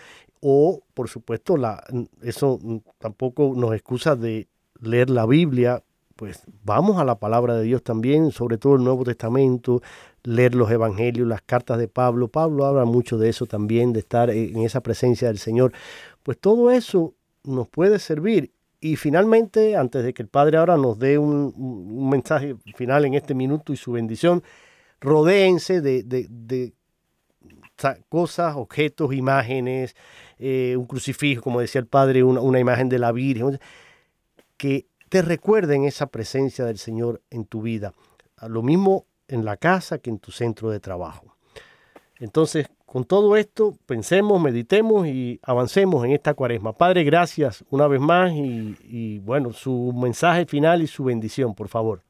O, 0.40 0.82
por 0.94 1.08
supuesto, 1.08 1.56
la, 1.56 1.82
eso 2.22 2.58
tampoco 2.98 3.52
nos 3.56 3.74
excusa 3.74 4.14
de 4.14 4.48
leer 4.80 5.10
la 5.10 5.26
Biblia, 5.26 5.82
pues 6.16 6.42
vamos 6.64 6.98
a 6.98 7.04
la 7.04 7.18
palabra 7.18 7.56
de 7.56 7.64
Dios 7.64 7.82
también, 7.82 8.30
sobre 8.30 8.56
todo 8.56 8.76
el 8.76 8.84
Nuevo 8.84 9.04
Testamento, 9.04 9.82
leer 10.22 10.54
los 10.54 10.70
Evangelios, 10.70 11.28
las 11.28 11.42
cartas 11.42 11.78
de 11.78 11.88
Pablo. 11.88 12.28
Pablo 12.28 12.64
habla 12.64 12.86
mucho 12.86 13.18
de 13.18 13.28
eso 13.28 13.44
también, 13.44 13.92
de 13.92 14.00
estar 14.00 14.30
en 14.30 14.60
esa 14.62 14.80
presencia 14.80 15.28
del 15.28 15.38
Señor. 15.38 15.72
Pues 16.26 16.40
todo 16.40 16.72
eso 16.72 17.14
nos 17.44 17.68
puede 17.68 18.00
servir. 18.00 18.52
Y 18.80 18.96
finalmente, 18.96 19.76
antes 19.76 20.02
de 20.02 20.12
que 20.12 20.22
el 20.22 20.28
Padre 20.28 20.58
ahora 20.58 20.76
nos 20.76 20.98
dé 20.98 21.18
un, 21.18 22.10
mensaje 22.10 22.56
final 22.74 23.04
en 23.04 23.14
este 23.14 23.32
minuto 23.32 23.72
y 23.72 23.76
su 23.76 23.92
bendición, 23.92 24.42
rodéense 25.00 25.80
de, 25.80 26.72
cosas, 28.08 28.56
objetos, 28.56 29.14
imágenes, 29.14 29.94
eh, 30.40 30.74
un 30.76 30.86
crucifijo, 30.86 31.42
como 31.42 31.60
decía 31.60 31.80
el 31.80 31.86
Padre, 31.86 32.24
una, 32.24 32.40
una 32.40 32.58
imagen 32.58 32.88
de 32.88 32.98
la 32.98 33.12
Virgen, 33.12 33.60
que 34.56 34.88
te 35.08 35.22
recuerden 35.22 35.84
esa 35.84 36.08
presencia 36.08 36.64
del 36.64 36.78
Señor 36.78 37.22
en 37.30 37.44
tu 37.44 37.62
vida. 37.62 37.94
Lo 38.48 38.64
mismo 38.64 39.06
en 39.28 39.44
la 39.44 39.56
casa 39.58 39.98
que 39.98 40.10
en 40.10 40.18
tu 40.18 40.32
centro 40.32 40.70
de 40.70 40.80
trabajo. 40.80 41.36
Entonces, 42.18 42.66
con 42.96 43.04
todo 43.04 43.36
esto, 43.36 43.74
pensemos, 43.86 44.42
meditemos 44.42 45.06
y 45.06 45.38
avancemos 45.42 46.02
en 46.06 46.12
esta 46.12 46.32
cuaresma. 46.32 46.72
Padre, 46.72 47.04
gracias 47.04 47.62
una 47.68 47.86
vez 47.88 48.00
más 48.00 48.32
y, 48.32 49.18
bueno, 49.18 49.52
su 49.52 49.92
mensaje 49.94 50.46
final 50.46 50.80
y 50.80 50.86
su 50.86 51.04
bendición, 51.04 51.54
por 51.54 51.68
favor. 51.68 52.00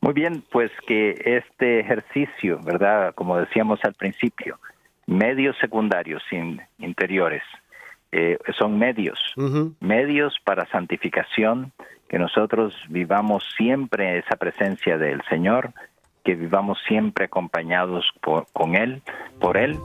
Muy 0.00 0.12
bien, 0.12 0.44
pues 0.52 0.70
que 0.86 1.20
este 1.24 1.80
ejercicio, 1.80 2.60
¿verdad? 2.62 3.12
Como 3.16 3.38
decíamos 3.38 3.80
al 3.82 3.94
principio, 3.94 4.60
medios 5.08 5.56
secundarios 5.58 6.22
sin 6.30 6.62
interiores, 6.78 7.42
eh, 8.12 8.38
son 8.56 8.78
medios, 8.78 9.18
medios 9.80 10.32
para 10.44 10.70
santificación, 10.70 11.72
que 12.08 12.20
nosotros 12.20 12.72
vivamos 12.88 13.42
siempre 13.56 14.18
esa 14.18 14.36
presencia 14.36 14.96
del 14.96 15.20
Señor, 15.28 15.72
que 16.28 16.34
vivamos 16.34 16.76
siempre 16.86 17.24
acompañados 17.24 18.04
por, 18.20 18.48
con 18.52 18.74
Él, 18.74 19.00
por 19.40 19.56
Él, 19.56 19.78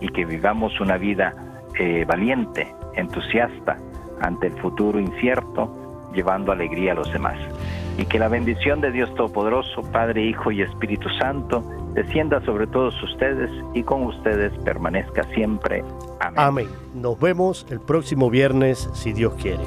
y 0.00 0.08
que 0.08 0.24
vivamos 0.24 0.80
una 0.80 0.96
vida 0.96 1.34
eh, 1.78 2.06
valiente, 2.08 2.74
entusiasta 2.94 3.76
ante 4.22 4.46
el 4.46 4.54
futuro 4.62 4.98
incierto, 4.98 6.08
llevando 6.14 6.52
alegría 6.52 6.92
a 6.92 6.94
los 6.94 7.12
demás. 7.12 7.36
Y 7.98 8.06
que 8.06 8.18
la 8.18 8.28
bendición 8.28 8.80
de 8.80 8.92
Dios 8.92 9.14
Todopoderoso, 9.14 9.82
Padre, 9.92 10.24
Hijo 10.24 10.50
y 10.50 10.62
Espíritu 10.62 11.10
Santo, 11.20 11.62
descienda 11.92 12.40
sobre 12.46 12.66
todos 12.66 12.94
ustedes 13.02 13.50
y 13.74 13.82
con 13.82 14.04
ustedes 14.04 14.58
permanezca 14.64 15.24
siempre. 15.34 15.84
Amén. 16.18 16.38
Amén. 16.38 16.68
Nos 16.94 17.20
vemos 17.20 17.66
el 17.68 17.80
próximo 17.80 18.30
viernes, 18.30 18.88
si 18.94 19.12
Dios 19.12 19.34
quiere. 19.34 19.64